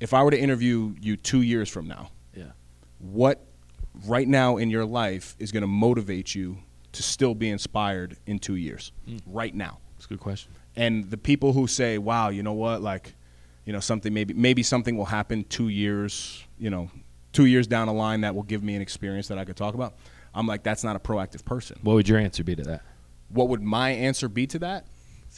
If 0.00 0.12
I 0.12 0.22
were 0.22 0.30
to 0.30 0.38
interview 0.38 0.94
you 1.00 1.16
two 1.16 1.42
years 1.42 1.68
from 1.68 1.86
now, 1.86 2.10
yeah. 2.34 2.50
what 2.98 3.46
right 4.06 4.26
now 4.28 4.56
in 4.56 4.70
your 4.70 4.84
life 4.84 5.36
is 5.38 5.52
going 5.52 5.62
to 5.62 5.68
motivate 5.68 6.34
you 6.34 6.58
to 6.92 7.02
still 7.02 7.34
be 7.34 7.48
inspired 7.48 8.16
in 8.26 8.38
two 8.38 8.56
years 8.56 8.92
right 9.26 9.54
now 9.54 9.78
That's 9.96 10.06
a 10.06 10.08
good 10.08 10.20
question. 10.20 10.52
And 10.76 11.10
the 11.10 11.16
people 11.16 11.52
who 11.52 11.66
say 11.66 11.98
wow 11.98 12.28
you 12.28 12.42
know 12.42 12.52
what 12.52 12.82
like 12.82 13.14
you 13.64 13.72
know 13.72 13.80
something 13.80 14.12
maybe 14.12 14.34
maybe 14.34 14.62
something 14.62 14.96
will 14.96 15.04
happen 15.06 15.44
two 15.44 15.68
years 15.68 16.44
you 16.58 16.70
know 16.70 16.90
two 17.32 17.46
years 17.46 17.66
down 17.66 17.86
the 17.86 17.92
line 17.92 18.20
that 18.22 18.34
will 18.34 18.42
give 18.42 18.62
me 18.62 18.74
an 18.74 18.82
experience 18.82 19.28
that 19.28 19.38
i 19.38 19.44
could 19.44 19.56
talk 19.56 19.74
about 19.74 19.94
i'm 20.34 20.46
like 20.46 20.62
that's 20.62 20.84
not 20.84 20.96
a 20.96 20.98
proactive 20.98 21.44
person 21.44 21.78
What 21.82 21.94
would 21.94 22.08
your 22.08 22.18
answer 22.18 22.44
be 22.44 22.54
to 22.56 22.62
that? 22.64 22.82
what 23.28 23.48
would 23.48 23.62
my 23.62 23.90
answer 23.90 24.28
be 24.28 24.46
to 24.48 24.58
that 24.60 24.86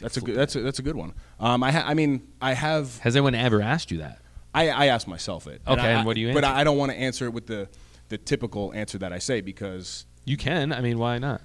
that's 0.01 0.16
a 0.16 0.20
good 0.20 0.35
that's 0.37 0.55
a, 0.57 0.61
that's 0.61 0.79
a 0.79 0.83
good 0.83 0.96
one 0.96 1.14
um, 1.40 1.62
I, 1.62 1.72
ha- 1.72 1.85
I 1.87 1.94
mean 1.94 2.27
i 2.40 2.53
have 2.53 2.99
Has 2.99 3.16
anyone 3.16 3.35
ever 3.35 3.62
asked 3.62 3.90
you 3.90 3.99
that? 3.99 4.20
I, 4.55 4.70
I 4.70 4.87
ask 4.87 5.07
myself 5.07 5.46
it. 5.46 5.61
Okay, 5.68 5.79
I, 5.81 5.88
and 5.90 6.07
what 6.07 6.14
do 6.14 6.22
you 6.22 6.33
But? 6.33 6.42
I, 6.44 6.61
I 6.61 6.64
don't 6.64 6.79
want 6.79 6.90
to 6.90 6.96
answer 6.96 7.27
it 7.27 7.35
with 7.35 7.46
the, 7.46 7.68
the 8.09 8.16
typical 8.16 8.72
answer 8.72 8.96
that 8.96 9.12
I 9.12 9.18
say 9.18 9.42
because 9.42 10.07
You 10.25 10.38
can. 10.38 10.72
I 10.72 10.81
mean, 10.81 10.99
why 10.99 11.18
not? 11.18 11.42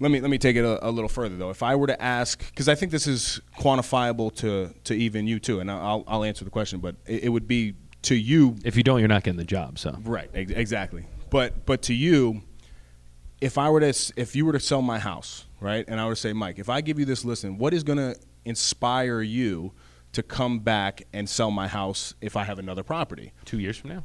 Let 0.00 0.10
me 0.10 0.20
let 0.20 0.30
me 0.30 0.38
take 0.38 0.56
it 0.56 0.64
a, 0.64 0.86
a 0.86 0.90
little 0.90 1.08
further 1.08 1.36
though. 1.36 1.50
If 1.50 1.62
I 1.62 1.76
were 1.76 1.86
to 1.86 2.00
ask, 2.02 2.38
because 2.50 2.68
I 2.68 2.74
think 2.74 2.90
this 2.92 3.06
is 3.06 3.40
quantifiable 3.58 4.34
to 4.36 4.74
to 4.84 4.94
even 4.94 5.26
you 5.26 5.38
too, 5.38 5.60
and 5.60 5.70
I'll 5.70 6.04
I'll 6.06 6.24
answer 6.24 6.44
the 6.44 6.50
question, 6.50 6.80
but 6.80 6.96
it, 7.06 7.24
it 7.24 7.28
would 7.30 7.46
be 7.48 7.74
to 8.02 8.14
you, 8.14 8.56
If 8.64 8.76
you 8.76 8.82
don't, 8.82 8.98
you're 8.98 9.08
not 9.08 9.22
getting 9.22 9.38
the 9.38 9.44
job. 9.44 9.78
So 9.78 9.96
right? 10.04 10.28
Ex- 10.34 10.52
exactly. 10.52 11.06
But 11.30 11.64
but 11.64 11.82
to 11.82 11.94
you, 11.94 12.42
if 13.40 13.56
I 13.58 13.70
were 13.70 13.80
to 13.80 13.94
if 14.16 14.36
you 14.36 14.44
were 14.46 14.52
to 14.52 14.60
sell 14.60 14.82
my 14.82 14.98
house, 14.98 15.46
right, 15.60 15.84
and 15.88 16.00
I 16.00 16.04
were 16.06 16.12
to 16.14 16.20
say, 16.20 16.32
Mike, 16.32 16.58
if 16.58 16.68
I 16.68 16.80
give 16.80 16.98
you 16.98 17.04
this 17.04 17.24
listen, 17.24 17.56
what 17.58 17.72
is 17.72 17.82
going 17.82 17.98
to 17.98 18.16
inspire 18.44 19.22
you 19.22 19.72
to 20.12 20.22
come 20.22 20.60
back 20.60 21.02
and 21.12 21.28
sell 21.28 21.50
my 21.50 21.66
house 21.66 22.14
if 22.20 22.36
I 22.36 22.44
have 22.44 22.58
another 22.58 22.82
property? 22.82 23.32
two 23.44 23.58
years 23.58 23.76
from 23.76 23.90
now, 23.90 24.04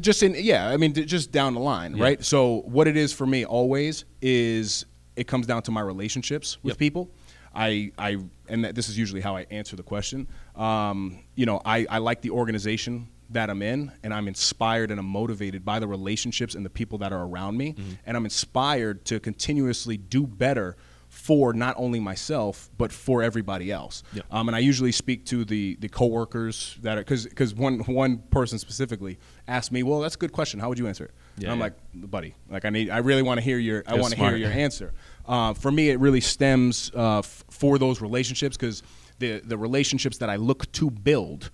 just 0.00 0.22
in 0.24 0.34
yeah 0.36 0.68
i 0.68 0.76
mean 0.76 0.92
just 0.92 1.30
down 1.30 1.54
the 1.54 1.60
line 1.60 1.96
Yeah. 1.96 2.02
right 2.02 2.24
so 2.24 2.62
what 2.66 2.88
it 2.88 2.96
is 2.96 3.12
for 3.12 3.24
me 3.26 3.44
always 3.44 4.04
is 4.20 4.84
it 5.16 5.26
comes 5.26 5.46
down 5.46 5.62
to 5.62 5.70
my 5.70 5.80
relationships 5.80 6.58
with 6.62 6.72
Yep. 6.72 6.78
people 6.78 7.10
i 7.54 7.90
i 7.98 8.16
and 8.48 8.64
that, 8.64 8.74
this 8.74 8.88
is 8.88 8.96
usually 8.98 9.20
how 9.22 9.34
i 9.36 9.46
answer 9.50 9.76
the 9.76 9.82
question 9.82 10.28
um, 10.56 11.18
you 11.34 11.46
know 11.46 11.60
I, 11.64 11.86
I 11.88 11.98
like 11.98 12.20
the 12.22 12.30
organization 12.30 13.08
that 13.30 13.50
i'm 13.50 13.62
in 13.62 13.90
and 14.02 14.12
i'm 14.14 14.28
inspired 14.28 14.90
and 14.90 15.00
i'm 15.00 15.06
motivated 15.06 15.64
by 15.64 15.78
the 15.78 15.88
relationships 15.88 16.54
and 16.54 16.64
the 16.64 16.70
people 16.70 16.98
that 16.98 17.12
are 17.12 17.24
around 17.24 17.56
me 17.56 17.72
Mm-hmm. 17.72 17.92
and 18.06 18.16
i'm 18.16 18.24
inspired 18.24 19.04
to 19.06 19.18
continuously 19.20 19.96
do 19.96 20.26
better 20.26 20.76
for 21.08 21.52
not 21.54 21.74
only 21.78 21.98
myself 21.98 22.68
but 22.76 22.92
for 22.92 23.22
everybody 23.22 23.72
else 23.72 24.02
Yep. 24.12 24.24
um, 24.30 24.48
and 24.48 24.56
I 24.56 24.58
usually 24.60 24.92
speak 24.92 25.24
to 25.26 25.44
the 25.44 25.76
the 25.80 25.88
coworkers 25.88 26.76
that 26.82 26.98
are 26.98 27.00
because 27.00 27.24
because 27.24 27.54
one 27.54 27.78
one 27.80 28.18
person 28.30 28.58
specifically 28.58 29.18
asked 29.48 29.72
me, 29.72 29.82
well, 29.82 30.00
that's 30.00 30.16
a 30.16 30.18
good 30.18 30.32
question. 30.32 30.60
How 30.60 30.68
would 30.68 30.78
you 30.78 30.88
answer 30.88 31.04
it? 31.06 31.12
Yeah, 31.38 31.52
and 31.52 31.52
I'm 31.52 31.58
yeah. 31.58 31.64
like, 31.64 32.10
buddy, 32.10 32.34
like 32.48 32.64
I 32.64 32.70
need, 32.70 32.90
I 32.90 32.98
really 32.98 33.22
want 33.22 33.38
to 33.38 33.44
hear 33.44 33.58
your, 33.58 33.84
I 33.86 33.94
want 33.94 34.14
to 34.14 34.18
hear 34.18 34.36
your 34.36 34.50
answer. 34.66 34.92
Uh, 35.26 35.54
for 35.54 35.70
me, 35.70 35.90
it 35.90 36.00
really 36.00 36.20
stems 36.20 36.90
uh, 36.94 37.18
f- 37.18 37.44
for 37.50 37.78
those 37.78 38.00
relationships 38.00 38.56
because 38.56 38.82
the 39.18 39.40
the 39.40 39.58
relationships 39.58 40.18
that 40.18 40.30
I 40.30 40.36
look 40.36 40.70
to 40.72 40.90
build 40.90 41.50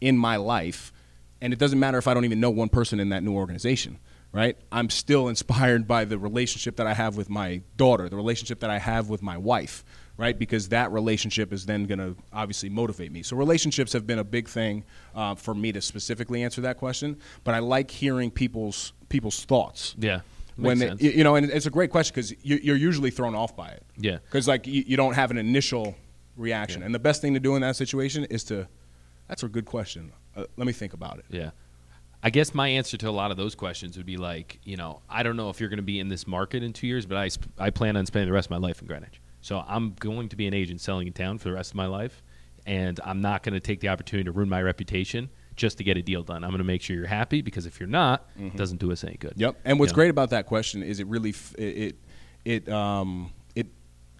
in 0.00 0.16
my 0.16 0.36
life, 0.36 0.92
and 1.40 1.52
it 1.52 1.58
doesn't 1.58 1.78
matter 1.78 1.98
if 1.98 2.06
I 2.06 2.14
don't 2.14 2.24
even 2.24 2.40
know 2.40 2.50
one 2.50 2.68
person 2.68 3.00
in 3.00 3.08
that 3.10 3.22
new 3.22 3.34
organization. 3.34 3.98
Right, 4.32 4.56
I'm 4.72 4.90
still 4.90 5.28
inspired 5.34 5.86
by 5.86 6.04
the 6.04 6.18
relationship 6.18 6.76
that 6.76 6.86
I 6.86 6.94
have 6.94 7.16
with 7.16 7.30
my 7.30 7.62
daughter, 7.76 8.08
the 8.08 8.16
relationship 8.16 8.60
that 8.60 8.70
I 8.70 8.78
have 8.78 9.08
with 9.08 9.22
my 9.22 9.38
wife, 9.38 9.84
right? 10.16 10.38
Because 10.38 10.68
that 10.68 10.92
relationship 10.92 11.52
is 11.52 11.66
then 11.66 11.84
going 11.86 11.98
to 11.98 12.16
obviously 12.32 12.68
motivate 12.68 13.10
me. 13.12 13.22
So 13.22 13.36
relationships 13.36 13.92
have 13.92 14.06
been 14.06 14.18
a 14.18 14.24
big 14.24 14.48
thing 14.48 14.84
uh, 15.14 15.34
for 15.34 15.54
me 15.54 15.72
to 15.72 15.80
specifically 15.80 16.42
answer 16.42 16.60
that 16.62 16.78
question. 16.78 17.18
But 17.42 17.54
I 17.54 17.58
like 17.58 17.90
hearing 17.90 18.30
people's 18.30 18.92
people's 19.08 19.44
thoughts. 19.44 19.94
yeah, 19.98 20.20
When 20.56 20.78
they, 20.78 20.94
you 20.98 21.24
know, 21.24 21.36
and 21.36 21.50
it's 21.50 21.66
a 21.66 21.70
great 21.70 21.90
question 21.90 22.14
because 22.14 22.32
you, 22.44 22.58
you're 22.62 22.76
usually 22.76 23.10
thrown 23.10 23.34
off 23.34 23.56
by 23.56 23.68
it. 23.68 23.82
Yeah. 23.96 24.18
Because 24.24 24.48
like 24.48 24.66
you, 24.66 24.96
don't 24.96 25.14
have 25.14 25.30
an 25.30 25.38
initial 25.38 25.94
reaction, 26.36 26.82
and 26.82 26.94
the 26.94 26.98
best 26.98 27.20
thing 27.20 27.34
to 27.34 27.40
do 27.40 27.54
in 27.54 27.62
that 27.62 27.76
situation 27.76 28.24
is 28.24 28.44
to, 28.44 28.66
that's 29.28 29.42
a 29.42 29.48
good 29.48 29.66
question. 29.66 30.12
Uh, 30.36 30.44
let 30.56 30.66
me 30.66 30.72
think 30.72 30.94
about 30.94 31.18
it. 31.18 31.26
Yeah. 31.28 31.50
I 32.24 32.30
guess 32.30 32.54
my 32.54 32.68
answer 32.68 32.96
to 32.96 33.08
a 33.08 33.10
lot 33.10 33.30
of 33.30 33.36
those 33.36 33.54
questions 33.54 33.96
would 33.98 34.06
be 34.06 34.16
like, 34.16 34.58
you 34.64 34.76
know, 34.76 35.02
I 35.10 35.22
don't 35.22 35.36
know 35.36 35.50
if 35.50 35.60
you're 35.60 35.68
going 35.68 35.76
to 35.76 35.82
be 35.82 36.00
in 36.00 36.08
this 36.08 36.26
market 36.26 36.62
in 36.62 36.72
two 36.72 36.86
years, 36.86 37.04
but 37.04 37.18
I, 37.18 37.28
sp- 37.28 37.52
I 37.58 37.68
plan 37.70 37.96
on 37.96 38.06
spending 38.06 38.28
the 38.28 38.32
rest 38.32 38.46
of 38.46 38.50
my 38.50 38.56
life 38.56 38.80
in 38.80 38.88
Greenwich. 38.88 39.20
So 39.44 39.62
I'm 39.68 39.92
going 40.00 40.30
to 40.30 40.36
be 40.36 40.46
an 40.46 40.54
agent 40.54 40.80
selling 40.80 41.06
in 41.06 41.12
town 41.12 41.36
for 41.36 41.50
the 41.50 41.54
rest 41.54 41.70
of 41.72 41.74
my 41.76 41.84
life, 41.84 42.22
and 42.64 42.98
I'm 43.04 43.20
not 43.20 43.42
going 43.42 43.52
to 43.52 43.60
take 43.60 43.80
the 43.80 43.90
opportunity 43.90 44.24
to 44.24 44.32
ruin 44.32 44.48
my 44.48 44.62
reputation 44.62 45.28
just 45.54 45.76
to 45.78 45.84
get 45.84 45.98
a 45.98 46.02
deal 46.02 46.22
done. 46.22 46.42
I'm 46.42 46.48
going 46.48 46.58
to 46.60 46.64
make 46.64 46.80
sure 46.80 46.96
you're 46.96 47.04
happy 47.06 47.42
because 47.42 47.66
if 47.66 47.78
you're 47.78 47.86
not, 47.86 48.26
it 48.38 48.56
doesn't 48.56 48.78
do 48.80 48.90
us 48.90 49.04
any 49.04 49.18
good. 49.18 49.32
Mm-hmm. 49.32 49.40
Yep. 49.42 49.56
And 49.66 49.78
what's 49.78 49.92
Yeah. 49.92 49.96
great 49.96 50.08
about 50.08 50.30
that 50.30 50.46
question 50.46 50.82
is 50.82 50.98
it 50.98 51.06
really 51.08 51.28
f- 51.30 51.54
it 51.58 51.76
it 51.76 51.96
it, 52.46 52.68
um, 52.70 53.32
it 53.54 53.66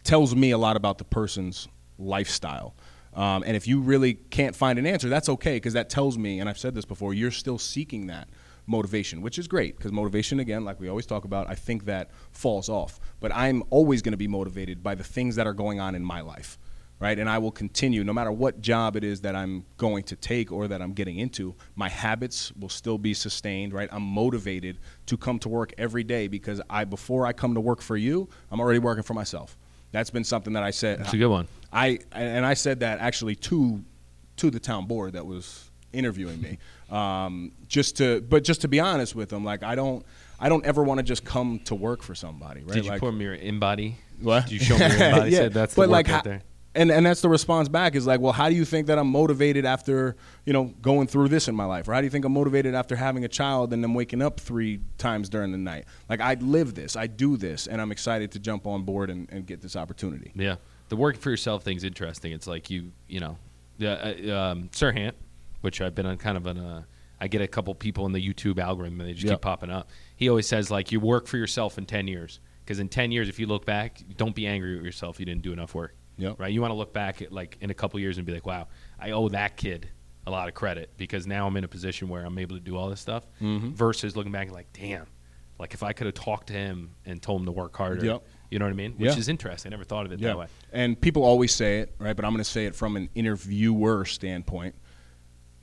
tells 0.02 0.37
me 0.37 0.50
a 0.50 0.58
lot 0.58 0.76
about 0.76 0.98
the 0.98 1.04
person's 1.04 1.68
lifestyle. 1.98 2.74
Um, 3.14 3.44
and 3.46 3.56
if 3.56 3.66
you 3.66 3.80
really 3.80 4.14
can't 4.14 4.54
find 4.54 4.78
an 4.78 4.84
answer, 4.87 5.08
that's 5.08 5.30
okay 5.30 5.56
because 5.56 5.72
that 5.72 5.88
tells 5.88 6.18
me, 6.18 6.38
and 6.38 6.50
I've 6.50 6.58
said 6.58 6.74
this 6.74 6.84
before, 6.84 7.14
you're 7.14 7.30
still 7.30 7.58
seeking 7.58 8.08
that 8.08 8.28
motivation, 8.66 9.20
which 9.22 9.38
is 9.38 9.46
great 9.46 9.77
because 9.77 9.92
motivation, 9.92 10.40
again, 10.40 10.64
like 10.64 10.81
we 10.81 10.88
always 10.88 11.07
talk 11.07 11.24
about, 11.24 11.48
I 11.48 11.55
think 11.55 11.85
that 11.87 12.11
falls 12.33 12.68
off. 12.68 12.98
But 13.20 13.33
I'm 13.35 13.62
always 13.70 14.03
going 14.03 14.12
to 14.12 14.18
be 14.18 14.29
motivated 14.29 14.83
by 14.83 14.94
the 14.94 15.05
things 15.05 15.37
that 15.37 15.46
are 15.46 15.53
going 15.55 15.81
on 15.81 15.94
in 15.94 16.05
my 16.05 16.20
life. 16.20 16.59
right? 17.00 17.18
And 17.18 17.29
I 17.29 17.38
will 17.38 17.50
continue 17.50 18.05
no 18.05 18.12
matter 18.12 18.33
what 18.33 18.61
job 18.61 18.96
it 18.96 19.05
is 19.05 19.20
that 19.22 19.35
I'm 19.35 19.64
going 19.77 20.05
to 20.05 20.16
take 20.16 20.53
or 20.53 20.68
that 20.68 20.81
I'm 20.81 20.92
getting 20.92 21.18
into. 21.18 21.55
My 21.74 21.88
habits 21.88 22.53
will 22.53 22.68
still 22.68 22.98
be 22.98 23.14
sustained, 23.14 23.72
right? 23.72 23.88
I'm 23.92 24.03
motivated 24.03 24.79
to 25.07 25.16
come 25.16 25.38
to 25.40 25.48
work 25.48 25.72
every 25.77 26.05
day 26.05 26.29
because 26.29 26.61
I 26.70 26.85
before 26.85 27.27
I 27.27 27.33
come 27.33 27.55
to 27.55 27.61
work 27.61 27.81
for 27.83 27.96
you, 27.96 28.29
I'm 28.50 28.61
already 28.61 28.79
working 28.79 29.03
for 29.03 29.14
myself. 29.14 29.57
That's 29.92 30.11
been 30.11 30.24
something 30.24 30.55
that 30.55 30.62
I 30.62 30.70
said. 30.70 31.00
That's 31.00 31.12
a 31.12 31.18
good 31.18 31.29
one. 31.29 31.46
I 31.72 31.98
and 32.12 32.44
I 32.44 32.55
said 32.55 32.81
that 32.81 33.00
actually 33.00 33.37
to 33.37 33.85
to 34.37 34.50
the 34.50 34.59
town 34.61 34.87
board 34.87 35.12
that 35.12 35.27
was 35.27 35.70
interviewing 35.92 36.40
me, 36.40 36.59
um, 36.90 37.53
just 37.68 37.97
to 37.99 38.20
but 38.23 38.44
just 38.44 38.61
to 38.62 38.68
be 38.68 38.81
honest 38.81 39.14
with 39.14 39.29
them, 39.31 39.44
like 39.44 39.62
I 39.62 39.75
don't 39.75 40.05
I 40.40 40.49
don't 40.49 40.64
ever 40.64 40.83
want 40.83 40.99
to 40.99 41.05
just 41.05 41.25
come 41.25 41.61
to 41.64 41.75
work 41.75 42.03
for 42.03 42.14
somebody, 42.14 42.62
right? 42.62 42.75
Did 42.75 42.85
you 42.85 42.90
like, 42.90 43.01
put 43.01 43.14
me 43.14 43.25
your 43.25 43.35
in 43.35 43.59
body? 43.59 43.97
What? 44.20 44.44
Did 44.47 44.53
you 44.53 44.59
show 44.61 44.79
me 44.79 44.87
your 44.87 44.94
in 45.05 45.11
body? 45.18 45.31
yeah, 45.31 45.38
Said 45.38 45.53
that's 45.55 45.75
the 45.75 45.81
but 45.83 45.88
work 45.88 45.92
like, 45.92 46.09
right 46.09 46.25
there. 46.25 46.42
and 46.75 46.90
and 46.90 47.07
that's 47.07 47.20
the 47.20 47.29
response 47.29 47.68
back 47.68 47.94
is 47.94 48.07
like, 48.07 48.20
well, 48.20 48.33
how 48.33 48.49
do 48.49 48.55
you 48.55 48.64
think 48.64 48.87
that 48.88 48.99
I'm 48.99 49.09
motivated 49.09 49.64
after 49.64 50.16
you 50.44 50.53
know 50.53 50.64
going 50.83 51.07
through 51.07 51.29
this 51.29 51.49
in 51.49 51.55
my 51.55 51.64
life, 51.64 51.88
or 51.88 51.94
how 51.94 52.01
do 52.01 52.05
you 52.07 52.11
think 52.11 52.25
I'm 52.25 52.33
motivated 52.33 52.75
after 52.75 52.97
having 52.97 53.25
a 53.25 53.29
child 53.29 53.73
and 53.73 53.83
then 53.83 53.94
waking 53.94 54.23
up 54.23 54.38
three 54.40 54.81
times 54.99 55.29
during 55.29 55.53
the 55.53 55.59
night? 55.59 55.87
Like 56.09 56.20
I 56.20 56.35
live 56.35 56.75
this, 56.75 56.97
I 56.97 57.07
do 57.07 57.37
this, 57.37 57.66
and 57.66 57.81
I'm 57.81 57.90
excited 57.92 58.33
to 58.33 58.38
jump 58.38 58.66
on 58.66 58.83
board 58.83 59.09
and, 59.11 59.29
and 59.31 59.47
get 59.47 59.62
this 59.62 59.77
opportunity. 59.77 60.33
Yeah, 60.35 60.57
the 60.90 60.97
working 60.97 61.20
for 61.20 61.31
yourself 61.31 61.62
thing's 61.62 61.85
interesting. 61.85 62.33
It's 62.33 62.47
like 62.47 62.70
you, 62.70 62.92
you 63.09 63.20
know, 63.20 63.38
the 63.79 64.35
uh, 64.35 64.51
um, 64.53 64.68
Sirhan, 64.73 65.12
which 65.64 65.81
I've 65.81 65.94
been 65.94 66.07
on 66.07 66.16
kind 66.18 66.37
of 66.37 66.46
an. 66.46 66.59
Uh, 66.59 66.83
I 67.20 67.29
get 67.29 67.40
a 67.40 67.46
couple 67.48 67.74
people 67.74 68.05
in 68.07 68.12
the 68.12 68.20
YouTube 68.20 68.59
algorithm 68.59 69.00
and 69.00 69.09
they 69.09 69.14
just 69.14 69.24
Yep. 69.24 69.35
keep 69.37 69.40
popping 69.40 69.70
up. 69.70 69.88
He 70.16 70.29
always 70.29 70.46
says 70.46 70.70
like 70.70 70.92
you 70.92 71.00
work 71.00 71.27
for 71.27 71.37
yourself 71.38 71.79
in 71.79 71.87
ten 71.87 72.07
years 72.07 72.40
because 72.64 72.81
in 72.81 72.88
ten 72.88 73.11
years 73.12 73.29
if 73.29 73.38
you 73.38 73.46
look 73.46 73.64
back, 73.64 74.03
don't 74.16 74.35
be 74.35 74.46
angry 74.46 74.74
with 74.77 74.85
yourself. 74.85 75.18
You 75.18 75.24
didn't 75.27 75.42
do 75.42 75.53
enough 75.53 75.74
work. 75.74 75.94
Yep. 76.18 76.38
Right. 76.38 76.53
You 76.53 76.61
want 76.61 76.70
to 76.72 76.77
look 76.77 76.92
back 76.92 77.22
at 77.22 77.33
like 77.33 77.57
in 77.61 77.70
a 77.70 77.74
couple 77.74 77.98
years 78.00 78.18
and 78.18 78.27
be 78.27 78.33
like, 78.35 78.44
wow, 78.46 78.68
I 79.00 79.12
owe 79.12 79.29
that 79.31 79.57
kid 79.57 79.88
a 80.27 80.31
lot 80.31 80.48
of 80.48 80.55
credit 80.55 80.90
because 80.96 81.27
now 81.27 81.46
I'm 81.46 81.57
in 81.57 81.64
a 81.64 81.68
position 81.68 82.09
where 82.09 82.24
I'm 82.24 82.38
able 82.38 82.57
to 82.57 82.61
do 82.62 82.77
all 82.77 82.88
this 82.90 83.00
stuff. 83.00 83.27
Mm-hmm. 83.40 83.70
Versus 83.70 84.16
looking 84.16 84.33
back 84.33 84.46
and 84.48 84.55
like, 84.55 84.72
damn, 84.72 85.07
like 85.59 85.72
if 85.72 85.83
I 85.83 85.92
could 85.92 86.07
have 86.07 86.14
talked 86.14 86.48
to 86.48 86.53
him 86.55 86.90
and 87.07 87.22
told 87.22 87.40
him 87.40 87.46
to 87.46 87.53
work 87.53 87.77
harder. 87.77 88.05
Yep. 88.05 88.22
You 88.50 88.59
know 88.59 88.66
what 88.66 88.72
I 88.72 88.77
mean? 88.77 88.92
Which 88.92 89.12
Yeah. 89.12 89.18
is 89.18 89.29
interesting. 89.29 89.70
I 89.70 89.74
never 89.74 89.85
thought 89.85 90.05
of 90.07 90.12
it 90.12 90.20
that 90.20 90.37
way. 90.38 90.46
And 90.72 91.00
people 91.00 91.24
always 91.24 91.53
say 91.53 91.81
it, 91.81 91.94
right? 91.98 92.14
But 92.14 92.24
I'm 92.24 92.33
going 92.33 92.44
to 92.44 92.50
say 92.50 92.66
it 92.66 92.74
from 92.74 92.96
an 92.96 93.09
interviewer 93.14 94.05
standpoint. 94.05 94.74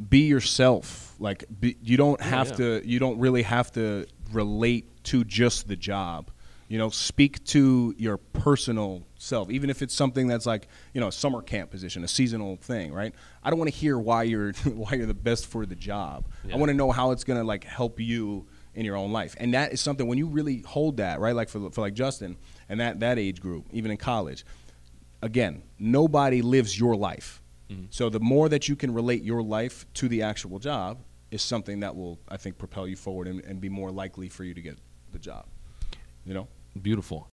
Be 0.10 0.20
yourself. 0.20 1.16
Like 1.20 1.46
be, 1.60 1.78
you 1.82 1.98
don't 1.98 2.22
have 2.22 2.50
yeah. 2.52 2.56
to. 2.56 2.82
You 2.84 3.00
don't 3.00 3.20
really 3.20 3.44
have 3.44 3.72
to 3.74 4.08
relate 4.32 5.04
to 5.06 5.24
just 5.24 5.68
the 5.68 5.76
job. 5.76 6.32
You 6.68 6.78
know, 6.78 6.90
speak 6.90 7.44
to 7.46 7.94
your 7.98 8.18
personal 8.18 9.04
self, 9.18 9.52
even 9.52 9.70
if 9.70 9.82
it's 9.82 9.94
something 9.94 10.28
that's 10.28 10.46
like 10.46 10.68
you 10.94 11.02
know 11.02 11.10
a 11.10 11.12
summer 11.12 11.42
camp 11.42 11.70
position, 11.70 12.04
a 12.04 12.08
seasonal 12.08 12.56
thing, 12.56 12.94
right? 12.94 13.14
I 13.44 13.50
don't 13.50 13.60
want 13.60 13.72
to 13.72 13.78
hear 13.78 14.00
why 14.00 14.24
you're 14.24 14.54
why 14.66 14.94
you're 14.94 15.06
the 15.06 15.14
best 15.14 15.48
for 15.48 15.66
the 15.66 15.76
job. 15.76 16.26
Yeah. 16.46 16.56
I 16.56 16.58
want 16.58 16.70
to 16.70 16.74
know 16.74 16.92
how 16.92 17.12
it's 17.12 17.24
going 17.24 17.40
to 17.40 17.46
like 17.46 17.66
help 17.66 18.00
you 18.00 18.48
in 18.74 18.86
your 18.86 18.96
own 18.96 19.12
life, 19.12 19.36
and 19.38 19.54
that 19.54 19.74
is 19.74 19.82
something 19.82 20.08
when 20.08 20.18
you 20.18 20.28
really 20.28 20.62
hold 20.62 20.98
that, 20.98 21.20
right? 21.20 21.36
Like 21.36 21.50
for 21.50 21.70
for 21.72 21.82
like 21.82 21.94
Justin 21.94 22.38
and 22.70 22.80
that 22.80 23.02
that 23.02 23.20
age 23.20 23.42
group, 23.42 23.66
even 23.72 23.92
in 23.92 23.98
college, 23.98 24.46
again, 25.22 25.64
nobody 25.78 26.42
lives 26.42 26.78
your 26.80 26.96
life. 26.96 27.41
Mm-hmm. 27.72 27.86
So 27.90 28.10
the 28.10 28.20
more 28.20 28.50
that 28.50 28.68
you 28.68 28.76
can 28.76 28.94
relate 28.94 29.24
your 29.24 29.42
life 29.42 29.86
to 29.96 30.08
the 30.08 30.22
actual 30.22 30.60
job 30.60 31.00
is 31.32 31.42
something 31.42 31.80
that 31.80 31.96
will, 31.96 32.20
I 32.28 32.38
think, 32.38 32.58
propel 32.58 32.88
you 32.88 32.96
forward 32.96 33.28
and, 33.28 33.44
and 33.46 33.62
be 33.62 33.70
more 33.70 33.92
likely 33.92 34.28
for 34.28 34.44
you 34.44 34.54
to 34.54 34.62
get 34.62 34.78
the 35.12 35.20
job. 35.20 35.46
You 36.26 36.34
know? 36.34 36.48
Beautiful. 36.82 37.28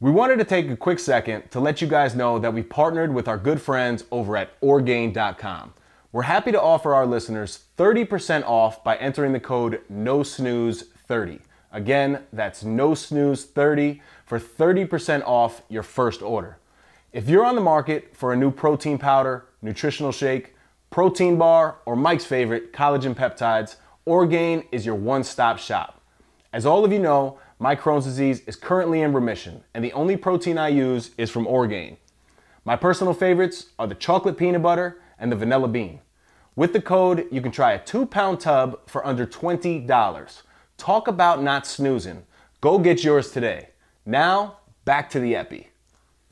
We 0.00 0.10
wanted 0.10 0.38
to 0.38 0.44
take 0.44 0.70
a 0.70 0.76
quick 0.76 0.98
second 0.98 1.50
to 1.50 1.60
let 1.60 1.82
you 1.82 1.86
guys 1.86 2.14
know 2.14 2.38
that 2.38 2.54
we 2.54 2.62
partnered 2.62 3.12
with 3.12 3.28
our 3.28 3.36
good 3.36 3.60
friends 3.60 4.04
over 4.10 4.36
at 4.36 4.50
Orgain.com. 4.62 5.74
We're 6.12 6.22
happy 6.22 6.52
to 6.52 6.60
offer 6.60 6.94
our 6.94 7.06
listeners 7.06 7.64
30% 7.76 8.44
off 8.44 8.82
by 8.82 8.96
entering 8.96 9.32
the 9.32 9.40
code 9.40 9.82
NOSNOOZE30. 9.92 11.40
Again, 11.70 12.24
that's 12.32 12.64
NOSNOOZE30 12.64 14.00
for 14.24 14.40
30% 14.40 15.22
off 15.24 15.62
your 15.68 15.82
first 15.82 16.22
order. 16.22 16.56
If 17.12 17.28
you're 17.28 17.44
on 17.44 17.56
the 17.56 17.60
market 17.60 18.16
for 18.16 18.32
a 18.32 18.36
new 18.36 18.52
protein 18.52 18.96
powder, 18.96 19.46
nutritional 19.62 20.12
shake, 20.12 20.54
protein 20.90 21.38
bar, 21.38 21.78
or 21.84 21.96
Mike's 21.96 22.24
favorite, 22.24 22.72
collagen 22.72 23.16
peptides, 23.16 23.76
Orgain 24.04 24.62
is 24.70 24.86
your 24.86 24.94
one 24.94 25.24
stop 25.24 25.58
shop. 25.58 26.00
As 26.52 26.64
all 26.64 26.84
of 26.84 26.92
you 26.92 27.00
know, 27.00 27.36
my 27.58 27.74
Crohn's 27.74 28.04
disease 28.04 28.42
is 28.46 28.54
currently 28.54 29.00
in 29.00 29.12
remission, 29.12 29.64
and 29.74 29.84
the 29.84 29.92
only 29.92 30.16
protein 30.16 30.56
I 30.56 30.68
use 30.68 31.10
is 31.18 31.30
from 31.30 31.48
Orgain. 31.48 31.96
My 32.64 32.76
personal 32.76 33.12
favorites 33.12 33.70
are 33.76 33.88
the 33.88 33.96
chocolate 33.96 34.36
peanut 34.36 34.62
butter 34.62 35.00
and 35.18 35.32
the 35.32 35.36
vanilla 35.36 35.66
bean. 35.66 35.98
With 36.54 36.72
the 36.72 36.80
code, 36.80 37.26
you 37.32 37.42
can 37.42 37.50
try 37.50 37.72
a 37.72 37.84
two 37.84 38.06
pound 38.06 38.38
tub 38.38 38.88
for 38.88 39.04
under 39.04 39.26
$20. 39.26 40.42
Talk 40.78 41.08
about 41.08 41.42
not 41.42 41.66
snoozing. 41.66 42.22
Go 42.60 42.78
get 42.78 43.02
yours 43.02 43.32
today. 43.32 43.70
Now, 44.06 44.58
back 44.84 45.10
to 45.10 45.18
the 45.18 45.34
Epi. 45.34 45.69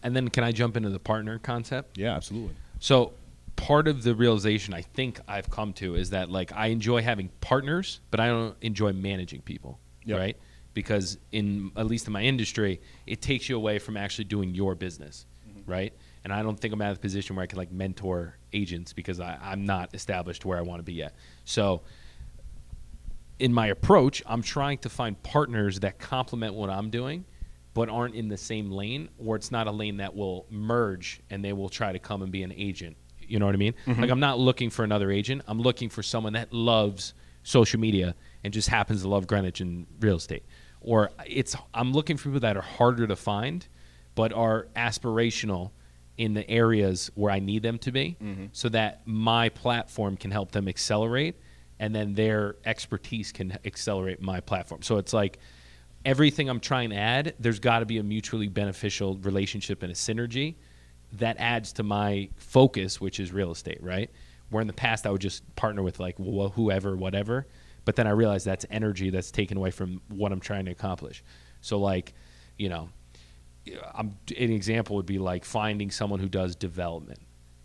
And 0.02 0.14
then 0.14 0.28
can 0.28 0.44
I 0.44 0.52
jump 0.52 0.76
into 0.76 0.90
the 0.90 0.98
partner 0.98 1.38
concept? 1.38 1.98
Yeah, 1.98 2.14
absolutely. 2.14 2.54
So 2.78 3.12
part 3.56 3.88
of 3.88 4.04
the 4.04 4.14
realization 4.14 4.72
I 4.72 4.82
think 4.82 5.20
I've 5.26 5.50
come 5.50 5.72
to 5.74 5.96
is 5.96 6.10
that 6.10 6.30
like 6.30 6.52
I 6.52 6.68
enjoy 6.68 7.02
having 7.02 7.30
partners, 7.40 8.00
but 8.10 8.20
I 8.20 8.28
don't 8.28 8.56
enjoy 8.60 8.92
managing 8.92 9.40
people. 9.42 9.78
Yep. 10.04 10.18
Right? 10.18 10.36
Because 10.74 11.18
in 11.32 11.72
at 11.76 11.86
least 11.86 12.06
in 12.06 12.12
my 12.12 12.22
industry, 12.22 12.80
it 13.06 13.20
takes 13.20 13.48
you 13.48 13.56
away 13.56 13.78
from 13.78 13.96
actually 13.96 14.24
doing 14.24 14.54
your 14.54 14.74
business. 14.74 15.26
Mm-hmm. 15.48 15.70
Right? 15.70 15.92
And 16.24 16.32
I 16.32 16.42
don't 16.42 16.58
think 16.58 16.74
I'm 16.74 16.82
at 16.82 16.96
a 16.96 16.98
position 16.98 17.36
where 17.36 17.42
I 17.42 17.46
can 17.46 17.58
like 17.58 17.72
mentor 17.72 18.36
agents 18.52 18.92
because 18.92 19.20
I, 19.20 19.38
I'm 19.42 19.66
not 19.66 19.94
established 19.94 20.44
where 20.44 20.58
I 20.58 20.62
want 20.62 20.78
to 20.78 20.84
be 20.84 20.92
yet. 20.92 21.14
So 21.44 21.82
in 23.38 23.52
my 23.52 23.68
approach, 23.68 24.22
I'm 24.26 24.42
trying 24.42 24.78
to 24.78 24.88
find 24.88 25.20
partners 25.22 25.80
that 25.80 25.98
complement 25.98 26.54
what 26.54 26.70
I'm 26.70 26.90
doing, 26.90 27.24
but 27.78 27.88
aren't 27.88 28.16
in 28.16 28.26
the 28.26 28.36
same 28.36 28.72
lane, 28.72 29.08
or 29.24 29.36
it's 29.36 29.52
not 29.52 29.68
a 29.68 29.70
lane 29.70 29.98
that 29.98 30.16
will 30.16 30.46
merge 30.50 31.20
and 31.30 31.44
they 31.44 31.52
will 31.52 31.68
try 31.68 31.92
to 31.92 32.00
come 32.00 32.22
and 32.22 32.32
be 32.32 32.42
an 32.42 32.52
agent. 32.52 32.96
You 33.20 33.38
know 33.38 33.46
what 33.46 33.54
I 33.54 33.58
mean? 33.58 33.74
Mm-hmm. 33.86 34.00
Like, 34.00 34.10
I'm 34.10 34.18
not 34.18 34.40
looking 34.40 34.68
for 34.68 34.82
another 34.82 35.12
agent. 35.12 35.42
I'm 35.46 35.60
looking 35.60 35.88
for 35.88 36.02
someone 36.02 36.32
that 36.32 36.52
loves 36.52 37.14
social 37.44 37.78
media 37.78 38.16
and 38.42 38.52
just 38.52 38.68
happens 38.68 39.02
to 39.02 39.08
love 39.08 39.28
Greenwich 39.28 39.60
and 39.60 39.86
real 40.00 40.16
estate. 40.16 40.44
Or 40.80 41.12
it's 41.24 41.54
I'm 41.72 41.92
looking 41.92 42.16
for 42.16 42.24
people 42.30 42.40
that 42.40 42.56
are 42.56 42.62
harder 42.62 43.06
to 43.06 43.14
find, 43.14 43.64
but 44.16 44.32
are 44.32 44.66
aspirational 44.74 45.70
in 46.16 46.34
the 46.34 46.50
areas 46.50 47.12
where 47.14 47.30
I 47.30 47.38
need 47.38 47.62
them 47.62 47.78
to 47.78 47.92
be, 47.92 48.16
mm-hmm. 48.20 48.46
so 48.50 48.68
that 48.70 49.02
my 49.06 49.50
platform 49.50 50.16
can 50.16 50.32
help 50.32 50.50
them 50.50 50.66
accelerate, 50.66 51.36
and 51.78 51.94
then 51.94 52.14
their 52.14 52.56
expertise 52.64 53.30
can 53.30 53.56
accelerate 53.64 54.20
my 54.20 54.40
platform. 54.40 54.82
So 54.82 54.98
it's 54.98 55.12
like 55.12 55.38
everything 56.04 56.48
I'm 56.48 56.60
trying 56.60 56.90
to 56.90 56.96
add, 56.96 57.34
there's 57.38 57.58
got 57.58 57.80
to 57.80 57.86
be 57.86 57.98
a 57.98 58.02
mutually 58.02 58.48
beneficial 58.48 59.16
relationship 59.18 59.82
and 59.82 59.92
a 59.92 59.94
synergy 59.94 60.56
that 61.14 61.36
adds 61.38 61.72
to 61.74 61.82
my 61.82 62.28
focus, 62.36 63.00
which 63.00 63.20
is 63.20 63.32
real 63.32 63.50
estate, 63.50 63.82
right? 63.82 64.10
Where 64.50 64.60
in 64.60 64.66
the 64.66 64.72
past 64.72 65.06
I 65.06 65.10
would 65.10 65.20
just 65.20 65.54
partner 65.56 65.82
with 65.82 66.00
like 66.00 66.16
wh- 66.18 66.52
whoever, 66.54 66.96
whatever, 66.96 67.46
but 67.84 67.96
then 67.96 68.06
I 68.06 68.10
realized 68.10 68.44
that's 68.44 68.66
energy 68.70 69.10
that's 69.10 69.30
taken 69.30 69.56
away 69.56 69.70
from 69.70 70.00
what 70.08 70.32
I'm 70.32 70.40
trying 70.40 70.66
to 70.66 70.70
accomplish. 70.70 71.22
So 71.60 71.78
like, 71.78 72.12
you 72.58 72.68
know, 72.68 72.90
I'm, 73.94 74.16
an 74.36 74.52
example 74.52 74.96
would 74.96 75.06
be 75.06 75.18
like 75.18 75.44
finding 75.44 75.90
someone 75.90 76.20
who 76.20 76.28
does 76.28 76.54
development. 76.54 77.20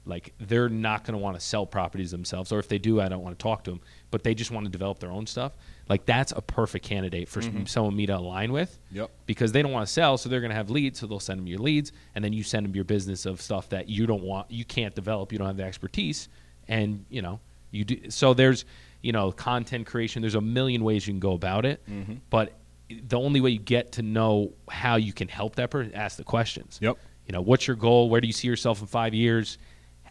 Like 0.06 0.34
they're 0.40 0.70
not 0.70 1.06
going 1.06 1.14
to 1.14 1.18
want 1.18 1.38
to 1.38 1.42
sell 1.42 1.66
properties 1.66 2.12
themselves, 2.12 2.52
or 2.52 2.60
if 2.60 2.68
they 2.68 2.78
do, 2.78 3.00
I 3.00 3.08
don't 3.08 3.22
want 3.22 3.38
to 3.38 3.44
talk 3.44 3.64
to 3.66 3.72
them. 3.72 3.82
But 4.12 4.24
they 4.24 4.34
just 4.34 4.52
want 4.52 4.66
to 4.66 4.72
develop 4.72 5.00
their 5.00 5.12
own 5.12 5.26
stuff. 5.28 5.54
Like 5.90 6.06
that's 6.06 6.32
a 6.32 6.42
perfect 6.42 6.86
candidate 6.86 7.28
for 7.28 7.42
mm-hmm. 7.42 7.66
someone 7.66 7.96
me 7.96 8.06
to 8.06 8.18
align 8.18 8.52
with. 8.54 8.80
Yep. 8.92 9.12
Because 9.26 9.52
they 9.52 9.62
don't 9.62 9.72
want 9.72 9.86
to 9.86 9.92
sell, 9.92 10.18
so 10.18 10.30
they're 10.30 10.40
going 10.40 10.52
to 10.52 10.56
have 10.56 10.70
leads, 10.70 11.00
so 11.00 11.08
they'll 11.08 11.20
send 11.20 11.40
them 11.40 11.48
your 11.48 11.60
leads, 11.60 11.92
and 12.16 12.24
then 12.24 12.32
you 12.32 12.44
send 12.44 12.66
them 12.66 12.74
your 12.74 12.86
business 12.86 13.26
of 13.26 13.42
stuff 13.42 13.70
that 13.70 13.90
you 13.90 14.06
don't 14.08 14.24
want, 14.24 14.50
you 14.50 14.64
can't 14.66 14.96
develop, 14.96 15.32
you 15.32 15.38
don't 15.38 15.48
have 15.48 15.58
the 15.58 15.64
expertise, 15.64 16.30
and 16.68 17.06
you 17.10 17.22
know 17.22 17.40
you 17.72 17.84
do. 17.84 18.10
So 18.10 18.34
there's, 18.34 18.66
you 19.02 19.12
know, 19.12 19.32
content 19.32 19.86
creation. 19.86 20.22
There's 20.22 20.36
a 20.36 20.42
million 20.42 20.84
ways 20.84 21.06
you 21.06 21.14
can 21.14 21.20
go 21.20 21.34
about 21.34 21.66
it, 21.66 21.86
mm-hmm. 21.90 22.16
but 22.30 22.54
the 22.90 23.20
only 23.20 23.42
way 23.42 23.50
you 23.50 23.60
get 23.60 23.92
to 23.94 24.02
know 24.02 24.54
how 24.70 24.96
you 24.96 25.12
can 25.12 25.28
help 25.28 25.56
that 25.56 25.70
person 25.70 25.94
ask 25.94 26.18
the 26.18 26.24
questions. 26.24 26.80
Yep. 26.82 26.98
You 27.28 27.34
know, 27.34 27.42
what's 27.42 27.68
your 27.68 27.76
goal? 27.76 28.10
Where 28.10 28.22
do 28.22 28.28
you 28.28 28.34
see 28.34 28.48
yourself 28.48 28.82
in 28.82 28.88
five 28.88 29.14
years? 29.14 29.58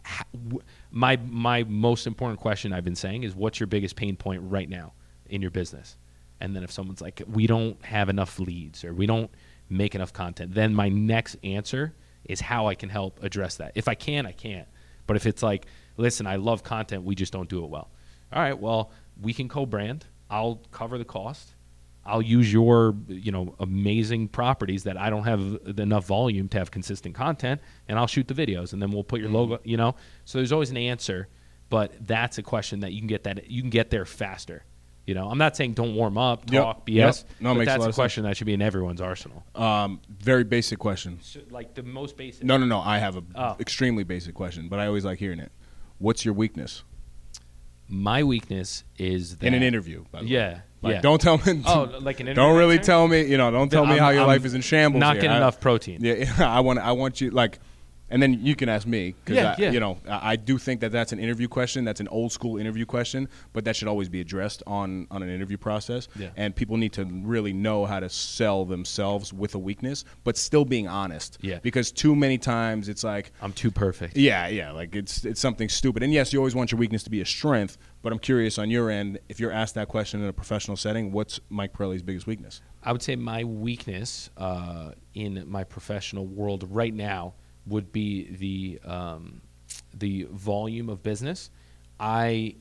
How, 0.03 0.25
my 0.91 1.17
my 1.27 1.63
most 1.63 2.05
important 2.05 2.39
question 2.39 2.73
I've 2.73 2.83
been 2.83 2.95
saying 2.95 3.23
is, 3.23 3.33
what's 3.33 3.59
your 3.59 3.67
biggest 3.67 3.95
pain 3.95 4.15
point 4.15 4.41
right 4.43 4.69
now 4.69 4.93
in 5.33 5.41
your 5.41 5.51
business? 5.51 5.97
And 6.39 6.55
then 6.55 6.63
if 6.63 6.71
someone's 6.71 7.01
like, 7.01 7.21
we 7.27 7.47
don't 7.47 7.83
have 7.85 8.09
enough 8.09 8.39
leads 8.39 8.83
or 8.83 8.93
we 8.93 9.05
don't 9.05 9.31
make 9.69 9.95
enough 9.95 10.13
content, 10.13 10.53
then 10.53 10.73
my 10.73 10.89
next 10.89 11.37
answer 11.43 11.93
is 12.25 12.41
how 12.41 12.67
I 12.67 12.75
can 12.75 12.89
help 12.89 13.21
address 13.23 13.57
that. 13.57 13.73
If 13.75 13.87
I 13.87 13.95
can, 13.95 14.25
I 14.25 14.31
can't. 14.31 14.67
But 15.07 15.17
if 15.17 15.25
it's 15.25 15.43
like, 15.43 15.65
listen, 15.97 16.27
I 16.27 16.37
love 16.37 16.63
content, 16.63 17.03
we 17.03 17.15
just 17.15 17.33
don't 17.33 17.49
do 17.49 17.63
it 17.63 17.69
well. 17.69 17.89
All 18.31 18.41
right, 18.41 18.57
well, 18.57 18.91
we 19.21 19.33
can 19.33 19.47
co-brand. 19.47 20.05
I'll 20.29 20.61
cover 20.71 20.97
the 20.97 21.05
cost 21.05 21.53
I'll 22.05 22.21
use 22.21 22.51
your 22.51 22.95
you 23.07 23.31
know 23.31 23.55
amazing 23.59 24.27
properties 24.27 24.83
that 24.83 24.97
I 24.97 25.09
don't 25.09 25.23
have 25.23 25.79
enough 25.79 26.05
volume 26.05 26.49
to 26.49 26.57
have 26.57 26.69
consistent 26.69 27.15
content, 27.15 27.61
and 27.87 27.97
I'll 27.97 28.07
shoot 28.07 28.27
the 28.27 28.33
videos, 28.33 28.73
and 28.73 28.81
then 28.81 28.91
we'll 28.91 29.03
put 29.03 29.19
your 29.19 29.29
mm-hmm. 29.29 29.37
logo. 29.37 29.59
You 29.63 29.77
know, 29.77 29.95
so 30.25 30.37
there's 30.37 30.51
always 30.51 30.69
an 30.69 30.77
answer, 30.77 31.29
but 31.69 31.93
that's 32.05 32.37
a 32.37 32.43
question 32.43 32.81
that 32.81 32.91
you 32.91 32.99
can 32.99 33.07
get 33.07 33.23
that 33.23 33.49
you 33.49 33.61
can 33.61 33.69
get 33.69 33.89
there 33.89 34.05
faster. 34.05 34.65
You 35.05 35.13
know, 35.15 35.29
I'm 35.29 35.37
not 35.37 35.57
saying 35.57 35.73
don't 35.73 35.95
warm 35.95 36.17
up, 36.17 36.49
Yep. 36.49 36.63
talk 36.63 36.85
BS. 36.85 36.93
Yep. 36.95 37.15
No, 37.41 37.49
but 37.53 37.59
makes 37.59 37.63
a 37.63 37.71
that's 37.71 37.79
lot 37.79 37.85
a 37.85 37.89
of 37.89 37.93
sense. 37.93 37.95
question 37.95 38.23
that 38.23 38.37
should 38.37 38.47
be 38.47 38.53
in 38.53 38.61
everyone's 38.61 39.01
arsenal. 39.01 39.43
Um, 39.53 39.99
very 40.09 40.45
basic 40.45 40.79
question. 40.79 41.19
So, 41.21 41.41
like 41.51 41.73
the 41.73 41.83
most 41.83 42.15
basic. 42.15 42.43
No, 42.45 42.55
no, 42.57 42.65
no. 42.65 42.79
I 42.79 42.99
have 42.99 43.17
a 43.17 43.23
Oh. 43.35 43.55
extremely 43.59 44.03
basic 44.05 44.33
question, 44.33 44.69
but 44.69 44.79
I 44.79 44.87
always 44.87 45.03
like 45.03 45.19
hearing 45.19 45.39
it. 45.39 45.51
What's 45.97 46.23
your 46.25 46.33
weakness 46.33 46.83
My 47.89 48.23
weakness 48.23 48.85
is 48.97 49.37
that 49.37 49.45
in 49.47 49.53
an 49.53 49.61
interview? 49.61 50.05
By 50.11 50.19
the 50.19 50.25
way. 50.25 50.31
Yeah, 50.31 50.59
Like, 50.81 50.95
yeah. 50.95 51.01
don't 51.01 51.19
tell 51.21 51.37
me. 51.37 51.61
Oh, 51.65 51.89
like 52.01 52.19
an 52.21 52.27
interview. 52.29 52.33
Don't 52.35 52.57
really 52.57 52.75
interview 52.75 52.85
tell 52.85 53.07
me. 53.09 53.21
You 53.25 53.37
know, 53.37 53.51
don't 53.51 53.69
tell 53.69 53.85
me 53.85 53.91
I'm- 53.93 53.99
how 53.99 54.09
your 54.09 54.21
I'm 54.21 54.27
life 54.27 54.45
is 54.45 54.53
in 54.53 54.61
shambles. 54.61 55.01
not 55.01 55.15
here. 55.15 55.23
getting 55.23 55.35
I- 55.35 55.37
enough 55.37 55.59
protein. 55.59 55.99
Yeah, 56.01 56.31
I 56.39 56.61
want. 56.61 56.79
I 56.79 56.93
want 56.93 57.19
you 57.19 57.29
like, 57.31 57.59
and 58.13 58.21
then 58.21 58.45
you 58.45 58.55
can 58.55 58.69
ask 58.69 58.85
me 58.85 59.15
because 59.25 59.35
Yeah, 59.35 59.55
yeah. 59.57 59.71
you 59.71 59.79
know 59.79 59.97
I, 60.07 60.33
I 60.33 60.35
do 60.35 60.57
think 60.57 60.81
that 60.81 60.91
that's 60.91 61.11
an 61.11 61.19
interview 61.19 61.47
question. 61.47 61.83
That's 61.83 61.99
an 61.99 62.07
old 62.09 62.31
school 62.31 62.57
interview 62.57 62.85
question, 62.85 63.27
but 63.53 63.65
that 63.65 63.75
should 63.75 63.87
always 63.87 64.07
be 64.07 64.21
addressed 64.21 64.61
on 64.67 65.07
on 65.09 65.23
an 65.23 65.29
interview 65.29 65.57
process. 65.57 66.07
Yeah. 66.15 66.29
And 66.37 66.55
people 66.55 66.77
need 66.77 66.93
to 66.93 67.05
really 67.05 67.53
know 67.53 67.85
how 67.85 67.99
to 67.99 68.09
sell 68.09 68.65
themselves 68.65 69.33
with 69.33 69.55
a 69.55 69.59
weakness, 69.59 70.05
but 70.23 70.37
still 70.37 70.63
being 70.63 70.87
honest. 70.87 71.39
Yeah. 71.41 71.59
Because 71.63 71.91
too 71.91 72.15
many 72.15 72.37
times 72.37 72.87
it's 72.87 73.03
like. 73.03 73.31
I'm 73.41 73.53
too 73.53 73.71
perfect. 73.71 74.15
Yeah, 74.15 74.47
yeah, 74.47 74.71
like 74.71 74.95
it's 74.95 75.25
it's 75.25 75.41
something 75.41 75.67
stupid. 75.67 76.03
And 76.03 76.13
yes, 76.13 76.31
you 76.31 76.39
always 76.39 76.55
want 76.55 76.71
your 76.71 76.79
weakness 76.79 77.03
to 77.03 77.09
be 77.09 77.21
a 77.21 77.25
strength, 77.25 77.77
but 78.03 78.13
I'm 78.13 78.19
curious 78.19 78.59
on 78.59 78.69
your 78.69 78.91
end, 78.91 79.19
if 79.27 79.39
you're 79.39 79.51
asked 79.51 79.73
that 79.75 79.87
question 79.87 80.21
in 80.21 80.27
a 80.27 80.33
professional 80.33 80.77
setting, 80.77 81.11
what's 81.11 81.39
Mike 81.49 81.73
Pirelli's 81.73 82.03
biggest 82.03 82.27
weakness? 82.27 82.61
I 82.83 82.91
would 82.91 83.01
say 83.01 83.15
my 83.15 83.43
weakness 83.43 84.29
uh, 84.37 84.91
in 85.15 85.43
my 85.47 85.63
professional 85.63 86.27
world 86.27 86.67
right 86.69 86.93
now 86.93 87.33
would 87.65 87.91
be 87.91 88.35
the 88.35 88.79
um, 88.89 89.41
the 89.93 90.27
volume 90.31 90.89
of 90.89 91.03
business. 91.03 91.49
I 91.99 92.55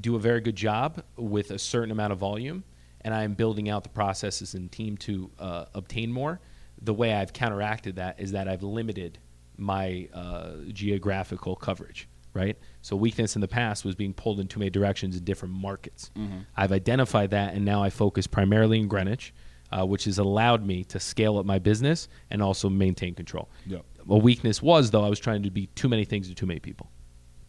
do 0.00 0.16
a 0.16 0.18
very 0.18 0.40
good 0.40 0.56
job 0.56 1.02
with 1.16 1.50
a 1.50 1.58
certain 1.58 1.90
amount 1.90 2.12
of 2.12 2.18
volume, 2.18 2.64
and 3.00 3.14
I 3.14 3.22
am 3.22 3.34
building 3.34 3.68
out 3.68 3.82
the 3.84 3.90
processes 3.90 4.54
and 4.54 4.70
team 4.70 4.96
to 4.98 5.30
uh, 5.38 5.64
obtain 5.74 6.12
more. 6.12 6.40
The 6.82 6.92
way 6.92 7.14
I've 7.14 7.32
counteracted 7.32 7.96
that 7.96 8.20
is 8.20 8.32
that 8.32 8.48
I've 8.48 8.62
limited 8.62 9.18
my 9.56 10.08
uh, 10.12 10.56
geographical 10.72 11.56
coverage. 11.56 12.08
Right. 12.34 12.58
So 12.82 12.96
weakness 12.96 13.36
in 13.36 13.40
the 13.40 13.48
past 13.48 13.84
was 13.84 13.94
being 13.94 14.12
pulled 14.12 14.40
in 14.40 14.48
too 14.48 14.58
many 14.58 14.70
directions 14.70 15.16
in 15.16 15.22
different 15.22 15.54
markets. 15.54 16.10
I've 16.56 16.72
identified 16.72 17.30
that, 17.30 17.54
and 17.54 17.64
now 17.64 17.80
I 17.80 17.90
focus 17.90 18.26
primarily 18.26 18.80
in 18.80 18.88
Greenwich, 18.88 19.32
uh, 19.72 19.84
which 19.86 20.04
has 20.04 20.18
allowed 20.18 20.64
me 20.66 20.84
to 20.84 21.00
scale 21.00 21.38
up 21.38 21.46
my 21.46 21.58
business 21.58 22.08
and 22.30 22.42
also 22.42 22.68
maintain 22.68 23.14
control. 23.14 23.48
Yep. 23.66 23.84
A 24.08 24.18
weakness 24.18 24.62
was 24.62 24.90
though 24.90 25.04
I 25.04 25.08
was 25.08 25.18
trying 25.18 25.42
to 25.44 25.50
be 25.50 25.66
too 25.74 25.88
many 25.88 26.04
things 26.04 26.28
to 26.28 26.34
too 26.34 26.46
many 26.46 26.60
people. 26.60 26.90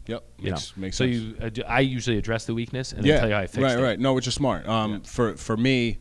Yep, 0.07 0.23
You 0.39 0.51
makes 0.51 0.77
makes 0.77 0.97
so 0.97 1.05
sense. 1.05 1.57
you, 1.57 1.63
uh, 1.65 1.67
I 1.67 1.79
usually 1.79 2.17
address 2.17 2.45
the 2.45 2.53
weakness 2.53 2.93
and 2.93 3.03
then 3.03 3.19
tell 3.19 3.27
you 3.29 3.33
how 3.35 3.41
I 3.41 3.47
fix 3.47 3.57
right, 3.63 3.71
it. 3.71 3.75
right. 3.75 3.83
Right. 3.83 3.99
No, 3.99 4.13
which 4.13 4.27
is 4.27 4.33
smart. 4.35 4.67
Um, 4.67 5.01
For 5.01 5.35
for 5.35 5.57
me, 5.57 5.97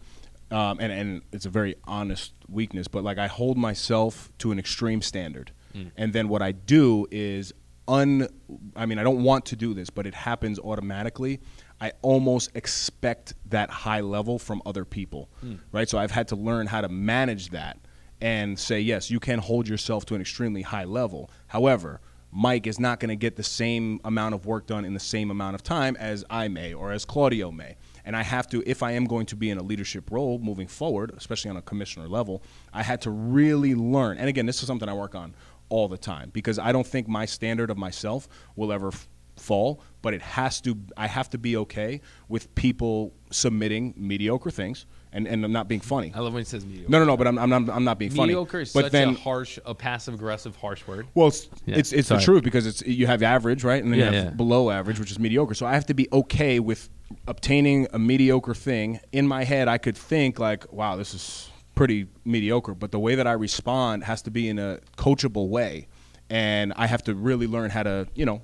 um, 0.51 0.79
and 0.79 0.93
and 0.93 1.23
it's 1.33 1.47
a 1.47 1.51
very 1.51 1.75
honest 1.85 2.33
weakness, 2.49 2.87
but 2.87 3.03
like 3.03 3.17
I 3.19 3.27
hold 3.29 3.57
myself 3.57 4.31
to 4.39 4.53
an 4.53 4.59
extreme 4.59 5.01
standard, 5.03 5.53
Mm. 5.75 5.91
and 5.97 6.13
then 6.13 6.29
what 6.29 6.41
I 6.43 6.53
do 6.53 7.07
is 7.11 7.53
un. 7.89 8.29
I 8.77 8.87
mean, 8.87 8.99
I 8.99 9.03
don't 9.03 9.23
want 9.25 9.47
to 9.47 9.57
do 9.57 9.73
this, 9.75 9.91
but 9.91 10.07
it 10.07 10.15
happens 10.15 10.59
automatically. 10.61 11.41
I 11.81 11.93
almost 12.03 12.51
expect 12.55 13.35
that 13.51 13.69
high 13.71 14.01
level 14.01 14.39
from 14.39 14.63
other 14.65 14.85
people, 14.85 15.29
Mm. 15.45 15.59
right? 15.73 15.89
So 15.89 15.99
I've 15.99 16.11
had 16.13 16.29
to 16.29 16.37
learn 16.37 16.67
how 16.67 16.81
to 16.81 16.89
manage 16.89 17.51
that 17.51 17.79
and 18.21 18.59
say 18.59 18.81
yes, 18.81 19.11
you 19.11 19.21
can 19.21 19.39
hold 19.39 19.69
yourself 19.69 20.07
to 20.07 20.15
an 20.15 20.21
extremely 20.21 20.63
high 20.63 20.85
level. 20.85 21.31
However. 21.49 22.01
Mike 22.37 22.67
is 22.67 22.81
not 22.81 22.99
going 22.99 23.11
to 23.11 23.15
get 23.15 23.37
the 23.37 23.45
same 23.45 24.01
amount 24.05 24.35
of 24.35 24.45
work 24.45 24.67
done 24.67 24.85
in 24.85 24.93
the 24.93 24.99
same 24.99 25.31
amount 25.31 25.55
of 25.55 25.63
time 25.63 25.95
as 26.01 26.25
I 26.29 26.49
may 26.49 26.75
or 26.75 26.91
as 26.91 27.05
Claudio 27.05 27.53
may. 27.53 27.77
And 28.05 28.17
I 28.17 28.25
have 28.25 28.49
to, 28.49 28.61
if 28.67 28.83
I 28.83 28.91
am 28.91 29.05
going 29.05 29.27
to 29.27 29.37
be 29.37 29.51
in 29.51 29.59
a 29.59 29.63
leadership 29.63 30.11
role 30.11 30.41
moving 30.41 30.67
forward, 30.67 31.13
especially 31.17 31.53
on 31.53 31.57
a 31.59 31.63
commissioner 31.63 32.09
level, 32.09 32.43
I 32.73 32.83
had 32.83 33.01
to 33.03 33.11
really 33.13 33.77
learn. 33.77 34.19
And 34.19 34.29
again, 34.29 34.47
this 34.47 34.61
is 34.61 34.67
something 34.67 34.89
I 34.89 34.95
work 34.95 35.15
on 35.15 35.37
all 35.69 35.87
the 35.87 35.97
time 35.97 36.31
because 36.33 36.59
I 36.59 36.73
don't 36.73 36.85
think 36.85 37.07
my 37.07 37.25
standard 37.25 37.71
of 37.71 37.79
myself 37.79 38.27
will 38.57 38.73
ever 38.73 38.89
f- 38.89 39.07
fall, 39.37 39.81
but 40.03 40.15
it 40.15 40.23
has 40.23 40.61
to, 40.63 40.77
I 40.97 41.07
have 41.07 41.31
to 41.31 41.39
be 41.39 41.57
okay 41.59 42.01
with 42.29 42.55
people 42.55 43.13
submitting 43.31 43.95
mediocre 43.97 44.51
things. 44.51 44.87
And, 45.13 45.29
and 45.29 45.45
I'm 45.45 45.53
not 45.53 45.69
being 45.69 45.81
funny. 45.81 46.11
I 46.13 46.19
love 46.19 46.33
when 46.33 46.41
he 46.41 46.45
says 46.45 46.67
mediocre. 46.67 46.91
No, 46.91 46.99
no, 46.99 47.05
no, 47.05 47.17
but 47.17 47.29
I'm, 47.29 47.39
I'm, 47.39 47.49
not, 47.49 47.71
I'm 47.71 47.85
not 47.85 48.01
being 48.01 48.11
funny. 48.11 48.33
Mediocre 48.33 48.61
is 48.61 48.73
but 48.73 48.87
such 48.87 48.93
then, 48.93 49.11
a 49.11 49.13
harsh, 49.13 49.61
a 49.65 49.73
passive 49.73 50.15
aggressive, 50.15 50.57
harsh 50.57 50.85
word. 50.89 51.07
well, 51.15 51.29
it's 51.29 51.49
Yeah, 51.67 51.77
it's, 51.77 51.93
it's 51.93 52.09
the 52.09 52.19
truth 52.19 52.43
because 52.43 52.67
it's 52.67 52.83
you 52.83 53.07
have 53.07 53.23
average, 53.23 53.63
right, 53.63 53.81
and 53.81 53.93
then 53.93 54.01
Yeah, 54.01 54.11
you 54.11 54.17
have 54.17 54.25
yeah. 54.25 54.31
below 54.31 54.71
average, 54.71 54.99
which 54.99 55.13
is 55.13 55.21
mediocre. 55.21 55.55
So 55.55 55.67
I 55.67 55.75
have 55.75 55.87
to 55.87 55.95
be 55.95 56.09
okay 56.13 56.59
with 56.59 56.89
obtaining 57.29 57.87
a 57.93 57.99
mediocre 57.99 58.55
thing. 58.55 58.99
In 59.13 59.29
my 59.29 59.45
head, 59.45 59.69
I 59.69 59.79
could 59.79 59.97
think 59.97 60.41
like, 60.41 60.73
"Wow, 60.73 60.97
this 60.97 61.15
is 61.15 61.49
pretty 61.77 62.09
mediocre," 62.25 62.75
but 62.75 62.91
the 62.91 62.99
way 62.99 63.15
that 63.15 63.29
I 63.29 63.33
respond 63.33 64.03
has 64.03 64.21
to 64.23 64.33
be 64.33 64.49
in 64.49 64.59
a 64.59 64.81
coachable 64.97 65.49
way, 65.49 65.87
and 66.29 66.73
I 66.75 66.89
have 66.89 67.05
to 67.05 67.15
really 67.15 67.47
learn 67.47 67.71
how 67.71 67.85
to, 67.85 68.09
you 68.17 68.27
know, 68.27 68.43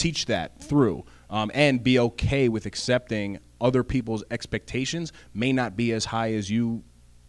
teach 0.00 0.26
that 0.26 0.62
through 0.62 1.04
um, 1.28 1.50
and 1.54 1.82
be 1.82 1.98
okay 1.98 2.48
with 2.48 2.64
accepting 2.66 3.38
other 3.60 3.82
people's 3.84 4.24
expectations 4.30 5.12
may 5.34 5.52
not 5.52 5.76
be 5.76 5.92
as 5.92 6.06
high 6.06 6.32
as 6.32 6.50
you 6.50 6.82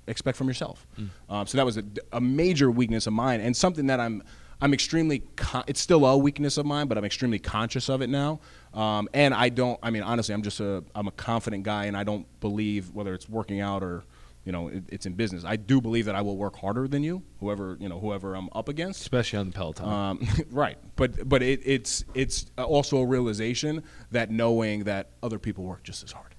expect 0.07 0.37
from 0.37 0.47
yourself. 0.47 0.87
Um, 1.29 1.45
so 1.47 1.57
that 1.57 1.65
was 1.65 1.77
a, 1.77 1.83
a 2.13 2.21
major 2.21 2.71
weakness 2.71 3.07
of 3.07 3.13
mine 3.13 3.41
and 3.41 3.55
something 3.55 3.87
that 3.87 3.99
I'm 3.99 4.23
I'm 4.63 4.73
extremely 4.75 5.19
con- 5.35 5.63
it's 5.67 5.81
still 5.81 6.05
a 6.05 6.15
weakness 6.15 6.57
of 6.57 6.67
mine, 6.67 6.87
but 6.87 6.95
I'm 6.97 7.03
extremely 7.03 7.39
conscious 7.39 7.89
of 7.89 8.01
it 8.03 8.09
now. 8.09 8.39
Um, 8.75 9.09
and 9.13 9.33
I 9.33 9.49
don't 9.49 9.79
I 9.83 9.89
mean 9.89 10.03
honestly, 10.03 10.33
I'm 10.33 10.43
just 10.43 10.59
a 10.59 10.83
I'm 10.95 11.07
a 11.07 11.11
confident 11.11 11.63
guy 11.63 11.85
and 11.85 11.97
I 11.97 12.03
don't 12.03 12.25
believe 12.39 12.91
whether 12.93 13.13
it's 13.13 13.27
working 13.27 13.59
out 13.59 13.83
or 13.83 14.03
you 14.45 14.51
know 14.51 14.69
it, 14.69 14.83
it's 14.89 15.05
in 15.05 15.13
business. 15.13 15.43
I 15.45 15.55
do 15.55 15.81
believe 15.81 16.05
that 16.05 16.15
I 16.15 16.21
will 16.21 16.37
work 16.37 16.57
harder 16.57 16.87
than 16.87 17.03
you, 17.03 17.23
whoever 17.39 17.77
you 17.79 17.89
know 17.89 17.99
whoever 17.99 18.35
I'm 18.35 18.49
up 18.53 18.69
against. 18.69 19.01
Especially 19.01 19.39
on 19.39 19.47
the 19.47 19.53
Peloton. 19.53 19.87
Um, 19.87 20.27
right, 20.51 20.77
but 20.95 21.27
but 21.27 21.43
it, 21.43 21.61
it's 21.63 22.03
it's 22.13 22.47
also 22.57 22.97
a 22.97 23.05
realization 23.05 23.83
that 24.11 24.31
knowing 24.31 24.85
that 24.85 25.11
other 25.21 25.39
people 25.39 25.63
work 25.63 25.83
just 25.83 26.03
as 26.03 26.11
hard. 26.11 26.35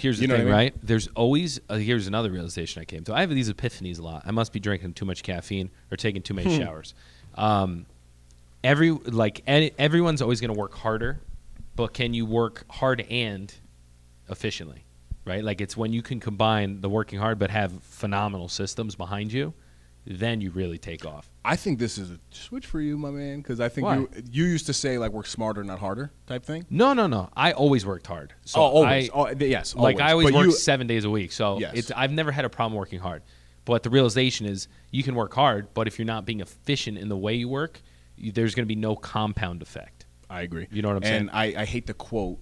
here's 0.00 0.18
the 0.18 0.22
you 0.22 0.28
know 0.28 0.34
thing, 0.34 0.42
I 0.42 0.44
mean? 0.44 0.54
right? 0.54 0.74
There's 0.82 1.08
always 1.08 1.60
uh, 1.68 1.76
here's 1.76 2.06
another 2.06 2.30
realization 2.30 2.82
I 2.82 2.84
came 2.84 3.04
to. 3.04 3.14
I 3.14 3.20
have 3.20 3.30
these 3.30 3.52
epiphanies 3.52 3.98
a 3.98 4.02
lot. 4.02 4.22
I 4.24 4.32
must 4.32 4.52
be 4.52 4.60
drinking 4.60 4.94
too 4.94 5.04
much 5.04 5.22
caffeine 5.22 5.70
or 5.90 5.96
taking 5.96 6.22
too 6.22 6.34
many 6.34 6.56
showers. 6.56 6.94
Um, 7.34 7.86
every 8.64 8.90
like 8.90 9.42
any, 9.46 9.72
everyone's 9.78 10.22
always 10.22 10.40
going 10.40 10.52
to 10.52 10.58
work 10.58 10.74
harder, 10.74 11.20
but 11.76 11.94
can 11.94 12.14
you 12.14 12.26
work 12.26 12.64
hard 12.68 13.02
and 13.02 13.54
efficiently? 14.28 14.84
Right? 15.24 15.44
Like 15.44 15.60
it's 15.60 15.76
when 15.76 15.92
you 15.92 16.02
can 16.02 16.20
combine 16.20 16.80
the 16.80 16.88
working 16.88 17.18
hard 17.18 17.38
but 17.38 17.50
have 17.50 17.82
phenomenal 17.82 18.48
systems 18.48 18.94
behind 18.94 19.32
you, 19.32 19.52
then 20.06 20.40
you 20.40 20.50
really 20.50 20.78
take 20.78 21.04
off. 21.04 21.28
I 21.44 21.56
think 21.56 21.78
this 21.78 21.98
is 21.98 22.10
a 22.10 22.18
switch 22.30 22.64
for 22.66 22.80
you, 22.80 22.96
my 22.96 23.10
man, 23.10 23.38
because 23.38 23.60
I 23.60 23.68
think 23.68 23.86
Why? 23.86 23.96
you 23.96 24.10
you 24.30 24.44
used 24.44 24.66
to 24.66 24.72
say 24.72 24.96
like 24.96 25.12
work 25.12 25.26
smarter, 25.26 25.62
not 25.62 25.78
harder, 25.78 26.12
type 26.26 26.44
thing. 26.44 26.64
No, 26.70 26.94
no, 26.94 27.06
no. 27.06 27.28
I 27.36 27.52
always 27.52 27.84
worked 27.84 28.06
hard. 28.06 28.32
So 28.44 28.60
oh, 28.60 28.64
always. 28.64 29.10
I, 29.10 29.12
oh, 29.12 29.28
yes, 29.38 29.74
like 29.74 30.00
I 30.00 30.12
always 30.12 30.28
But 30.30 30.34
work 30.34 30.46
you- 30.46 30.52
seven 30.52 30.86
days 30.86 31.04
a 31.04 31.10
week, 31.10 31.32
so 31.32 31.58
Yes. 31.58 31.74
it's 31.74 31.90
I've 31.94 32.12
never 32.12 32.32
had 32.32 32.44
a 32.46 32.50
problem 32.50 32.78
working 32.78 33.00
hard. 33.00 33.22
But 33.66 33.82
the 33.82 33.90
realization 33.90 34.46
is 34.46 34.66
you 34.90 35.02
can 35.02 35.14
work 35.14 35.34
hard, 35.34 35.74
but 35.74 35.86
if 35.86 35.98
you're 35.98 36.06
not 36.06 36.24
being 36.24 36.40
efficient 36.40 36.96
in 36.96 37.10
the 37.10 37.16
way 37.18 37.34
you 37.34 37.50
work, 37.50 37.82
you, 38.16 38.32
there's 38.32 38.54
going 38.54 38.64
to 38.64 38.68
be 38.68 38.80
no 38.80 38.96
compound 38.96 39.60
effect. 39.60 40.06
I 40.30 40.40
agree. 40.42 40.68
You 40.70 40.80
know 40.80 40.88
what 40.88 40.96
I'm 40.96 41.02
saying? 41.02 41.20
and 41.20 41.30
I, 41.30 41.54
I 41.56 41.64
hate 41.66 41.86
the 41.86 41.92
quote 41.94 42.38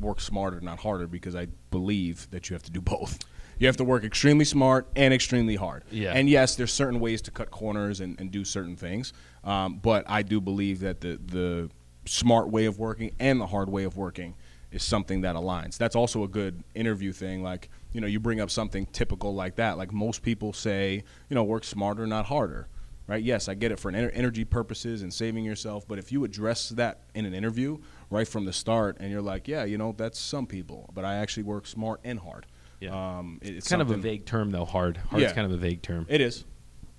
"work 0.00 0.20
smarter, 0.20 0.60
not 0.60 0.80
harder" 0.80 1.06
because 1.06 1.34
I 1.34 1.46
believe 1.70 2.28
that 2.30 2.48
you 2.48 2.54
have 2.54 2.62
to 2.64 2.70
do 2.70 2.80
both. 2.96 3.18
You 3.58 3.66
have 3.66 3.76
to 3.78 3.84
work 3.84 4.04
extremely 4.04 4.44
smart 4.44 4.86
and 4.94 5.12
extremely 5.12 5.56
hard. 5.56 5.82
Yeah. 5.90 6.12
And 6.12 6.28
yes, 6.28 6.54
there's 6.54 6.72
certain 6.72 7.00
ways 7.00 7.20
to 7.22 7.32
cut 7.32 7.50
corners 7.50 8.00
and, 8.00 8.18
and 8.20 8.30
do 8.30 8.44
certain 8.44 8.76
things, 8.76 9.12
um, 9.42 9.78
but 9.78 10.04
I 10.08 10.22
do 10.22 10.40
believe 10.40 10.80
that 10.80 11.00
the 11.00 11.18
the 11.24 11.70
smart 12.04 12.48
way 12.48 12.64
of 12.64 12.78
working 12.78 13.10
and 13.18 13.40
the 13.40 13.46
hard 13.46 13.68
way 13.68 13.84
of 13.84 13.96
working 13.96 14.34
is 14.70 14.82
something 14.82 15.22
that 15.22 15.34
aligns. 15.34 15.76
That's 15.76 15.96
also 15.96 16.22
a 16.22 16.28
good 16.28 16.62
interview 16.74 17.12
thing. 17.12 17.42
Like 17.42 17.68
you 17.92 18.00
know, 18.00 18.06
you 18.06 18.20
bring 18.20 18.40
up 18.40 18.50
something 18.50 18.86
typical 18.86 19.34
like 19.34 19.56
that. 19.56 19.76
Like 19.78 19.92
most 19.92 20.22
people 20.22 20.52
say, 20.52 21.02
you 21.28 21.34
know, 21.34 21.42
work 21.42 21.64
smarter, 21.64 22.06
not 22.06 22.26
harder 22.26 22.68
right? 23.08 23.22
Yes, 23.22 23.48
I 23.48 23.54
get 23.54 23.72
it 23.72 23.80
for 23.80 23.88
an 23.88 23.94
ener- 23.96 24.10
energy 24.14 24.44
purposes 24.44 25.02
and 25.02 25.12
saving 25.12 25.44
yourself, 25.44 25.88
but 25.88 25.98
if 25.98 26.12
you 26.12 26.22
address 26.24 26.68
that 26.70 27.00
in 27.14 27.24
an 27.24 27.34
interview 27.34 27.78
right 28.10 28.28
from 28.28 28.44
the 28.44 28.52
start, 28.52 28.98
and 29.00 29.10
you're 29.10 29.22
like, 29.22 29.48
yeah, 29.48 29.64
you 29.64 29.76
know, 29.78 29.92
that's 29.96 30.18
some 30.18 30.46
people, 30.46 30.88
but 30.94 31.04
I 31.04 31.16
actually 31.16 31.42
work 31.42 31.66
smart 31.66 32.00
and 32.04 32.20
hard. 32.20 32.46
Yeah. 32.80 32.90
um, 33.18 33.38
it- 33.42 33.48
it's, 33.48 33.56
It's 33.58 33.68
kind 33.68 33.82
of 33.82 33.90
a 33.90 33.96
vague 33.96 34.24
term, 34.24 34.50
though. 34.52 34.64
Hard. 34.64 34.98
Hard's 34.98 35.24
Yeah. 35.24 35.32
kind 35.32 35.46
of 35.46 35.52
a 35.52 35.56
vague 35.56 35.82
term. 35.82 36.06
It 36.08 36.20
is. 36.20 36.44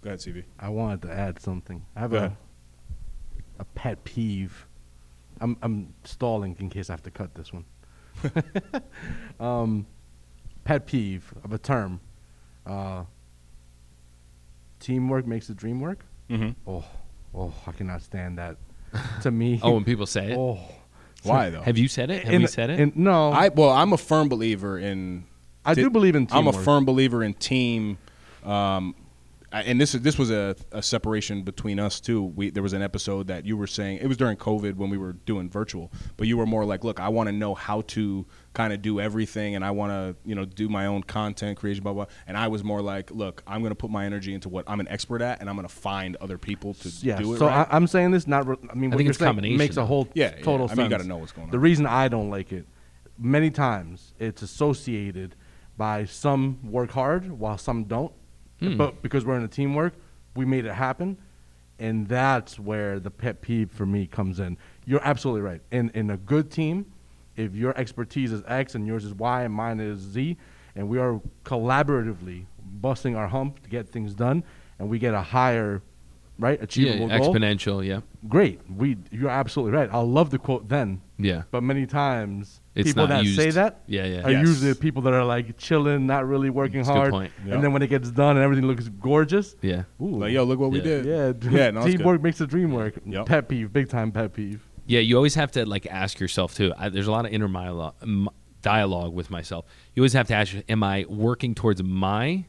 Go 0.01 0.09
ahead, 0.09 0.19
CV. 0.19 0.43
I 0.59 0.67
wanted 0.69 1.03
to 1.03 1.11
add 1.13 1.39
something. 1.39 1.85
I 1.95 1.99
have 2.01 2.11
Go 2.11 2.17
a 2.17 2.19
ahead. 2.19 2.37
a 3.59 3.63
pet 3.65 4.03
peeve. 4.03 4.65
I'm 5.41 5.55
I'm 5.61 5.93
stalling 6.03 6.55
in 6.59 6.69
case 6.69 6.89
I 6.89 6.93
have 6.93 7.03
to 7.03 7.11
cut 7.11 7.33
this 7.35 7.51
one. 7.53 7.63
um, 9.39 9.85
pet 10.63 10.85
peeve 10.85 11.33
of 11.43 11.53
a 11.53 11.57
term. 11.57 11.99
Uh, 12.65 13.03
teamwork 14.79 15.25
makes 15.27 15.47
the 15.47 15.53
dream 15.53 15.79
work. 15.79 16.05
Mhm. 16.29 16.55
Oh, 16.67 16.83
oh, 17.33 17.53
I 17.67 17.71
cannot 17.71 18.01
stand 18.01 18.37
that. 18.37 18.57
to 19.21 19.31
me, 19.31 19.59
Oh, 19.63 19.71
when 19.73 19.83
people 19.83 20.05
say 20.05 20.31
it, 20.31 20.37
oh, 20.37 20.59
Why 21.23 21.49
though? 21.49 21.61
have 21.61 21.77
you 21.77 21.87
said 21.87 22.09
it? 22.09 22.23
Have 22.23 22.33
In- 22.33 22.41
we 22.41 22.47
said 22.47 22.69
it? 22.69 22.79
in- 22.79 22.93
no, 22.95 23.31
I 23.31 23.49
well, 23.49 23.69
I'm 23.69 23.93
a 23.93 23.97
firm 23.97 24.29
believer 24.29 24.77
in. 24.79 25.25
I 25.65 25.73
do 25.75 25.89
believe 25.89 26.15
in 26.15 26.27
I'm 26.31 26.47
a 26.47 26.53
firm 26.53 26.85
believer 26.85 27.23
in 27.23 27.33
team. 27.35 27.97
Um, 28.43 28.95
I- 29.51 29.63
and 29.63 29.79
this 29.81 29.93
is 29.95 30.01
this 30.01 30.17
was 30.17 30.31
a, 30.31 30.55
a 30.71 30.81
separation 30.81 31.41
between 31.43 31.79
us 31.79 31.99
too. 31.99 32.23
We 32.23 32.49
there 32.49 32.63
was 32.63 32.73
an 32.73 32.81
episode 32.81 33.27
that 33.27 33.45
you 33.45 33.57
were 33.57 33.67
saying 33.67 33.97
it 33.97 34.07
was 34.07 34.17
during 34.17 34.37
COVID 34.37 34.75
when 34.75 34.89
we 34.89 34.97
were 34.97 35.13
doing 35.13 35.49
virtual, 35.49 35.91
but 36.17 36.27
you 36.27 36.37
were 36.37 36.45
more 36.45 36.65
like, 36.65 36.83
look, 36.83 36.99
I 36.99 37.09
want 37.09 37.27
to 37.27 37.33
know 37.33 37.53
how 37.55 37.81
to 37.81 38.25
kind 38.53 38.73
of 38.73 38.81
do 38.81 38.99
everything, 38.99 39.55
and 39.55 39.63
I 39.63 39.71
want 39.71 39.91
to 39.91 40.15
you 40.27 40.35
know 40.35 40.43
do 40.45 40.69
my 40.69 40.85
own 40.87 41.03
content 41.03 41.57
creation, 41.57 41.83
blah 41.83 41.93
blah. 41.93 42.05
And 42.27 42.35
I 42.35 42.47
was 42.47 42.63
more 42.63 42.81
like, 42.81 43.11
look, 43.11 43.43
I'm 43.45 43.61
going 43.61 43.71
to 43.71 43.75
put 43.75 43.91
my 43.91 44.05
energy 44.05 44.33
into 44.33 44.49
what 44.49 44.65
I'm 44.67 44.79
an 44.79 44.87
expert 44.87 45.21
at, 45.21 45.39
and 45.39 45.49
I'm 45.49 45.55
going 45.55 45.67
to 45.67 45.73
find 45.73 46.15
other 46.17 46.37
people 46.37 46.73
to 46.75 46.89
yeah. 47.01 47.17
do 47.17 47.33
it. 47.35 47.39
so 47.39 47.45
right. 47.47 47.67
I, 47.71 47.75
I'm 47.75 47.87
saying 47.87 48.11
this 48.11 48.27
not. 48.27 48.47
Re- 48.47 48.55
I 48.69 48.73
mean, 48.75 48.91
I 48.91 48.95
what 48.95 48.97
think 48.97 49.05
you're 49.05 49.09
it's 49.11 49.17
a 49.17 49.19
saying 49.19 49.27
combination, 49.29 49.57
makes 49.57 49.77
a 49.77 49.85
whole 49.85 50.07
Yeah, 50.13 50.33
yeah. 50.37 50.43
total 50.43 50.65
I 50.65 50.69
mean, 50.69 50.75
sense. 50.75 50.79
you 50.79 50.89
gotta 50.89 51.07
know 51.07 51.17
what's 51.17 51.31
going 51.31 51.45
on. 51.45 51.51
The 51.51 51.59
reason 51.59 51.85
I 51.85 52.07
don't 52.07 52.29
like 52.29 52.51
it, 52.51 52.65
many 53.17 53.51
times 53.51 54.13
it's 54.19 54.41
associated 54.41 55.35
by 55.77 56.05
some 56.05 56.59
work 56.71 56.91
hard 56.91 57.31
while 57.31 57.57
some 57.57 57.83
don't, 57.85 58.11
Hmm. 58.59 58.75
but 58.77 59.01
because 59.01 59.23
we're 59.25 59.37
in 59.37 59.43
a 59.43 59.47
teamwork, 59.47 59.93
we 60.35 60.43
made 60.43 60.65
it 60.65 60.73
happen, 60.73 61.17
and 61.79 62.07
that's 62.07 62.59
where 62.59 62.99
the 62.99 63.09
pet 63.11 63.41
peeve 63.41 63.71
for 63.71 63.85
me 63.85 64.05
comes 64.05 64.39
in. 64.39 64.57
You're 64.85 65.03
absolutely 65.03 65.41
right. 65.41 65.61
In 65.71 65.89
in 65.91 66.09
a 66.09 66.17
good 66.17 66.51
team, 66.51 66.87
if 67.39 67.55
your 67.55 67.77
expertise 67.77 68.31
is 68.31 68.41
X 68.47 68.75
and 68.75 68.85
yours 68.85 69.05
is 69.05 69.13
Y 69.13 69.43
and 69.43 69.53
mine 69.53 69.79
is 69.79 69.99
Z, 69.99 70.37
and 70.75 70.87
we 70.89 70.97
are 70.99 71.21
collaboratively 71.45 72.45
busting 72.81 73.15
our 73.15 73.27
hump 73.27 73.61
to 73.63 73.69
get 73.69 73.87
things 73.89 74.13
done, 74.13 74.43
and 74.77 74.89
we 74.89 74.99
get 74.99 75.13
a 75.13 75.21
higher, 75.21 75.81
right, 76.37 76.57
yeah, 76.59 76.63
achievable 76.63 77.07
goal. 77.07 77.33
exponential. 77.33 77.85
Yeah, 77.85 78.01
Great. 78.27 78.59
We 78.69 78.97
you're 79.11 79.29
absolutely 79.29 79.77
right. 79.77 79.89
I 79.91 79.99
love 79.99 80.29
the 80.29 80.37
quote 80.39 80.67
then. 80.69 81.01
yeah. 81.17 81.43
But 81.51 81.63
many 81.63 81.85
times, 81.85 82.59
It's 82.75 82.89
people 82.89 83.07
not 83.07 83.23
that 83.23 83.29
say 83.35 83.49
that 83.51 83.81
Yeah, 83.87 84.05
yeah. 84.05 84.21
are 84.23 84.31
Yes. 84.31 84.47
usually 84.47 84.69
the 84.73 84.79
people 84.79 85.01
that 85.03 85.13
are 85.13 85.23
like 85.25 85.57
chilling, 85.57 86.05
not 86.05 86.27
really 86.27 86.49
working 86.49 86.79
That's 86.79 86.89
a 86.89 86.93
good 86.93 86.97
hard. 86.99 87.11
point. 87.11 87.31
Yeah. 87.45 87.55
And 87.55 87.63
then 87.63 87.73
when 87.73 87.81
it 87.81 87.87
gets 87.87 88.11
done 88.11 88.35
and 88.37 88.43
everything 88.43 88.65
looks 88.67 88.87
gorgeous, 88.89 89.55
Yeah. 89.61 89.83
ooh, 90.01 90.17
like, 90.19 90.31
yo, 90.33 90.43
look 90.43 90.59
what 90.59 90.71
we 90.71 90.81
did. 90.81 91.05
yeah, 91.05 91.33
yeah, 91.51 91.71
no, 91.71 91.85
teamwork 91.87 92.21
makes 92.21 92.37
the 92.37 92.47
dream 92.47 92.71
work. 92.71 92.95
Yep. 93.05 93.25
Pet 93.25 93.47
peeve, 93.49 93.71
big 93.73 93.89
time 93.89 94.11
pet 94.11 94.33
peeve. 94.33 94.65
Yeah, 94.89 94.99
you 95.01 95.15
always 95.15 95.35
have 95.35 95.51
to 95.51 95.65
like 95.65 95.85
ask 95.85 96.19
yourself 96.19 96.55
too. 96.55 96.73
I, 96.77 96.89
there's 96.89 97.07
a 97.07 97.11
lot 97.11 97.25
of 97.25 97.31
inner 97.31 97.47
dialogue 98.61 99.13
with 99.13 99.29
myself. 99.29 99.65
You 99.93 100.01
always 100.01 100.13
have 100.13 100.27
to 100.27 100.33
ask: 100.35 100.55
Am 100.67 100.83
I 100.83 101.05
working 101.07 101.55
towards 101.55 101.81
my 101.83 102.45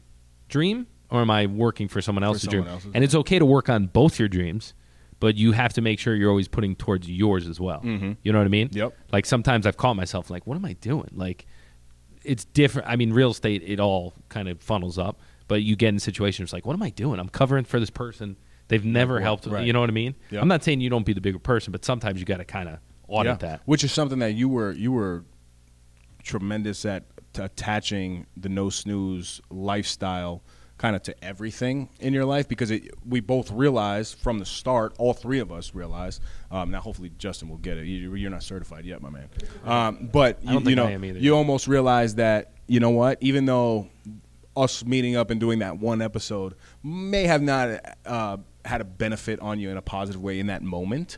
dream, 0.49 0.87
or 1.09 1.21
am 1.21 1.29
I 1.29 1.45
working 1.45 1.87
for 1.87 2.01
someone 2.01 2.23
else's 2.23 2.43
someone 2.49 2.63
dream? 2.63 2.73
else's, 2.73 2.91
and 2.93 3.03
it's 3.03 3.15
okay 3.15 3.39
to 3.39 3.45
work 3.45 3.69
on 3.69 3.85
both 3.87 4.19
your 4.19 4.27
dreams, 4.27 4.73
but 5.19 5.35
you 5.35 5.51
have 5.51 5.73
to 5.73 5.81
make 5.81 5.99
sure 5.99 6.15
you're 6.15 6.29
always 6.29 6.47
putting 6.47 6.75
towards 6.75 7.09
yours 7.09 7.47
as 7.47 7.59
well. 7.59 7.81
Mhm. 7.81 8.17
You 8.23 8.31
know 8.31 8.39
what 8.39 8.45
I 8.45 8.49
mean? 8.49 8.69
Yep. 8.71 8.93
Like 9.11 9.25
sometimes 9.25 9.65
I've 9.67 9.77
caught 9.77 9.95
myself 9.95 10.29
like, 10.29 10.47
"What 10.47 10.55
am 10.55 10.65
I 10.65 10.73
doing?" 10.73 11.09
Like, 11.13 11.45
it's 12.23 12.45
different. 12.45 12.87
I 12.89 12.95
mean, 12.95 13.13
real 13.13 13.31
estate 13.31 13.63
it 13.65 13.79
all 13.79 14.13
kind 14.29 14.49
of 14.49 14.61
funnels 14.61 14.97
up, 14.97 15.19
but 15.47 15.61
you 15.63 15.75
get 15.75 15.89
in 15.89 15.99
situations 15.99 16.51
like, 16.53 16.65
"What 16.65 16.73
am 16.73 16.83
I 16.83 16.89
doing? 16.89 17.19
I'm 17.19 17.29
covering 17.29 17.65
for 17.65 17.79
this 17.79 17.91
person." 17.91 18.37
They've 18.71 18.85
never 18.85 19.15
Right, 19.15 19.23
helped. 19.23 19.45
right. 19.47 19.65
You 19.65 19.73
know 19.73 19.81
what 19.81 19.89
I 19.89 19.93
mean? 19.93 20.15
I'm 20.31 20.47
not 20.47 20.63
saying 20.63 20.79
you 20.79 20.89
don't 20.89 21.05
be 21.05 21.11
the 21.11 21.19
bigger 21.19 21.39
person, 21.39 21.73
but 21.73 21.83
sometimes 21.83 22.19
you 22.21 22.25
got 22.25 22.37
to 22.37 22.45
kind 22.45 22.69
of 22.69 22.79
audit 23.09 23.31
Yeah. 23.41 23.49
that. 23.49 23.61
Which 23.65 23.83
is 23.83 23.91
something 23.91 24.19
that 24.19 24.33
you 24.33 24.47
were 24.47 24.71
you 24.71 24.93
were 24.93 25.25
tremendous 26.23 26.85
at 26.85 27.03
t- 27.33 27.41
attaching 27.41 28.27
the 28.37 28.47
no 28.47 28.69
snooze 28.69 29.41
lifestyle 29.49 30.41
kind 30.77 30.95
of 30.95 31.03
to 31.03 31.23
everything 31.23 31.89
in 31.99 32.13
your 32.13 32.25
life 32.25 32.47
because 32.47 32.71
it, 32.71 32.89
we 33.07 33.19
both 33.19 33.51
realized 33.51 34.17
from 34.19 34.39
the 34.39 34.45
start, 34.45 34.95
all 34.97 35.13
three 35.13 35.39
of 35.39 35.51
us 35.51 35.75
realized. 35.75 36.21
Um, 36.49 36.71
now, 36.71 36.79
hopefully, 36.79 37.11
Justin 37.17 37.49
will 37.49 37.57
get 37.57 37.77
it. 37.77 37.85
You, 37.85 38.15
you're 38.15 38.31
not 38.31 38.41
certified 38.43 38.85
yet, 38.85 39.01
my 39.01 39.09
man. 39.09 39.27
Um, 39.65 40.09
but 40.11 40.43
you, 40.43 40.59
you 40.61 40.75
know, 40.75 40.87
either. 40.87 41.19
you 41.19 41.35
almost 41.35 41.67
realize 41.67 42.15
that 42.15 42.53
you 42.67 42.79
know 42.79 42.89
what, 42.91 43.17
even 43.21 43.45
though 43.45 43.89
us 44.55 44.83
meeting 44.85 45.15
up 45.15 45.29
and 45.29 45.39
doing 45.39 45.59
that 45.59 45.77
one 45.77 46.01
episode 46.01 46.55
may 46.83 47.23
have 47.25 47.41
not 47.41 47.79
uh, 48.05 48.37
had 48.65 48.81
a 48.81 48.85
benefit 48.85 49.39
on 49.39 49.59
you 49.59 49.69
in 49.69 49.77
a 49.77 49.81
positive 49.81 50.21
way 50.21 50.39
in 50.39 50.47
that 50.47 50.61
moment, 50.61 51.17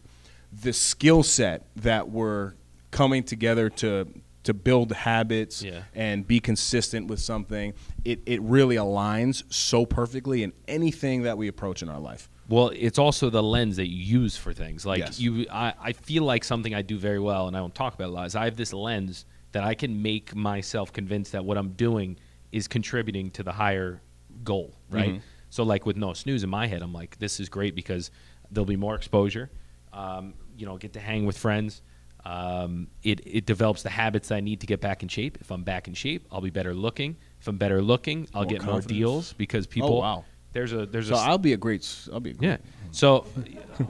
the 0.52 0.74
skill 0.74 1.24
set 1.24 1.66
that 1.76 2.10
we're 2.10 2.54
coming 2.92 3.24
together 3.24 3.70
to 3.70 4.08
to 4.44 4.54
build 4.54 4.92
habits 4.92 5.64
Yeah. 5.64 5.84
and 5.96 6.28
be 6.28 6.42
consistent 6.42 7.08
with 7.08 7.22
something, 7.22 7.74
it, 8.04 8.20
it 8.26 8.42
really 8.42 8.76
aligns 8.76 9.42
so 9.50 9.86
perfectly 9.86 10.44
in 10.44 10.52
anything 10.68 11.22
that 11.22 11.38
we 11.38 11.48
approach 11.48 11.82
in 11.82 11.88
our 11.88 11.98
life. 12.00 12.30
Well, 12.50 12.70
it's 12.76 13.00
also 13.00 13.30
the 13.30 13.42
lens 13.42 13.78
that 13.78 13.88
you 13.90 14.04
use 14.20 14.36
for 14.36 14.52
things. 14.52 14.86
Like 14.86 15.00
Yes. 15.00 15.18
you, 15.18 15.46
I, 15.50 15.74
I 15.82 15.94
feel 15.94 16.24
like 16.26 16.44
something 16.44 16.76
I 16.76 16.82
do 16.82 16.98
very 17.00 17.20
well, 17.22 17.48
and 17.48 17.56
I 17.56 17.62
don't 17.62 17.74
talk 17.74 17.94
about 17.94 18.10
a 18.10 18.12
lot. 18.12 18.28
Is 18.28 18.36
I 18.36 18.44
have 18.44 18.58
this 18.58 18.74
lens 18.74 19.26
that 19.54 19.64
I 19.64 19.76
can 19.76 20.02
make 20.02 20.36
myself 20.36 20.92
convinced 20.92 21.32
that 21.32 21.46
what 21.46 21.58
I'm 21.58 21.70
doing 21.70 22.18
is 22.52 22.68
contributing 22.68 23.32
to 23.32 23.44
the 23.44 23.54
higher 23.54 24.02
goal, 24.44 24.74
right? 24.90 25.14
Mhm. 25.14 25.22
So, 25.54 25.62
like 25.62 25.86
with 25.86 25.98
no 25.98 26.14
snooze 26.14 26.44
in 26.44 26.50
my 26.50 26.66
head, 26.66 26.82
I'm 26.82 26.94
like, 26.94 27.20
this 27.20 27.40
is 27.40 27.48
great 27.48 27.76
because 27.76 28.10
there'll 28.50 28.66
be 28.66 28.76
more 28.76 28.96
exposure. 28.96 29.52
Um, 29.94 30.34
you 30.58 30.66
know, 30.66 30.78
get 30.78 30.94
to 30.94 31.00
hang 31.00 31.28
with 31.28 31.38
friends. 31.38 31.84
Um, 32.26 32.88
it 33.04 33.22
it 33.24 33.46
develops 33.46 33.84
the 33.84 33.92
habits 33.92 34.32
I 34.32 34.40
need 34.40 34.62
to 34.62 34.66
get 34.66 34.82
back 34.82 35.04
in 35.04 35.10
shape. 35.10 35.38
If 35.42 35.52
I'm 35.52 35.62
back 35.62 35.88
in 35.88 35.94
shape, 35.94 36.26
I'll 36.32 36.42
be 36.42 36.50
better 36.50 36.74
looking. 36.74 37.18
If 37.40 37.48
I'm 37.48 37.58
better 37.58 37.84
looking, 37.84 38.28
I'll 38.34 38.46
More 38.46 38.50
get 38.50 38.64
more 38.64 38.82
deals 38.82 39.34
because 39.34 39.68
people. 39.68 39.98
oh, 39.98 40.02
wow. 40.02 40.26
There's 40.54 40.72
a 40.72 40.86
there's 40.86 41.10
So 41.10 41.16
a 41.16 41.20
I'll 41.20 41.38
be 41.38 41.54
a 41.54 41.58
great. 41.58 41.84
I'll 42.14 42.20
be 42.20 42.32
a 42.32 42.34
great. 42.34 42.48
yeah. 42.50 42.58
So, 42.94 43.26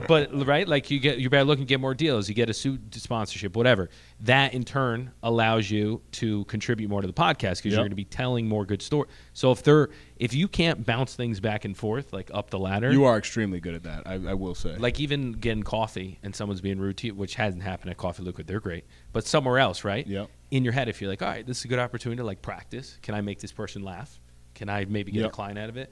but 0.07 0.33
right, 0.47 0.65
like 0.65 0.89
you 0.89 0.97
get 0.97 1.19
you're 1.19 1.29
better 1.29 1.43
looking, 1.43 1.65
get 1.65 1.81
more 1.81 1.93
deals, 1.93 2.29
you 2.29 2.35
get 2.35 2.49
a 2.49 2.53
suit 2.53 2.79
sponsorship, 2.95 3.53
whatever. 3.53 3.89
That 4.21 4.53
in 4.53 4.63
turn 4.63 5.11
allows 5.21 5.69
you 5.69 6.01
to 6.13 6.45
contribute 6.45 6.87
more 6.89 7.01
to 7.01 7.07
the 7.07 7.11
podcast 7.13 7.57
because 7.57 7.65
Yep. 7.65 7.71
you're 7.71 7.77
going 7.79 7.89
to 7.89 7.95
be 7.97 8.05
telling 8.05 8.47
more 8.47 8.65
good 8.65 8.81
stories. 8.81 9.11
So 9.33 9.51
if 9.51 9.61
they're 9.61 9.89
if 10.15 10.33
you 10.33 10.47
can't 10.47 10.85
bounce 10.85 11.15
things 11.15 11.41
back 11.41 11.65
and 11.65 11.75
forth 11.75 12.13
like 12.13 12.31
up 12.33 12.49
the 12.49 12.59
ladder, 12.59 12.93
You 12.93 13.03
are 13.03 13.17
extremely 13.17 13.59
good 13.59 13.73
at 13.75 13.83
that. 13.83 14.03
I, 14.07 14.13
I 14.13 14.33
will 14.35 14.55
say. 14.55 14.77
like 14.77 15.01
even 15.01 15.33
getting 15.33 15.63
coffee 15.63 16.17
and 16.23 16.33
someone's 16.33 16.61
being 16.61 16.79
rude 16.79 16.95
to 16.99 17.07
you, 17.07 17.13
which 17.13 17.35
hasn't 17.35 17.63
happened 17.63 17.91
at 17.91 17.97
Coffee 17.97 18.23
Liquid, 18.23 18.47
they're 18.47 18.61
great. 18.61 18.85
But 19.11 19.25
somewhere 19.27 19.59
else, 19.59 19.83
right? 19.83 20.07
Yep. 20.07 20.29
In 20.51 20.63
your 20.63 20.71
head, 20.71 20.87
if 20.87 21.01
you're 21.01 21.09
like, 21.09 21.21
all 21.21 21.27
right, 21.27 21.45
this 21.45 21.59
is 21.59 21.65
a 21.65 21.67
good 21.67 21.79
opportunity 21.79 22.19
to 22.19 22.23
like 22.23 22.41
practice. 22.41 22.97
Can 23.01 23.15
I 23.15 23.19
make 23.21 23.39
this 23.39 23.51
person 23.51 23.83
laugh? 23.83 24.17
Can 24.55 24.69
I 24.69 24.85
maybe 24.85 25.11
get 25.11 25.21
Yep. 25.23 25.29
a 25.29 25.33
client 25.33 25.59
out 25.59 25.67
of 25.67 25.75
it? 25.75 25.91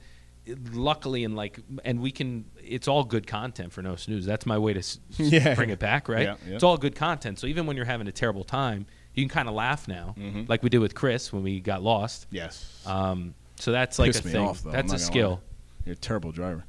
Luckily, 0.72 1.22
and 1.24 1.36
like, 1.36 1.60
and 1.84 2.00
we 2.00 2.10
can. 2.10 2.44
It's 2.60 2.88
all 2.88 3.04
good 3.04 3.26
content 3.28 3.72
for 3.72 3.80
no 3.82 3.94
snooze. 3.96 4.26
That's 4.26 4.44
my 4.44 4.58
way 4.58 4.72
to 4.72 4.80
s- 4.80 4.98
Yeah. 5.16 5.54
bring 5.54 5.70
it 5.70 5.78
back, 5.78 6.08
right? 6.08 6.22
Yeah, 6.22 6.34
yeah. 6.48 6.54
It's 6.54 6.64
all 6.64 6.76
good 6.76 6.96
content. 6.96 7.38
So 7.38 7.46
even 7.46 7.64
when 7.66 7.76
you're 7.76 7.84
having 7.86 8.08
a 8.08 8.12
terrible 8.12 8.42
time, 8.42 8.86
you 9.14 9.22
can 9.24 9.28
kind 9.32 9.48
of 9.48 9.54
laugh 9.54 9.86
now, 9.86 10.16
Mhm. 10.18 10.48
like 10.48 10.62
we 10.64 10.68
did 10.68 10.78
with 10.78 10.94
Chris 10.96 11.32
when 11.32 11.42
we 11.44 11.60
got 11.60 11.82
lost. 11.82 12.26
yes. 12.30 12.82
Um, 12.86 13.34
so 13.56 13.70
that's 13.70 13.98
like 14.00 14.08
Pissed 14.08 14.24
a 14.24 14.28
thing. 14.28 14.42
off, 14.44 14.62
that's 14.64 14.92
a 14.92 14.98
skill. 14.98 15.30
lie. 15.30 15.38
You're 15.86 15.92
a 15.92 15.96
terrible 15.96 16.32
driver. 16.32 16.64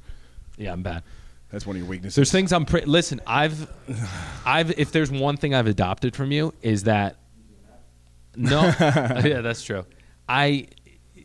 Yeah, 0.56 0.72
I'm 0.72 0.82
bad. 0.84 1.02
That's 1.50 1.66
one 1.66 1.74
of 1.74 1.80
your 1.82 1.88
weaknesses. 1.90 2.14
There's 2.14 2.30
things 2.32 2.52
I'm 2.52 2.64
pre- 2.66 2.84
listen. 2.84 3.20
I've, 3.26 3.68
I've. 4.44 4.70
If 4.78 4.92
there's 4.92 5.10
one 5.10 5.36
thing 5.36 5.52
I've 5.54 5.66
adopted 5.66 6.14
from 6.14 6.30
you 6.30 6.54
is 6.62 6.84
that, 6.84 7.16
no, 8.36 8.62
yeah, 8.80 9.40
that's 9.40 9.62
true. 9.64 9.84
I 10.28 10.68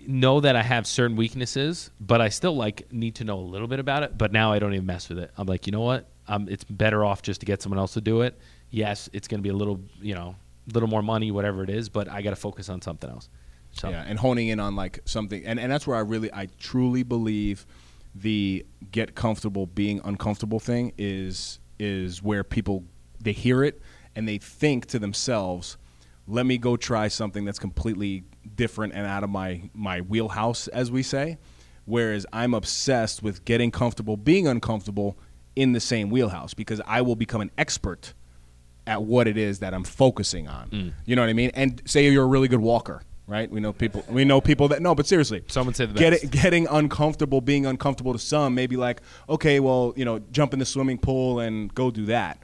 know 0.07 0.39
that 0.39 0.55
I 0.55 0.63
have 0.63 0.87
certain 0.87 1.15
weaknesses, 1.15 1.91
but 1.99 2.21
I 2.21 2.29
still 2.29 2.55
like 2.55 2.91
need 2.91 3.15
to 3.15 3.23
know 3.23 3.39
a 3.39 3.41
little 3.41 3.67
bit 3.67 3.79
about 3.79 4.03
it. 4.03 4.17
But 4.17 4.31
now 4.31 4.51
I 4.51 4.59
don't 4.59 4.73
even 4.73 4.85
mess 4.85 5.09
with 5.09 5.19
it. 5.19 5.31
I'm 5.37 5.47
like, 5.47 5.67
you 5.67 5.71
know 5.71 5.81
what? 5.81 6.07
Um, 6.27 6.47
it's 6.49 6.63
better 6.63 7.03
off 7.03 7.21
just 7.21 7.39
to 7.41 7.45
get 7.45 7.61
someone 7.61 7.79
else 7.79 7.93
to 7.93 8.01
do 8.01 8.21
it. 8.21 8.39
Yes, 8.69 9.09
it's 9.13 9.27
going 9.27 9.39
to 9.39 9.43
be 9.43 9.49
a 9.49 9.55
little, 9.55 9.81
you 10.01 10.13
know, 10.13 10.35
a 10.69 10.73
little 10.73 10.89
more 10.89 11.01
money, 11.01 11.31
whatever 11.31 11.63
it 11.63 11.69
is, 11.69 11.89
but 11.89 12.07
I 12.07 12.21
got 12.21 12.31
to 12.31 12.35
focus 12.35 12.69
on 12.69 12.81
something 12.81 13.09
else. 13.09 13.29
So 13.71 13.89
Yeah, 13.89 14.03
and 14.07 14.17
honing 14.17 14.47
in 14.49 14.59
on 14.59 14.75
like 14.75 14.99
something, 15.05 15.43
and, 15.45 15.59
and 15.59 15.71
that's 15.71 15.85
where 15.85 15.97
I 15.97 16.01
really, 16.01 16.31
I 16.33 16.47
truly 16.59 17.03
believe 17.03 17.65
the 18.15 18.65
get 18.91 19.15
comfortable 19.15 19.67
being 19.67 20.01
uncomfortable 20.03 20.59
thing 20.59 20.93
is 20.97 21.59
is 21.77 22.21
where 22.21 22.43
people 22.43 22.83
they 23.21 23.31
hear 23.31 23.63
it 23.63 23.81
and 24.15 24.27
they 24.27 24.37
think 24.37 24.85
to 24.87 24.99
themselves, 24.99 25.77
let 26.29 26.45
me 26.45 26.57
go 26.57 26.77
try 26.77 27.07
something 27.07 27.43
that's 27.43 27.59
completely 27.59 28.23
different 28.55 28.93
and 28.93 29.05
out 29.05 29.23
of 29.23 29.29
my 29.29 29.69
my 29.73 30.01
wheelhouse, 30.01 30.67
as 30.69 30.91
we 30.91 31.03
say. 31.03 31.37
Whereas 31.85 32.25
I'm 32.31 32.53
obsessed 32.53 33.23
with 33.23 33.43
getting 33.45 33.71
comfortable 33.71 34.15
being 34.15 34.47
uncomfortable 34.47 35.17
in 35.55 35.73
the 35.73 35.79
same 35.79 36.11
wheelhouse 36.11 36.53
because 36.53 36.79
I 36.85 37.01
will 37.01 37.15
become 37.15 37.41
an 37.41 37.49
expert 37.57 38.13
at 38.85 39.01
what 39.03 39.27
it 39.27 39.37
is 39.37 39.59
that 39.59 39.73
I'm 39.73 39.83
focusing 39.83 40.47
on. 40.47 40.69
Mm. 40.69 40.93
You 41.05 41.15
know 41.15 41.23
what 41.23 41.29
I 41.29 41.33
mean? 41.33 41.51
And 41.55 41.81
say 41.85 42.07
you're 42.09 42.23
a 42.23 42.27
really 42.27 42.47
good 42.47 42.59
walker, 42.61 43.01
right? 43.27 43.49
We 43.49 43.59
know 43.59 43.73
people. 43.73 44.05
We 44.07 44.23
know 44.23 44.39
people 44.39 44.67
that 44.67 44.81
no, 44.83 44.93
but 44.93 45.07
seriously, 45.07 45.43
Someone 45.47 45.73
say 45.73 45.87
the 45.87 45.93
get 45.93 46.11
best. 46.11 46.23
it, 46.25 46.31
getting 46.31 46.67
uncomfortable, 46.67 47.41
being 47.41 47.65
uncomfortable 47.65 48.13
to 48.13 48.19
some, 48.19 48.53
maybe 48.53 48.77
like, 48.77 49.01
okay, 49.27 49.59
well, 49.59 49.93
you 49.95 50.05
know, 50.05 50.19
jump 50.31 50.53
in 50.53 50.59
the 50.59 50.65
swimming 50.65 50.99
pool 50.99 51.39
and 51.39 51.73
go 51.73 51.89
do 51.89 52.05
that. 52.05 52.39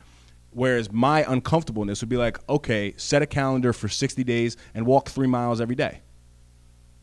Whereas 0.55 0.89
my 0.91 1.25
uncomfortableness 1.29 2.01
would 2.01 2.09
be 2.09 2.15
like, 2.17 2.39
okay, 2.49 2.93
set 2.95 3.21
a 3.21 3.25
calendar 3.25 3.73
for 3.73 3.89
60 3.89 4.23
days 4.23 4.55
and 4.73 4.85
walk 4.85 5.09
three 5.09 5.27
miles 5.27 5.59
every 5.59 5.75
day. 5.75 5.99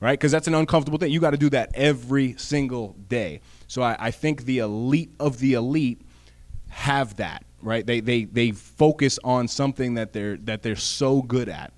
right? 0.01 0.19
Because 0.19 0.33
that's 0.33 0.49
an 0.49 0.55
uncomfortable 0.55 0.99
thing. 0.99 1.13
You 1.13 1.21
got 1.21 1.33
to 1.33 1.37
do 1.37 1.51
that 1.51 1.71
every 1.75 2.35
single 2.39 2.97
day. 3.09 3.41
So 3.69 3.83
I, 3.83 3.97
I 3.99 4.11
think 4.11 4.47
the 4.47 4.59
elite 4.61 5.13
of 5.21 5.39
the 5.39 5.53
elite 5.53 6.01
have 6.71 7.17
that, 7.17 7.45
right? 7.63 7.87
They 7.87 8.01
they 8.01 8.25
they 8.25 8.53
focus 8.53 9.19
on 9.23 9.49
something 9.49 9.95
that 9.95 10.13
they're 10.15 10.39
that 10.39 10.63
they're 10.63 10.75
so 10.77 11.23
good 11.23 11.49
at. 11.51 11.73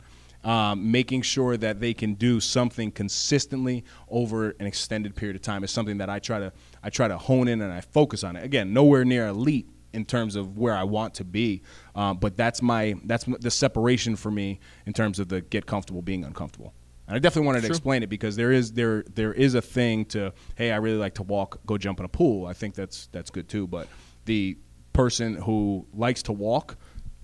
Um, 0.44 0.92
making 0.92 1.22
sure 1.22 1.56
that 1.56 1.80
they 1.80 1.94
can 1.94 2.14
do 2.14 2.38
something 2.38 2.92
consistently 2.92 3.82
over 4.10 4.50
an 4.60 4.66
extended 4.66 5.16
period 5.16 5.36
of 5.36 5.42
time 5.42 5.64
is 5.64 5.70
something 5.70 5.98
that 5.98 6.10
I 6.10 6.18
try 6.18 6.38
to 6.38 6.52
I 6.82 6.90
try 6.90 7.08
to 7.08 7.18
hone 7.18 7.48
in 7.48 7.62
and 7.62 7.72
I 7.72 7.80
focus 7.80 8.22
on 8.24 8.36
it. 8.36 8.44
Again, 8.44 8.72
nowhere 8.72 9.04
near 9.04 9.26
elite 9.28 9.66
in 9.94 10.04
terms 10.04 10.36
of 10.36 10.58
where 10.58 10.74
I 10.74 10.82
want 10.84 11.14
to 11.14 11.24
be, 11.24 11.62
um, 11.94 12.18
but 12.18 12.36
that's 12.36 12.60
my 12.60 12.94
that's 13.04 13.24
the 13.40 13.50
separation 13.50 14.16
for 14.16 14.30
me 14.30 14.60
in 14.86 14.92
terms 14.92 15.18
of 15.18 15.28
the 15.28 15.40
get 15.40 15.66
comfortable 15.66 16.02
being 16.02 16.24
uncomfortable. 16.24 16.74
And 17.06 17.14
I 17.16 17.18
definitely 17.18 17.46
wanted 17.46 17.62
to 17.62 17.68
explain 17.68 18.02
it 18.02 18.08
because 18.08 18.34
there 18.36 18.50
is 18.52 18.72
there 18.72 19.04
there 19.14 19.32
is 19.32 19.54
a 19.54 19.62
thing 19.62 20.04
to 20.06 20.32
hey 20.56 20.72
I 20.72 20.76
really 20.76 20.96
like 20.98 21.14
to 21.14 21.22
walk 21.22 21.60
go 21.66 21.76
jump 21.78 21.98
in 22.00 22.04
a 22.06 22.08
pool 22.08 22.46
I 22.46 22.54
think 22.54 22.74
that's 22.74 23.08
that's 23.12 23.30
good 23.30 23.48
too 23.48 23.66
but 23.66 23.88
the 24.24 24.56
person 24.94 25.34
who 25.34 25.86
likes 25.92 26.22
to 26.24 26.32
walk 26.32 26.76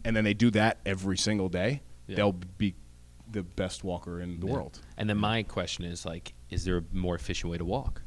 and 0.04 0.14
then 0.14 0.24
they 0.24 0.34
do 0.34 0.50
that 0.50 0.78
every 0.84 1.16
single 1.16 1.48
day 1.48 1.82
Yeah. 2.06 2.16
they'll 2.16 2.32
be 2.58 2.74
the 3.32 3.42
best 3.42 3.84
walker 3.84 4.20
in 4.20 4.40
the 4.40 4.46
world. 4.46 4.80
And 4.98 5.08
then 5.08 5.16
my 5.16 5.44
question 5.44 5.84
is 5.84 6.04
like, 6.04 6.34
is 6.50 6.64
there 6.64 6.78
a 6.78 6.82
more 6.92 7.14
efficient 7.14 7.50
way 7.50 7.58
to 7.58 7.64
walk? 7.64 8.02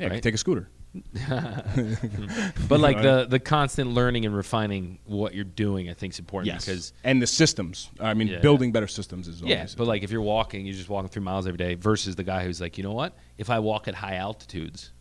Yeah, 0.00 0.08
Right. 0.08 0.22
take 0.22 0.34
a 0.34 0.38
scooter. 0.38 0.68
But 2.68 2.80
like 2.80 3.02
the 3.02 3.26
the 3.28 3.40
constant 3.40 3.90
learning 3.90 4.26
and 4.26 4.34
refining 4.34 4.98
what 5.04 5.34
you're 5.34 5.44
doing, 5.44 5.90
I 5.90 5.94
think 5.94 6.12
is 6.12 6.18
important 6.18 6.58
because 6.58 6.92
and 7.02 7.20
the 7.20 7.26
systems. 7.26 7.90
I 8.00 8.14
mean, 8.14 8.28
Yeah. 8.28 8.40
building 8.40 8.72
better 8.72 8.86
systems 8.86 9.28
is 9.28 9.42
yeah. 9.42 9.66
But 9.76 9.86
like 9.86 10.02
if 10.02 10.10
you're 10.10 10.22
walking, 10.22 10.66
you're 10.66 10.76
just 10.76 10.88
walking 10.88 11.08
three 11.08 11.22
miles 11.22 11.46
every 11.46 11.58
day 11.58 11.74
versus 11.74 12.16
the 12.16 12.24
guy 12.24 12.44
who's 12.44 12.60
like, 12.60 12.78
you 12.78 12.84
know 12.84 12.92
what? 12.92 13.16
If 13.38 13.50
I 13.50 13.58
walk 13.58 13.88
at 13.88 13.94
high 13.94 14.16
altitudes, 14.16 14.92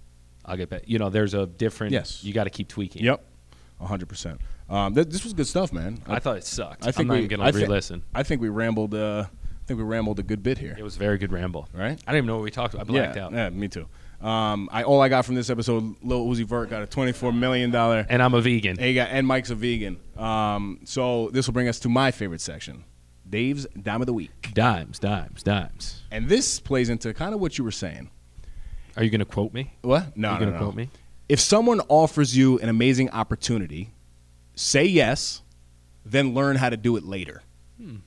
I'll 0.46 0.58
get 0.58 0.70
better. 0.70 0.84
You 0.88 1.00
know, 1.00 1.10
there's 1.10 1.34
a 1.34 1.46
different. 1.46 1.94
Yes. 1.94 2.24
You 2.24 2.34
got 2.34 2.46
to 2.46 2.50
keep 2.50 2.68
tweaking. 2.68 3.04
Yep, 3.04 3.24
hundred 3.82 4.10
percent. 4.10 4.42
Um, 4.70 4.96
th- 4.96 5.08
this 5.08 5.24
was 5.24 5.34
good 5.34 5.48
stuff, 5.48 5.72
man. 5.74 6.02
I 6.08 6.20
thought 6.20 6.38
it 6.38 6.46
sucked. 6.46 6.84
I 6.88 6.92
think 6.92 7.02
I'm 7.02 7.08
not 7.08 7.14
we. 7.16 7.26
even 7.26 7.38
gonna 7.38 7.52
thi- 7.52 7.60
re-listen. 7.60 8.04
I 8.16 8.24
think 8.24 8.42
we 8.42 8.50
rambled. 8.50 8.96
Uh, 8.96 9.26
I 9.28 9.66
think 9.66 9.78
we 9.78 9.84
rambled 9.86 10.20
a 10.20 10.24
good 10.24 10.42
bit 10.44 10.58
here. 10.58 10.76
It 10.78 10.84
was 10.84 10.96
a 10.96 11.00
very 11.00 11.18
good 11.18 11.32
ramble. 11.32 11.70
Right? 11.74 11.92
I 11.92 12.12
didn't 12.12 12.16
even 12.18 12.26
know 12.28 12.36
what 12.36 12.44
we 12.44 12.52
talked 12.52 12.74
about. 12.74 12.88
I 12.88 12.92
blacked 12.92 13.16
yeah, 13.16 13.26
out. 13.26 13.32
yeah, 13.34 13.50
me 13.50 13.68
too. 13.68 13.88
Um, 14.24 14.70
I 14.72 14.84
all 14.84 15.02
I 15.02 15.10
got 15.10 15.26
from 15.26 15.36
this 15.36 15.50
episode, 15.50 15.96
Lil 16.02 16.26
Uzi 16.26 16.46
Vert 16.46 16.70
got 16.70 16.82
a 16.82 16.86
twenty-four 16.88 17.34
million 17.34 17.72
dollar. 17.72 18.06
And 18.10 18.22
I'm 18.24 18.34
a 18.34 18.42
vegan. 18.42 18.80
And, 18.80 18.96
got, 18.96 19.10
and 19.10 19.28
Mike's 19.28 19.50
a 19.50 19.56
vegan. 19.56 20.00
Um, 20.18 20.80
so 20.86 21.30
this 21.34 21.46
will 21.48 21.54
bring 21.54 21.68
us 21.68 21.80
to 21.82 21.90
my 21.90 22.12
favorite 22.12 22.40
section, 22.40 22.86
Dave's 23.30 23.68
Dime 23.82 24.02
of 24.02 24.08
the 24.08 24.14
Week. 24.14 24.52
Dimes, 24.54 24.98
dimes, 25.00 25.44
dimes. 25.44 26.04
And 26.10 26.30
this 26.30 26.60
plays 26.62 26.88
into 26.90 27.14
kind 27.14 27.34
of 27.34 27.42
what 27.42 27.58
you 27.58 27.64
were 27.66 27.72
saying. 27.72 28.10
Are 28.96 29.04
you 29.04 29.10
going 29.10 29.20
to 29.20 29.26
quote 29.26 29.54
me? 29.54 29.74
What? 29.82 30.16
No, 30.16 30.30
You 30.30 30.34
no, 30.36 30.40
gonna 30.40 30.52
no. 30.52 30.58
quote 30.60 30.76
me? 30.76 30.90
If 31.28 31.40
someone 31.40 31.82
offers 31.90 32.38
you 32.38 32.60
an 32.60 32.70
amazing 32.70 33.10
opportunity, 33.10 33.92
say 34.56 34.86
yes, 34.86 35.42
then 36.06 36.34
learn 36.34 36.56
how 36.58 36.70
to 36.70 36.78
do 36.78 36.96
it 36.96 37.04
later. 37.04 37.42
Hmm. 37.78 37.98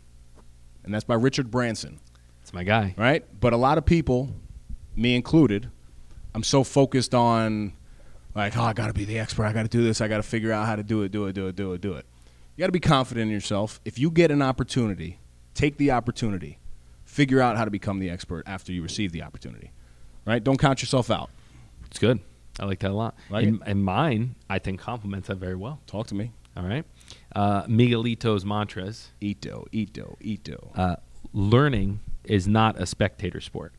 And 0.84 0.94
that's 0.94 1.04
by 1.04 1.14
Richard 1.16 1.50
Branson, 1.50 1.98
It's 2.42 2.54
my 2.54 2.62
guy. 2.62 2.94
right? 2.96 3.24
But 3.40 3.52
a 3.52 3.56
lot 3.56 3.76
of 3.78 3.84
people, 3.84 4.30
me 4.94 5.16
included, 5.16 5.68
I'm 6.36 6.42
so 6.42 6.64
focused 6.64 7.14
on 7.14 7.72
like, 8.34 8.58
oh, 8.58 8.62
I 8.62 8.74
got 8.74 8.88
to 8.88 8.92
be 8.92 9.06
the 9.06 9.18
expert. 9.18 9.46
I 9.46 9.54
got 9.54 9.62
to 9.62 9.68
do 9.68 9.82
this. 9.82 10.02
I 10.02 10.06
got 10.06 10.18
to 10.18 10.22
figure 10.22 10.52
out 10.52 10.66
how 10.66 10.76
to 10.76 10.82
do 10.82 11.00
it, 11.00 11.10
do 11.10 11.24
it, 11.24 11.32
do 11.32 11.46
it, 11.46 11.56
do 11.56 11.72
it, 11.72 11.80
do 11.80 11.94
it. 11.94 12.04
You 12.54 12.62
got 12.62 12.66
to 12.66 12.72
be 12.72 12.78
confident 12.78 13.28
in 13.28 13.32
yourself. 13.32 13.80
If 13.86 13.98
you 13.98 14.10
get 14.10 14.30
an 14.30 14.42
opportunity, 14.42 15.18
take 15.54 15.78
the 15.78 15.92
opportunity. 15.92 16.58
Figure 17.06 17.40
out 17.40 17.56
how 17.56 17.64
to 17.64 17.70
become 17.70 18.00
the 18.00 18.10
expert 18.10 18.44
after 18.46 18.70
you 18.70 18.82
receive 18.82 19.12
the 19.12 19.22
opportunity. 19.22 19.72
Right? 20.26 20.44
Don't 20.44 20.58
count 20.58 20.82
yourself 20.82 21.10
out. 21.10 21.30
It's 21.86 21.98
good. 21.98 22.20
I 22.60 22.66
like 22.66 22.80
that 22.80 22.90
a 22.90 22.94
lot. 22.94 23.14
Like 23.30 23.46
and, 23.46 23.62
and 23.64 23.82
mine, 23.82 24.34
I 24.50 24.58
think, 24.58 24.78
complements 24.78 25.28
that 25.28 25.36
very 25.36 25.56
well. 25.56 25.80
Talk 25.86 26.06
to 26.08 26.14
me. 26.14 26.32
All 26.54 26.64
right. 26.64 26.84
Uh, 27.34 27.62
Miguelito's 27.62 28.44
mantras 28.44 29.08
Ito, 29.22 29.68
Ito, 29.72 30.18
Ito. 30.20 30.72
uh, 30.74 30.96
learning 31.32 32.00
is 32.24 32.46
not 32.46 32.78
a 32.78 32.84
spectator 32.84 33.40
sport. 33.40 33.72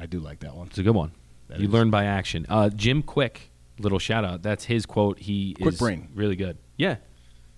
I 0.00 0.06
do 0.06 0.18
like 0.18 0.40
that 0.40 0.56
one. 0.56 0.68
It's 0.68 0.78
a 0.78 0.82
good 0.82 0.94
one. 0.94 1.12
That 1.48 1.60
you 1.60 1.66
is. 1.68 1.72
learn 1.72 1.90
by 1.90 2.04
action. 2.06 2.46
Uh, 2.48 2.70
Jim 2.70 3.02
Kwik, 3.02 3.50
little 3.78 3.98
shout 3.98 4.24
out. 4.24 4.40
That's 4.42 4.64
his 4.64 4.86
quote. 4.86 5.18
He 5.18 5.54
Kwik 5.60 5.74
is 5.74 5.78
brain. 5.78 6.08
really 6.14 6.36
good. 6.36 6.56
Yeah. 6.78 6.96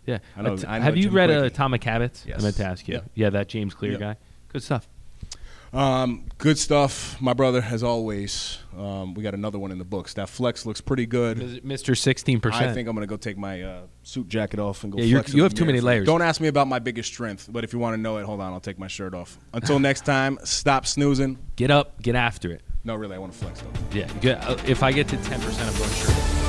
Yeah. 0.07 0.19
I 0.37 0.43
know- 0.43 0.55
Uh, 0.55 0.65
I 0.67 0.79
know 0.79 0.85
have 0.85 0.97
you 0.97 1.05
Jim 1.05 1.15
read 1.15 1.31
uh, 1.31 1.35
Kwik. 1.43 1.47
Atomic 1.53 1.85
Habits? 1.85 2.25
Yes. 2.27 2.41
I 2.41 2.43
meant 2.43 2.57
to 2.57 2.65
ask 2.65 2.89
you. 2.89 2.95
Yep. 2.95 3.11
Yeah, 3.15 3.31
that 3.31 3.49
James 3.49 3.75
Clear 3.75 3.93
Yep. 3.93 4.01
guy. 4.01 4.17
Good 4.49 4.63
stuff. 4.65 4.89
Um, 5.73 6.27
good 6.37 6.59
stuff, 6.59 7.19
my 7.21 7.33
brother. 7.33 7.63
As 7.63 7.83
always, 7.83 8.59
um, 8.77 9.15
we 9.15 9.23
got 9.23 9.33
another 9.33 9.59
one 9.59 9.71
in 9.71 9.79
the 9.79 9.87
books. 9.87 10.13
That 10.15 10.29
flex 10.29 10.67
looks 10.67 10.83
pretty 10.83 11.07
good. 11.07 11.39
Mr. 11.65 11.95
16%. 11.97 12.53
I 12.53 12.75
think 12.75 12.89
I'm 12.89 12.95
gonna 12.95 13.07
go 13.07 13.17
take 13.17 13.39
my 13.39 13.63
uh, 13.63 13.81
suit 14.03 14.29
jacket 14.29 14.61
off 14.61 14.85
and 14.85 14.93
go. 14.93 14.99
Yeah, 14.99 15.23
you 15.29 15.43
have 15.43 15.55
too 15.55 15.65
many 15.65 15.81
layers. 15.81 16.05
Don't 16.07 16.21
ask 16.21 16.43
me 16.43 16.49
about 16.49 16.69
my 16.69 16.79
biggest 16.79 17.09
strength, 17.09 17.49
but 17.51 17.65
if 17.65 17.73
you 17.73 17.79
want 17.79 17.95
to 17.95 18.01
know 18.01 18.19
it, 18.19 18.25
hold 18.25 18.41
on. 18.41 18.53
I'll 18.53 18.61
take 18.61 18.79
my 18.79 18.87
shirt 18.87 19.15
off. 19.15 19.39
Until 19.55 19.79
next 19.89 20.05
time, 20.05 20.39
stop 20.45 20.87
snoozing. 20.87 21.39
get 21.57 21.71
up, 21.71 22.03
get 22.03 22.17
after 22.17 22.51
it. 22.51 22.61
No, 22.85 22.95
really, 22.95 23.17
I 23.17 23.19
want 23.19 23.33
to 23.33 23.39
flex 23.39 23.63
though. 23.63 23.99
Yeah. 23.99 24.09
Get, 24.21 24.47
uh, 24.47 24.57
if 24.67 24.83
I 24.83 24.93
get 24.93 25.09
to 25.09 25.17
10%, 25.17 25.33
I'm 25.33 25.79
going 25.79 25.91
sure. 25.91 26.43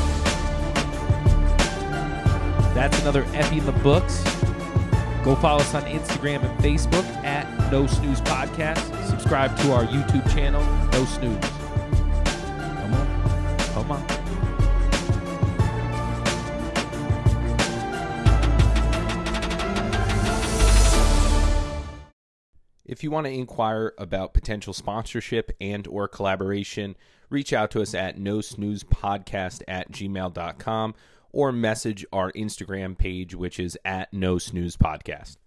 That's 2.74 3.00
another 3.02 3.24
Effie 3.36 3.60
in 3.60 3.66
the 3.66 3.72
books. 3.72 4.22
Go 5.24 5.36
follow 5.36 5.62
us 5.62 5.74
on 5.76 5.84
Instagram 5.84 6.44
and 6.44 6.60
Facebook 6.60 7.06
at 7.24 7.46
No 7.74 7.88
Snooze 7.88 8.22
Podcast. 8.22 9.10
Subscribe 9.10 9.58
to 9.62 9.72
our 9.72 9.84
YouTube 9.86 10.32
channel, 10.32 10.62
No 10.92 11.06
Snooze. 11.06 11.44
Come 12.78 12.94
on. 12.94 13.58
Come 13.74 13.92
on. 13.92 14.06
If 22.86 23.04
you 23.04 23.10
want 23.10 23.26
to 23.26 23.34
inquire 23.34 23.96
about 23.98 24.36
potential 24.36 24.74
sponsorship 24.74 25.52
and 25.60 25.88
or 25.88 26.08
collaboration, 26.08 26.96
reach 27.32 27.54
out 27.54 27.72
to 27.72 27.82
us 27.82 27.96
at 27.96 28.20
no 28.20 28.42
snooze 28.42 28.84
podcast 28.84 29.64
at 29.68 29.92
gmail.com 29.92 30.94
or 31.32 31.52
message 31.52 32.06
our 32.14 32.32
Instagram 32.34 32.96
page, 32.96 33.34
which 33.34 33.60
is 33.60 33.76
at 33.84 34.14
no 34.14 34.38
snooze 34.38 34.78
podcast. 34.78 35.38